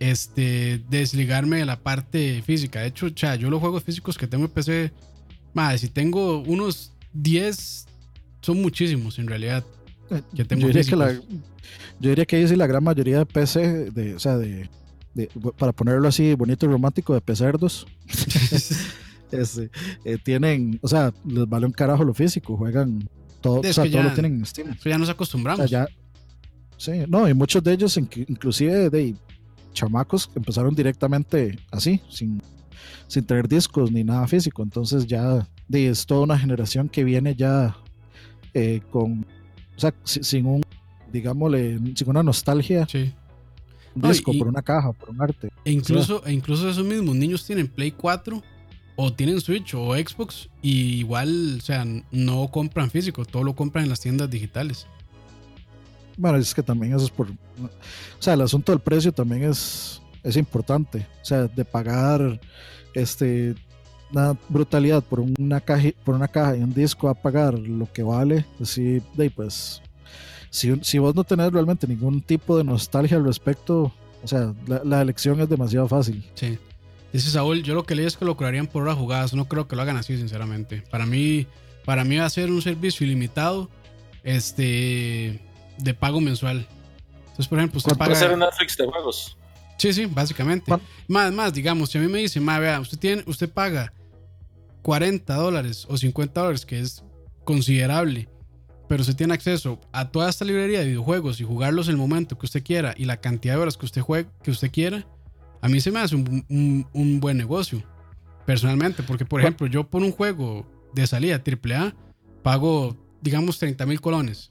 [0.00, 2.80] este, desligarme de la parte física.
[2.80, 4.92] De hecho, o sea, yo los juegos físicos que tengo en PC,
[5.54, 7.86] ma, si tengo unos 10,
[8.40, 9.64] son muchísimos en realidad.
[10.34, 13.26] Que tengo yo, diría que la, yo diría que ahí sí la gran mayoría de
[13.26, 14.68] PC, de, o sea, de,
[15.14, 17.86] de- para ponerlo así bonito y romántico, de pecerdos,
[19.30, 19.70] este,
[20.04, 23.08] eh, tienen, o sea, les vale un carajo lo físico, juegan
[23.40, 24.76] todo, o sea, todo ya- lo tienen en Steam.
[24.84, 25.68] Ya nos O acostumbramos.
[25.70, 25.94] sea, ya,
[26.76, 29.14] sí, no, y muchos de ellos, inc- inclusive de
[29.72, 32.42] chamacos, empezaron directamente así, sin,
[33.08, 34.62] sin tener discos ni nada físico.
[34.62, 37.76] Entonces ya es toda una generación que viene ya
[38.54, 39.24] eh, con,
[39.76, 40.62] o sea, si- sin un,
[41.12, 43.12] digámosle, sin una nostalgia, Sí.
[43.94, 45.50] un No, disco, y- por una caja, por un arte.
[45.64, 48.42] E incluso, e incluso esos mismos niños tienen Play 4
[48.96, 53.84] o tienen Switch o Xbox y igual, o sea, no compran físico, todo lo compran
[53.84, 54.86] en las tiendas digitales.
[56.16, 57.32] Bueno, es que también eso es por, o
[58.18, 61.06] sea, el asunto del precio también es, es importante.
[61.22, 62.40] O sea, de pagar
[62.94, 63.54] este
[64.12, 68.02] una brutalidad por una caja, por una caja y un disco a pagar lo que
[68.02, 69.80] vale, sí, de ahí, pues,
[70.50, 73.92] si, si vos no tenés realmente ningún tipo de nostalgia al respecto,
[74.22, 76.24] o sea, la, la elección es demasiado fácil.
[76.34, 76.58] Sí.
[77.12, 79.34] Dice Saúl, yo lo que leí es que lo cobrarían por horas jugadas.
[79.34, 80.82] No creo que lo hagan así, sinceramente.
[80.90, 81.46] Para mí,
[81.84, 83.68] para mí va a ser un servicio ilimitado
[84.22, 85.40] este,
[85.82, 86.66] de pago mensual.
[87.20, 88.20] Entonces, por ejemplo, usted ¿Cuánto Puede paga...
[88.20, 89.36] ser un Netflix de juegos.
[89.78, 90.66] Sí, sí, básicamente.
[90.66, 93.92] ¿Cuán- Más, más, digamos, si a mí me dicen, ma, vea, usted, tiene, usted paga
[94.82, 97.02] 40 dólares o 50 dólares, que es
[97.44, 98.28] considerable,
[98.88, 102.36] pero usted tiene acceso a toda esta librería de videojuegos y jugarlos en el momento
[102.38, 105.06] que usted quiera y la cantidad de horas que usted, juegue, que usted quiera,
[105.62, 107.82] a mí se me hace un, un- un buen negocio,
[108.46, 111.94] personalmente, porque, por ¿Cuán- ejemplo, yo por un juego de salida AAA
[112.42, 114.49] pago, digamos, 30 mil colones.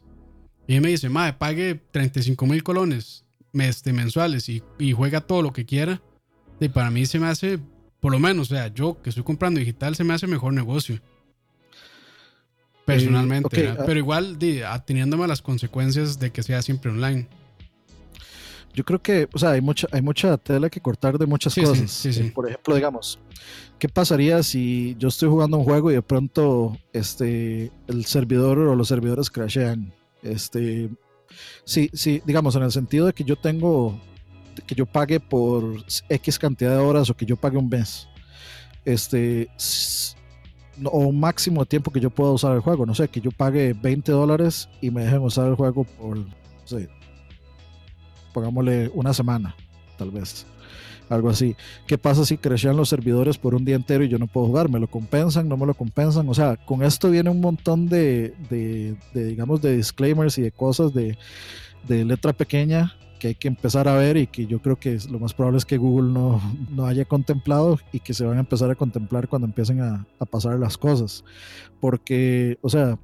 [0.70, 5.42] Y él me dice, madre, pague 35 mil colones este, mensuales y, y juega todo
[5.42, 6.00] lo que quiera.
[6.60, 7.58] Y para mí se me hace,
[8.00, 11.02] por lo menos, o sea, yo que estoy comprando digital, se me hace mejor negocio.
[12.86, 13.78] Personalmente, ¿verdad?
[13.80, 13.84] ah.
[13.84, 17.28] pero igual di, ateniéndome a las consecuencias de que sea siempre online.
[18.76, 21.62] yo creo que, o sea, hay mucha, hay mucha tela que cortar de muchas Sí,
[21.62, 21.90] cosas.
[21.90, 22.22] sí, sí.
[22.22, 23.18] Eh, Por ejemplo, digamos,
[23.80, 28.76] ¿qué pasaría si yo estoy jugando un juego y de pronto este, el servidor o
[28.76, 29.94] los servidores crashean?
[30.22, 30.90] Este,
[31.64, 34.00] sí, sí, digamos, en el sentido de que yo tengo,
[34.66, 38.08] que yo pague por X cantidad de horas o que yo pague un mes.
[38.86, 39.50] Este,
[40.84, 42.86] o un máximo de tiempo que yo pueda usar el juego.
[42.86, 46.28] No sé, que yo pague 20 dólares y me dejen usar el juego por, no
[46.66, 46.90] sé,
[48.34, 49.56] pongámosle una semana,
[49.98, 50.46] tal vez.
[51.10, 51.56] Algo así.
[51.88, 54.70] ¿Qué pasa si crashean los servidores por un día entero y yo no puedo jugar?
[54.70, 55.50] ¿Me lo compensan?
[55.50, 56.30] ¿No me lo compensan?
[56.30, 60.94] O sea, con esto viene un montón de, de- digamos, de disclaimers y de cosas
[60.94, 61.18] de,
[61.88, 65.20] de letra pequeña que hay que empezar a ver y que yo creo que lo
[65.20, 68.72] más probable es que Google no, no haya contemplado y que se van a empezar
[68.72, 71.26] a contemplar cuando empiecen a, a pasar las cosas.
[71.82, 72.98] Porque, o sea,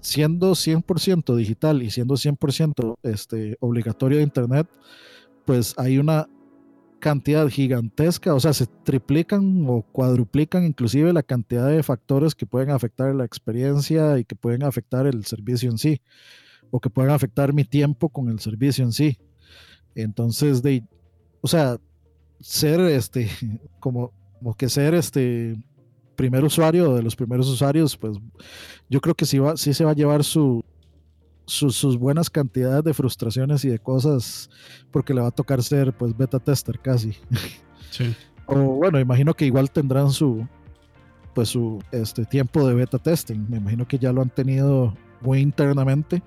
[0.00, 4.68] siendo 100% digital y siendo 100% este, obligatorio de Internet,
[5.44, 6.28] pues hay una
[7.00, 12.70] cantidad gigantesca, o sea, se triplican o cuadruplican inclusive la cantidad de factores que pueden
[12.70, 16.00] afectar la experiencia y que pueden afectar el servicio en sí,
[16.70, 19.18] o que pueden afectar mi tiempo con el servicio en sí.
[19.94, 20.84] Entonces, de,
[21.40, 21.78] o sea,
[22.40, 23.28] ser este,
[23.80, 24.12] como,
[24.56, 25.56] que ser este
[26.16, 28.18] primer usuario de los primeros usuarios, pues
[28.88, 30.64] yo creo que sí, va, sí se va a llevar su,
[31.50, 34.48] su- sus buenas cantidades de frustraciones y de cosas,
[34.92, 37.16] porque le va a tocar ser pues beta tester casi.
[37.90, 38.14] Sí.
[38.46, 40.46] O bueno, imagino que igual tendrán su
[41.34, 43.46] pues su este tiempo de beta testing.
[43.48, 46.22] Me imagino que ya lo han tenido muy internamente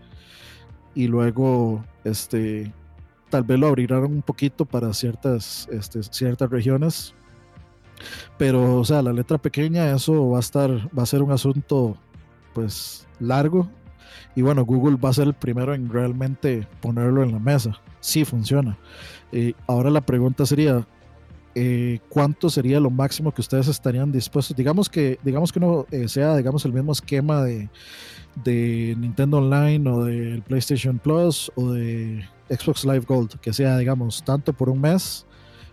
[0.93, 2.73] y luego este
[3.29, 7.13] tal vez lo abrirán un poquito para ciertas este, ciertas regiones.
[8.37, 11.95] Pero o sea, la letra pequeña eso va a estar va a ser un asunto
[12.53, 13.69] pues largo
[14.35, 17.79] y bueno, Google va a ser el primero en realmente ponerlo en la mesa.
[17.99, 18.77] Sí funciona.
[19.31, 20.85] Eh, ahora la pregunta sería,
[21.55, 24.57] eh, cuánto sería lo máximo que ustedes estarían dispuestos.
[24.57, 27.69] Digamos que, digamos que no eh, sea, digamos, el mismo esquema de,
[28.43, 34.23] de Nintendo Online o del PlayStation Plus o de Xbox Live Gold, que sea, digamos,
[34.23, 35.27] tanto por un mes,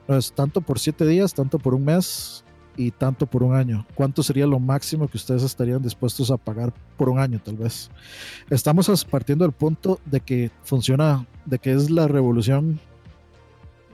[0.07, 2.45] no es tanto por siete días, tanto por un mes
[2.81, 3.87] y tanto por un año.
[3.95, 7.91] ¿Cuánto sería lo máximo que ustedes estarían dispuestos a pagar por un año, tal vez?
[8.49, 12.81] Estamos partiendo del punto de que funciona, de que es la revolución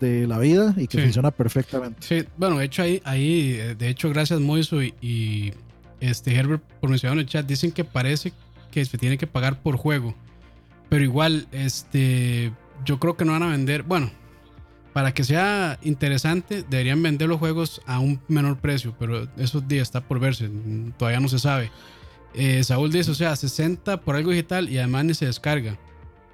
[0.01, 1.05] de la vida y que Sí.
[1.05, 1.99] funciona perfectamente.
[2.01, 5.53] Sí, bueno, de hecho ahí, ahí eh, de hecho gracias Moiso y, y,
[6.01, 8.33] este Herbert por mencionar en el chat, dicen que parece
[8.71, 10.15] que se tiene que pagar por juego.
[10.91, 12.53] Pero igual, este,
[12.85, 14.11] yo creo que no van a vender, bueno,
[14.97, 20.01] para que sea interesante, deberían vender los juegos a un menor precio, pero eso está
[20.01, 21.71] por verse, mm, todavía no se sabe.
[22.33, 25.77] Eh, Saúl dice, o sea, 60 por algo digital y además ni se descarga.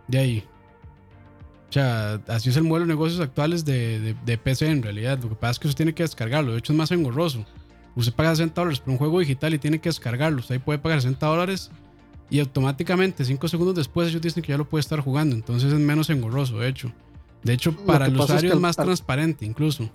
[0.06, 0.44] De ahí.
[1.70, 5.18] O sea, así es el modelo de negocios actuales de, de- de PC en realidad.
[5.20, 6.52] Lo que pasa es que usted tiene que descargarlo.
[6.52, 7.44] De hecho, es más engorroso.
[7.96, 10.38] Usted paga 60 dólares por un juego digital y tiene que descargarlo.
[10.38, 11.72] Usted ahí puede pagar 60 dólares
[12.30, 15.34] y automáticamente, 5 segundos después, ellos dicen que ya lo puede estar jugando.
[15.34, 16.92] Entonces es menos engorroso, de hecho.
[17.44, 19.88] De hecho, para el es usuario que es más al- transparente, incluso.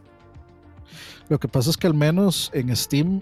[1.29, 3.21] Lo que pasa es que al menos en Steam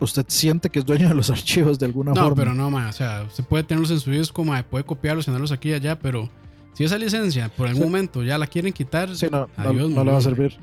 [0.00, 2.34] usted siente que es dueño de los archivos de alguna No, forma.
[2.36, 5.26] pero no, ma, O sea, usted puede tenerlos en su disco, ma, puede copiarlos y
[5.26, 6.28] tenerlos aquí y allá, pero
[6.72, 7.88] si esa licencia por algún Sí.
[7.88, 10.58] momento ya la quieren quitar, Sí, no, no- adiós, no le va a servir.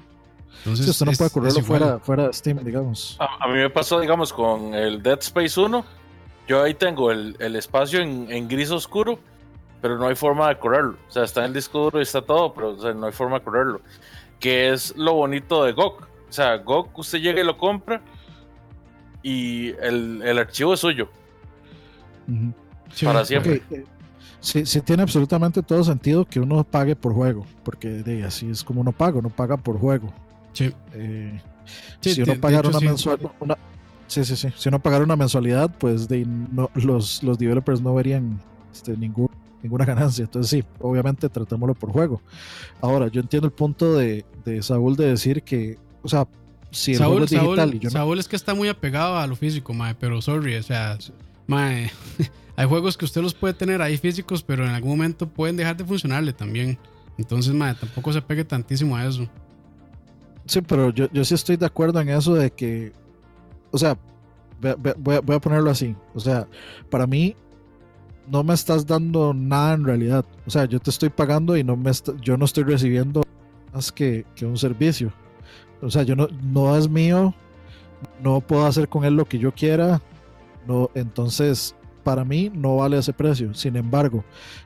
[0.60, 3.16] Entonces, Sí, usted no es- puede correrlo fuera, fuera de Steam, digamos.
[3.20, 5.86] A, a mí me pasó, digamos, con el Dead Space 1.
[6.48, 9.20] Yo ahí tengo el, el espacio en, en gris oscuro,
[9.82, 10.98] pero no hay forma de correrlo.
[11.08, 13.12] O sea, está en el disco duro y está todo, pero o sea, no hay
[13.14, 13.82] forma de correrlo.
[14.40, 16.02] Que es lo bonito de GOG.
[16.02, 18.02] O sea, GOG usted llega y lo compra
[19.24, 21.10] y el, el archivo es suyo.
[22.94, 23.62] Sí, para siempre.
[23.66, 23.86] Ok, eh,
[24.40, 28.64] Sí, sí tiene absolutamente todo sentido que uno pague por juego, porque de, así es
[28.64, 30.14] como uno paga, uno paga por juego.
[30.54, 30.72] Sí.
[30.94, 31.42] Eh,
[32.00, 32.86] Sí, si uno de pagara hecho, una sí.
[32.86, 33.58] mensualidad,
[34.08, 34.48] sí, sí, sí.
[34.56, 38.40] Si uno pagara una mensualidad, pues de, no- los, los developers no verían
[38.72, 39.30] este, ningún,
[39.64, 40.24] ninguna ganancia.
[40.24, 42.22] Entonces sí, obviamente tratémoslo por juego.
[42.82, 46.28] Ahora, yo entiendo el punto de, de Saúl de decir que, o sea,
[46.72, 48.70] si el juego Saúl, es digital Saúl- y yo no, Saúl es que está muy
[48.70, 50.98] apegado a lo físico, mae, pero sorry, o sea,
[51.48, 51.92] mae,
[52.56, 55.78] hay juegos que usted los puede tener ahí físicos, pero en algún momento pueden dejar
[55.78, 56.78] de funcionarle también.
[57.18, 59.28] Entonces, mae, tampoco se pegue tantísimo a eso.
[60.46, 62.94] Sí, pero yo, yo sí estoy de acuerdo en eso de que,
[63.72, 63.98] o sea,
[64.62, 66.48] voy a, voy a ponerlo así, o sea,
[66.90, 67.36] para mí
[68.30, 71.76] no me estás dando nada en realidad, o sea, yo te estoy pagando y no
[71.78, 71.92] me
[72.22, 73.24] yo no estoy recibiendo
[73.74, 75.12] más que, que un servicio,
[75.82, 77.34] o sea, yo no, no es mío,
[78.22, 80.02] no puedo hacer con él lo que yo quiera,
[80.68, 84.24] no, entonces para mí no vale ese precio, sin embargo,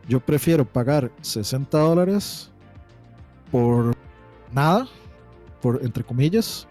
[0.08, 2.52] yo prefiero pagar 60 dólares
[3.52, 3.96] por
[4.54, 4.88] nada,
[5.62, 6.68] por entre comillas,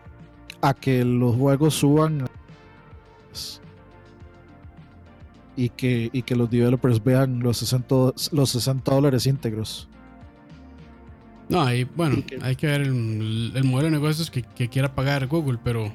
[0.61, 2.27] a que los juegos suban
[5.61, 7.95] y que, y que los developers vean los 60,
[8.33, 9.89] los 60 dólares íntegros.
[11.51, 15.93] No, ahí, bueno, hay que ver el, modelo de negocios que, quiera pagar Google, pero,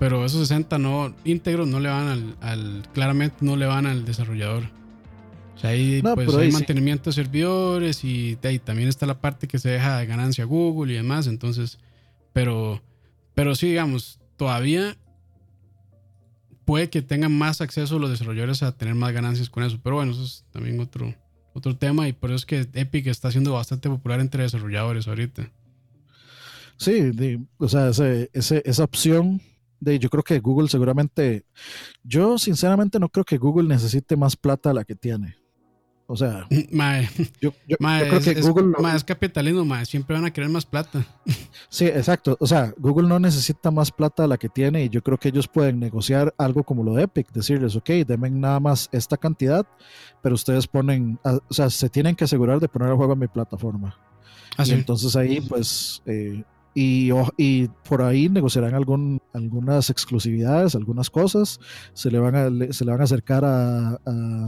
[0.00, 4.64] pero esos 60 no, íntegros no le van al, claramente no le van al desarrollador.
[5.54, 9.68] O sea, ahí pues, hay mantenimiento de servidores y, también está la parte que se
[9.68, 11.78] deja de ganancia a Google y demás, entonces,
[12.32, 12.82] pero,
[13.34, 14.96] pero sí, digamos, todavía
[16.68, 20.12] puede que tengan más acceso los desarrolladores a tener más ganancias con eso, pero bueno,
[20.12, 21.14] eso es también otro,
[21.54, 25.50] otro tema y por eso es que Epic está siendo bastante popular entre desarrolladores ahorita.
[26.76, 27.10] Sí,
[27.56, 29.40] o sea, esa opción
[29.80, 31.46] de, yo creo que Google seguramente,
[32.04, 35.36] yo sinceramente no creo que Google necesite más plata de la que tiene.
[36.10, 36.46] O sea,
[37.38, 38.72] yo, creo que Google.
[38.94, 41.06] Es, capitalismo, siempre van a querer más plata.
[41.70, 42.34] Sí, exacto.
[42.40, 45.28] O sea, Google no necesita más plata de la que tiene y yo creo que
[45.28, 49.66] ellos pueden negociar algo como lo de Epic, decirles, ok, denme nada más esta cantidad,
[50.22, 53.28] pero ustedes ponen, o sea, se tienen que asegurar de poner el juego en mi
[53.28, 53.98] plataforma.
[54.56, 54.72] Así.
[54.72, 56.42] Ah, entonces ahí, pues, eh,
[56.74, 61.58] y, por ahí negociarán algún, algunas exclusividades, algunas cosas.
[61.92, 63.98] Se le van a, se le van a acercar a,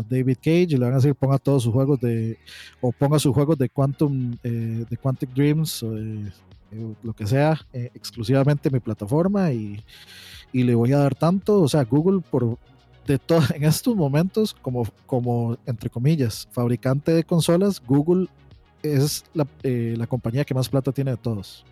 [0.09, 2.38] David Cage y le van a decir ponga todos sus juegos de,
[2.80, 6.30] o ponga sus juegos de Quantum, eh, de Quantic Dreams, eh,
[7.02, 9.82] lo que sea, eh, exclusivamente en mi plataforma y,
[10.52, 11.60] y, le voy a dar tanto.
[11.60, 12.59] O sea, Google por
[13.06, 18.28] de todo, en estos momentos, como, como entre comillas, fabricante de consolas, Google
[18.82, 21.64] es la, la compañía que más plata tiene de todos.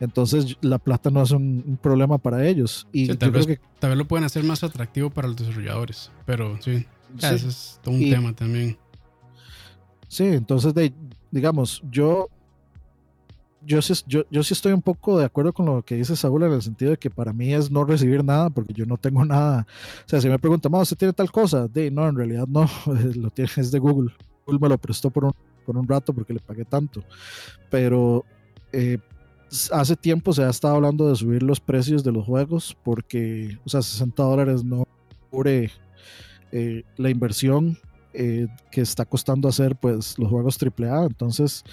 [0.00, 2.86] Entonces la plata no es un, problema para ellos.
[2.92, 6.60] Y tal, vez, que, tal vez lo pueden hacer más atractivo para los desarrolladores, pero
[6.60, 6.84] sí,
[7.18, 8.76] ese es todo un tema también.
[10.08, 10.92] Sí, entonces de,
[11.30, 12.28] digamos, yo,
[13.62, 16.52] yo, yo, yo sí estoy un poco de acuerdo con lo que dice Saúl en
[16.52, 19.66] el sentido de que para mí es no recibir nada porque yo no tengo nada.
[20.04, 21.66] O sea, si me preguntan, ¿usted tiene tal cosa?
[21.68, 22.68] De, no, en realidad no,
[23.14, 24.12] lo tiene, es de Google.
[24.46, 25.32] Google me lo prestó por un,
[25.64, 27.02] por un rato porque le pagué tanto.
[27.70, 28.24] Pero
[28.72, 28.98] eh,
[29.72, 33.68] hace tiempo se ha estado hablando de subir los precios de los juegos porque, o
[33.68, 34.86] sea, 60 dólares no
[35.30, 35.70] cubre
[36.52, 37.78] eh, la inversión
[38.12, 41.06] eh, que está costando hacer pues los juegos AAA.
[41.06, 41.64] Entonces,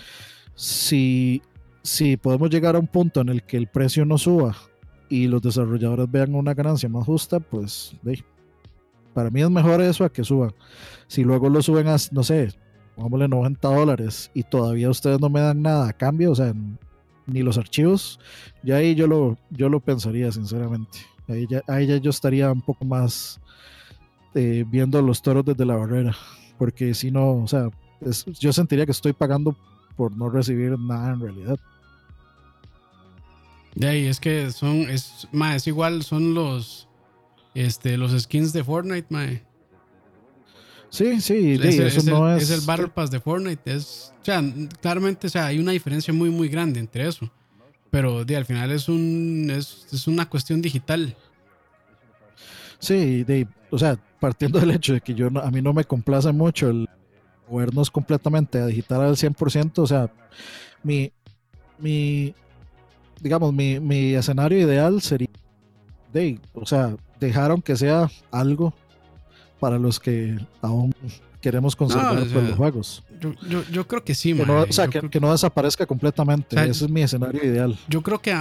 [0.55, 1.41] si,
[1.83, 4.55] si podemos llegar a un punto en el que el precio no suba
[5.09, 7.93] y los desarrolladores vean una ganancia más justa, pues
[9.13, 10.53] para mí es mejor eso a que suban.
[11.07, 12.53] Si luego lo suben a, no sé,
[12.95, 16.53] pongámosle 90 dólares y todavía ustedes no me dan nada a cambio, o sea,
[17.31, 18.19] ni los archivos,
[18.63, 20.99] ya ahí yo lo, yo lo pensaría sinceramente.
[21.27, 21.47] Ahí
[21.87, 23.39] ya, yo estaría un poco más
[24.33, 26.15] eh, viendo los toros desde la barrera,
[26.57, 27.69] porque si no, o sea,
[28.39, 29.55] yo sentiría que estoy pagando
[29.95, 31.59] por no recibir nada en realidad.
[33.75, 36.89] De ahí es que son, es, más, es igual, son los,
[37.53, 39.43] este, los skins de Fortnite, mae.
[40.91, 43.61] Sí, sí, es, eso no es, es, el Battle Pass de Fortnite.
[43.73, 44.43] Es, o sea,
[44.81, 47.31] claramente o sea, hay una diferencia muy, muy grande entre eso.
[47.89, 51.15] Pero de, al final es, un, es, es una cuestión digital.
[52.79, 56.31] Sí, de, o sea, partiendo del hecho de que yo a mí no me complace
[56.33, 56.89] mucho el
[57.49, 60.09] movernos completamente a digital al 100%, o sea,
[60.83, 61.11] mi,
[61.79, 62.33] mi
[63.21, 65.29] digamos, mi, mi escenario ideal sería,
[66.11, 68.73] de, o sea, dejaron que sea algo
[69.61, 70.91] para los que aún
[71.39, 73.03] queremos conservar los juegos.
[73.71, 76.55] Yo, creo que sí, que no, O sea, que, no desaparezca completamente.
[76.55, 77.77] Ese es mi escenario ideal.
[77.87, 78.35] Yo creo que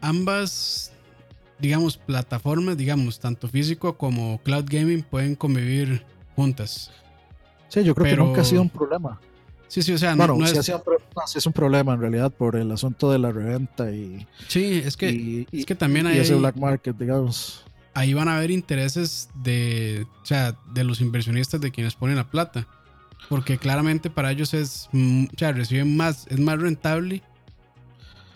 [0.00, 0.92] ambas,
[1.58, 6.04] digamos, plataformas, digamos, tanto físico como cloud gaming, pueden convivir
[6.36, 6.92] juntas.
[7.68, 9.20] Sí, yo creo que nunca ha sido un problema.
[9.66, 10.68] Sí, sí, o sea, bueno, no, es...
[10.68, 10.80] un,
[11.34, 14.26] es un problema en realidad por el asunto de la reventa y.
[14.46, 16.18] Sí, es que, es que también hay.
[16.18, 17.64] Y ese black market, digamos
[18.00, 22.30] ahí van a haber intereses de, o sea, de los inversionistas de quienes ponen la
[22.30, 22.66] plata.
[23.28, 27.22] Porque claramente para ellos es, mm, o sea, reciben más, es más rentable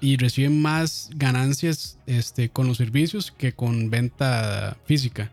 [0.00, 5.32] y reciben más ganancias este, con los servicios que con venta física.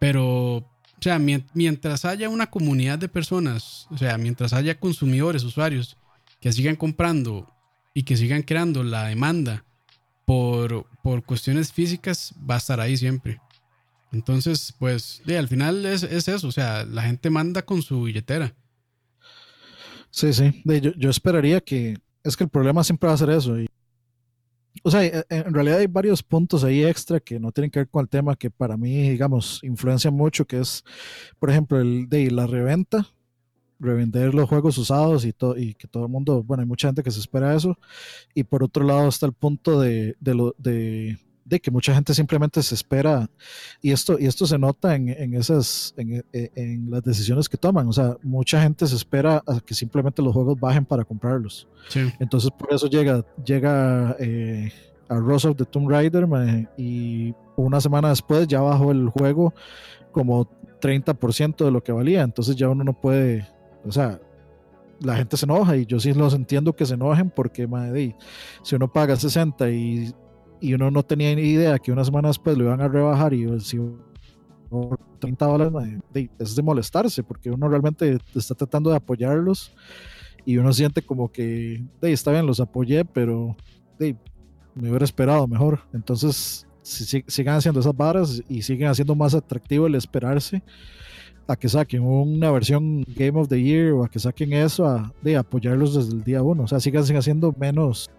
[0.00, 5.96] Pero, o sea, mientras haya una comunidad de personas, o sea, mientras haya consumidores, usuarios
[6.40, 7.52] que sigan comprando
[7.94, 9.64] y que sigan creando la demanda
[10.28, 13.40] por, por cuestiones físicas va a estar ahí siempre.
[14.12, 18.54] Entonces, pues, al final es, eso, o sea, la gente manda con su billetera.
[20.10, 20.62] Sí, sí,
[20.98, 23.56] yo, esperaría que, es que el problema siempre va a ser eso.
[24.82, 27.88] o sea, e, en realidad hay varios puntos ahí extra que no tienen que ver
[27.88, 30.84] con el tema que para mí, digamos, influencia mucho, que es,
[31.38, 33.06] por ejemplo, el de la reventa.
[33.78, 37.02] Revender los juegos usados y, todo y que todo el mundo, bueno, hay mucha gente
[37.02, 37.78] que se espera eso.
[38.34, 42.12] Y por otro lado está el punto de, de, lo, de, de que mucha gente
[42.12, 43.30] simplemente se espera
[43.80, 47.88] y esto, y esto se nota en, en esas, en, en, las decisiones que toman.
[47.88, 51.68] O sea, mucha gente se espera a que simplemente los juegos bajen para comprarlos.
[52.18, 54.72] Entonces por eso llega, llega eh,
[55.08, 56.28] a Rose of the Tomb Raider
[56.76, 59.54] y una semana después ya bajó el juego
[60.12, 60.48] como
[60.80, 62.22] 30% de lo que valía.
[62.22, 63.48] Entonces ya uno no puede,
[63.84, 64.20] o sea,
[65.00, 68.16] la gente se enoja y yo sí los entiendo que se enojen porque madre,
[68.62, 70.12] si uno paga 60 y
[70.60, 73.78] y uno no tenía idea que una semana después lo iban a rebajar y si
[75.18, 75.72] 30 dólares
[76.38, 79.72] es de molestarse porque uno realmente está tratando de apoyarlos
[80.44, 83.56] y uno siente como que está bien, los apoyé, pero
[83.98, 85.80] me hubiera esperado mejor.
[85.92, 90.62] Entonces, si, sigan haciendo esas varas y siguen haciendo más atractivo el esperarse
[91.48, 95.36] a que saquen una versión Game of the Year o a que saquen eso, de
[95.36, 96.64] apoyarlos desde el día uno.
[96.64, 98.10] O sea, sigan haciendo menos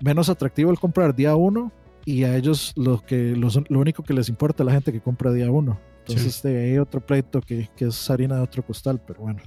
[0.00, 1.72] menos atractivo el comprar día uno
[2.04, 5.32] y a ellos lo, que, lo único que les importa es la gente que compra
[5.32, 5.78] día uno.
[6.00, 9.40] Entonces este, hay otro pleito que, que, es harina de otro costal, pero bueno.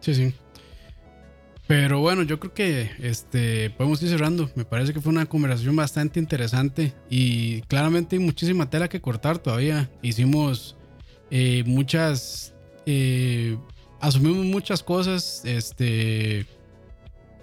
[0.00, 0.34] Sí, sí.
[1.66, 4.50] Pero bueno, yo creo que este, podemos ir cerrando.
[4.56, 9.38] Me parece que fue una conversación bastante interesante y claramente hay muchísima tela que cortar
[9.38, 9.88] todavía.
[10.02, 10.76] Hicimos
[11.30, 12.54] eh, muchas...
[12.86, 13.56] Eh,
[14.00, 15.42] asumimos muchas cosas.
[15.44, 16.46] Este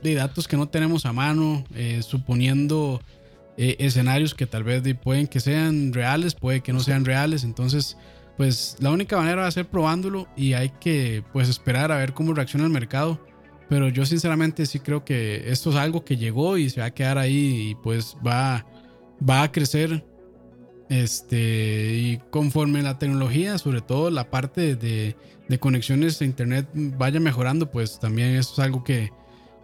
[0.03, 3.01] de datos que no tenemos a mano, eh, suponiendo
[3.57, 7.43] eh, escenarios que tal vez pueden que sean reales, puede que no sean reales.
[7.43, 7.97] Entonces,
[8.37, 12.13] pues la única manera va a ser probándolo y hay que pues esperar a ver
[12.13, 13.19] cómo reacciona el mercado.
[13.69, 16.93] Pero yo sinceramente sí creo que esto es algo que llegó y se va a
[16.93, 18.65] quedar ahí y pues va,
[19.27, 20.05] va a crecer.
[20.89, 25.15] Este, y conforme la tecnología, sobre todo la parte de,
[25.47, 29.11] de conexiones a internet vaya mejorando, pues también eso es algo que,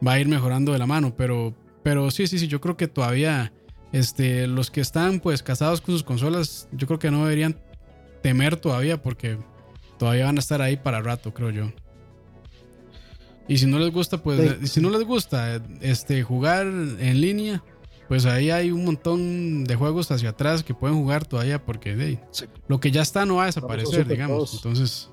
[0.06, 1.16] va a ir mejorando de la mano.
[1.16, 3.54] Pero, pero sí, sí, sí, yo creo que todavía
[3.92, 7.60] este, los que están pues casados con sus consolas, yo creo que no deberían
[8.22, 9.38] temer todavía porque
[9.98, 11.72] todavía van a estar ahí para rato, creo yo.
[13.48, 17.62] Y si no les gusta, pues, si no les gusta este, jugar en línea,
[18.08, 22.20] pues ahí hay un montón de juegos hacia atrás que pueden jugar todavía porque
[22.68, 24.54] lo que ya está no va a desaparecer, digamos.
[24.56, 25.10] Entonces,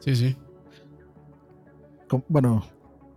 [0.00, 0.36] sí, sí.
[2.28, 2.66] Bueno,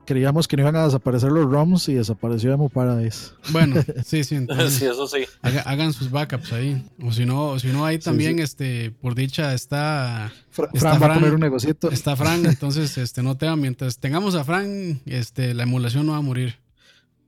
[0.06, 3.32] creíamos que no iban a desaparecer los ROMs y desapareció Emo Paradise.
[3.52, 4.46] Bueno, sí, sí.
[4.70, 5.26] sí, eso sí.
[5.42, 6.86] Hagan sus backups ahí.
[7.04, 10.32] O si no, si no ahí también, este, por dicha, está.
[10.52, 11.92] Fran va a poner un negocito.
[11.92, 16.20] Está Fran, entonces, este, no tengan, mientras tengamos a Fran, este, la emulación no va
[16.20, 16.65] a morir.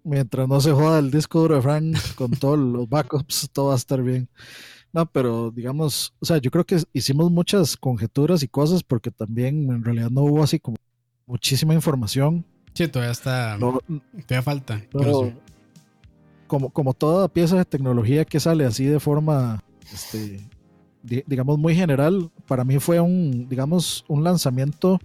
[0.07, 3.73] Mientras no se joda el disco duro de Fran con todos los backups, todo va
[3.73, 4.29] a estar bien.
[4.93, 9.69] No, pero digamos, o sea, yo creo que hicimos muchas conjeturas y cosas porque también
[9.69, 10.77] en realidad no hubo así como
[11.25, 12.45] muchísima información
[12.77, 13.57] Sí, todavía está.
[13.57, 14.79] todavía falta.
[16.45, 20.47] como, como toda pieza de tecnología que sale así de forma, este,
[21.01, 24.99] digamos, muy general, para mí fue un, digamos, un lanzamiento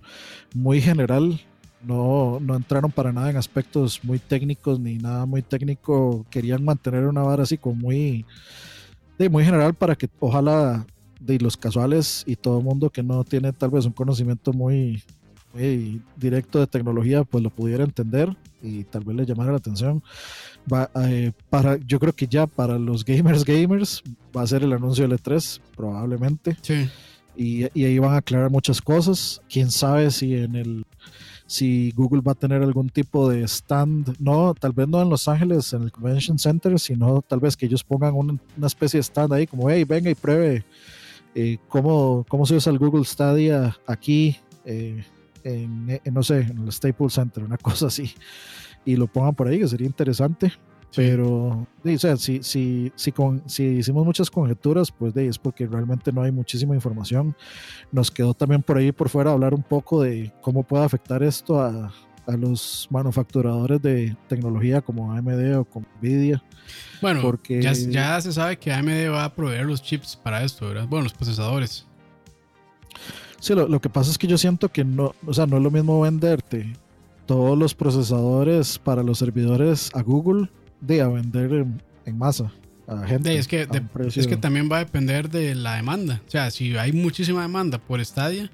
[0.54, 1.40] muy general.
[1.82, 6.24] No, no entraron para nada en aspectos muy técnicos ni nada muy técnico.
[6.30, 8.24] Querían mantener una vara así como muy,
[9.30, 10.86] muy general para que ojalá
[11.20, 15.02] de los casuales y todo el mundo que no tiene tal vez un conocimiento muy,
[16.16, 20.02] directo de tecnología, pues lo pudiera entender y tal vez le llamara la atención.
[20.72, 24.02] Va, eh, para, yo creo que ya para los gamers gamers
[24.36, 26.56] va a ser el anuncio del E3, probablemente.
[26.62, 26.88] Sí.
[27.36, 29.40] Y, y, ahí van a aclarar muchas cosas.
[29.48, 30.84] Quién sabe si en el
[31.46, 35.28] si Google va a tener algún tipo de stand, no, tal vez no en Los
[35.28, 39.32] Ángeles, en el Convention Center, sino tal vez que ellos pongan una, especie de stand
[39.32, 40.64] ahí, como, hey, venga y pruebe
[41.34, 44.36] eh, cómo, cómo se usa el Google Stadia aquí.
[44.64, 45.04] Eh,
[45.44, 48.14] en, no sé, en el Staples Center, una cosa así,
[48.84, 50.52] y lo pongan por ahí, que sería interesante.
[50.94, 55.66] Pero, o sea, si, si, si, con, si hicimos muchas conjeturas, pues de, es porque
[55.66, 57.34] realmente no hay muchísima información.
[57.90, 61.60] Nos quedó también por ahí por fuera hablar un poco de cómo puede afectar esto
[61.62, 61.92] a,
[62.26, 66.42] a los manufacturadores de tecnología como AMD o como Nvidia.
[67.00, 70.68] Bueno, porque ya, ya, se sabe que AMD va a proveer los chips para esto,
[70.68, 70.86] ¿verdad?
[70.86, 71.86] Bueno, los procesadores.
[73.40, 75.70] Sí, lo, que pasa es que yo siento que no, o sea, no es lo
[75.70, 76.74] mismo venderte
[77.26, 80.48] todos los procesadores para los servidores a Google
[80.82, 81.66] de a vender
[82.04, 82.52] en, masa
[82.86, 83.34] a gente.
[83.38, 83.66] es, que,
[84.14, 86.20] es que también va a depender de la demanda.
[86.26, 88.50] O sea, si hay muchísima demanda por Stadia,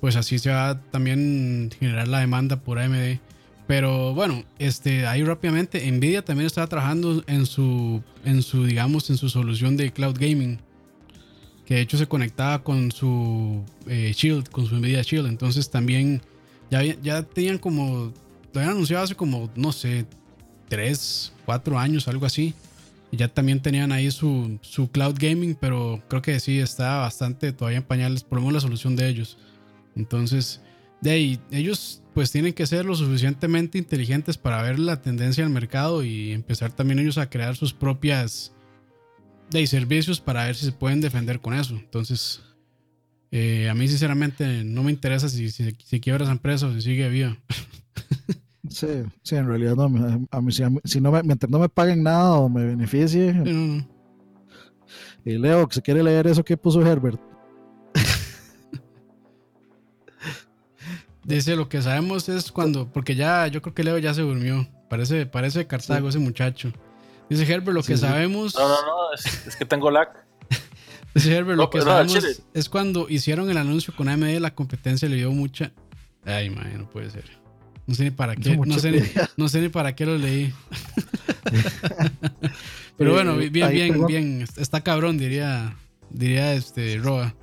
[0.00, 3.18] pues así se va a también generar la demanda por AMD.
[3.68, 9.18] Pero bueno, este, ahí rápidamente, Nvidia también está trabajando en su, en su, digamos, en
[9.18, 10.58] su solución de cloud gaming
[11.68, 15.26] que de hecho se conectaba con su eh, Shield, con su Nvidia Shield.
[15.26, 16.22] Entonces también
[16.70, 18.10] Ya, ya tenían como,
[18.52, 20.06] lo habían anunciado hace como, no sé,
[20.68, 22.52] tres, cuatro años, algo así.
[23.10, 27.78] Ya también tenían ahí su, su cloud gaming, pero creo que sí está bastante todavía
[27.78, 29.38] en pañales, por lo menos la solución de ellos.
[29.96, 30.60] Entonces,
[31.00, 35.50] de ahí, ellos pues tienen que ser lo suficientemente inteligentes para ver la tendencia del
[35.50, 38.52] mercado y empezar también ellos a crear sus propias
[39.48, 41.76] de servicios para ver si se pueden defender con eso.
[41.76, 42.42] Entonces,
[43.30, 46.82] eh, a mí sinceramente no me interesa si, si, si quiebra esa empresa o si
[46.82, 47.38] sigue viva.
[48.70, 50.26] Sí, sí, en realidad no.
[50.30, 53.34] A mí, si, no me, mientras no me paguen nada o me beneficie.
[55.24, 57.20] Y Leo, que se quiere leer eso que puso Herbert.
[61.24, 64.66] Dice, lo que sabemos es cuando, porque ya, yo creo que Leo ya se durmió.
[64.88, 66.72] Parece, parece Cartago ese muchacho.
[67.28, 68.54] Dice Herbert, lo que sabemos.
[68.54, 70.08] No, no, no, es, que tengo lag.
[71.14, 75.16] Dice Herbert, lo que sabemos es cuando hicieron el anuncio con AMD, la competencia le
[75.16, 75.72] dio mucha.
[76.24, 77.24] Ay, man, no puede ser.
[77.88, 79.00] No sé ni para qué, no sé ni,
[79.38, 80.52] no sé ni para qué lo leí.
[82.98, 84.46] Pero bueno, bien, bien, bien.
[84.58, 85.74] Está cabrón, diría,
[86.10, 87.34] diría este Roa.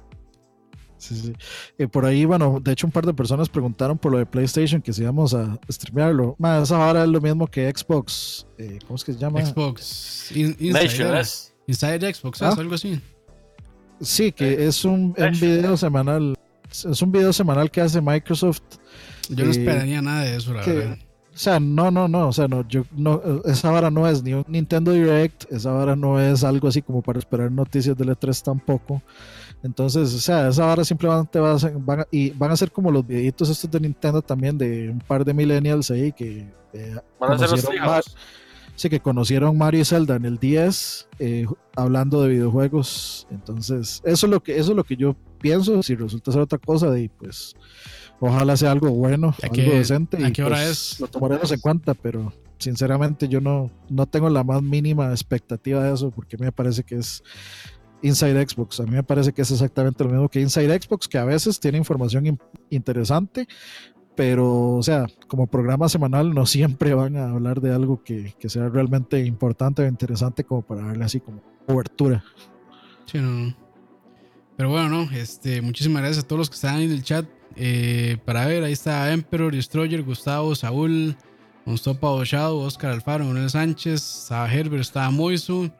[0.99, 1.33] Sí, sí.
[1.79, 4.83] Y por ahí, bueno, de hecho un par de personas preguntaron por lo de PlayStation,
[4.83, 6.35] que si íbamos a streamearlo.
[6.37, 8.45] Más, ahora es lo mismo que Xbox.
[8.59, 9.43] Eh, ¿Cómo es que se llama?
[9.43, 10.31] Xbox.
[10.35, 12.53] Inside, Xbox, ¿Ah?
[12.55, 13.01] algo así.
[13.99, 16.34] Sí, que es un, un video semanal.
[16.83, 18.61] Es un video semanal que hace Microsoft
[19.29, 20.97] yo no esperaría nada de eso, la verdad.
[21.33, 24.33] O sea, no, no, no, o sea, no, yo no, esa vara no es ni
[24.33, 28.41] un Nintendo Direct, esa vara no es algo así como para esperar noticias del E3
[28.41, 29.01] tampoco.
[29.61, 32.71] Entonces, o sea, esa vara simplemente va a ser, van a, y van a ser
[32.71, 36.95] como los videitos estos de Nintendo también de un par de millennials ahí que eh,
[37.19, 38.05] van a ser los
[38.75, 41.45] sí, que conocieron Mario y Zelda en el 10 eh,
[41.75, 43.27] hablando de videojuegos.
[43.29, 46.57] Entonces, eso es lo que eso es lo que yo pienso, si resulta ser otra
[46.57, 47.55] cosa de pues
[48.19, 50.23] Ojalá sea algo bueno, algo decente.
[50.25, 50.99] ¿A qué hora pues, es?
[50.99, 55.93] Lo tomaremos en cuenta, pero sinceramente yo no, no tengo la más mínima expectativa de
[55.93, 57.23] eso, porque a mí me parece que es
[58.01, 58.79] Inside Xbox.
[58.79, 61.59] A mí me parece que es exactamente lo mismo que Inside Xbox, que a veces
[61.59, 62.39] tiene información
[62.69, 63.47] interesante,
[64.15, 68.47] pero, o sea, como programa semanal no siempre van a hablar de algo que, que
[68.47, 72.23] sea realmente importante o interesante como para darle así como cobertura.
[73.05, 73.53] Sí, no,
[74.57, 77.25] Pero bueno, no, este, muchísimas gracias a todos los que están en el chat.
[77.55, 81.15] Eh, para ver, ahí está Emperor, Destroyer, Gustavo, Saúl,
[81.65, 85.71] Monstopa Oshado, Oscar Alfaro, Manuel Sánchez, estaba Herbert, estaba Moisu.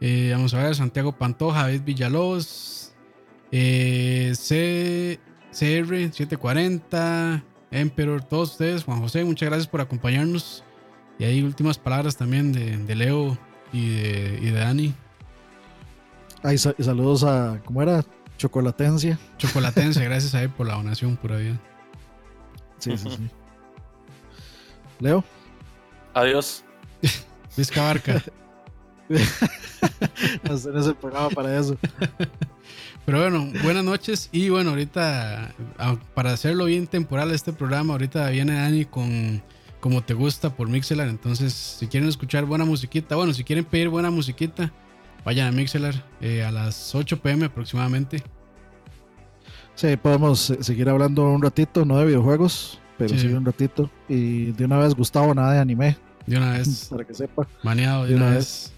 [0.00, 2.94] Eh, vamos a ver, Santiago Pantoja, David Villalobos,
[3.52, 5.18] eh, C,
[5.52, 10.64] CR740, Emperor, todos ustedes, Juan José, muchas gracias por acompañarnos.
[11.18, 13.38] Y ahí últimas palabras también de, Leo
[13.72, 14.94] y de, y de Dani.
[16.44, 18.04] Ahí saludos a, ¿cómo era?
[18.36, 19.18] Chocolatencia.
[19.38, 21.58] Chocolatencia, gracias a él por la donación, pura vida.
[22.78, 23.30] Sí, sí, sí.
[25.00, 25.24] Leo.
[26.12, 26.62] Adiós.
[27.56, 28.22] Vizca Barca.
[29.08, 31.78] no, sé, no se programa para eso.
[33.06, 34.28] Pero bueno, buenas noches.
[34.30, 35.54] Y bueno, ahorita,
[36.12, 39.42] para hacerlo bien temporal este programa, ahorita viene Dani con
[39.80, 41.08] Como Te Gusta por Mixelar.
[41.08, 44.70] Entonces, si quieren escuchar buena musiquita, bueno, si quieren pedir buena musiquita,
[45.24, 48.22] vayan a Mixelar eh, a las 8 pm aproximadamente.
[49.74, 53.90] Sí, podemos seguir hablando un ratito, no de videojuegos, pero sí, un ratito.
[54.08, 55.96] Y de una vez, Gustavo, nada de anime.
[56.26, 56.86] De una vez.
[56.90, 57.46] Para que sepa.
[57.62, 58.72] Maneado de, una, vez.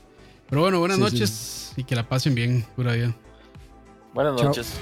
[0.49, 3.15] Pero bueno, buenas noches y que la pasen bien, pura vida.
[4.15, 4.73] Buenas noches.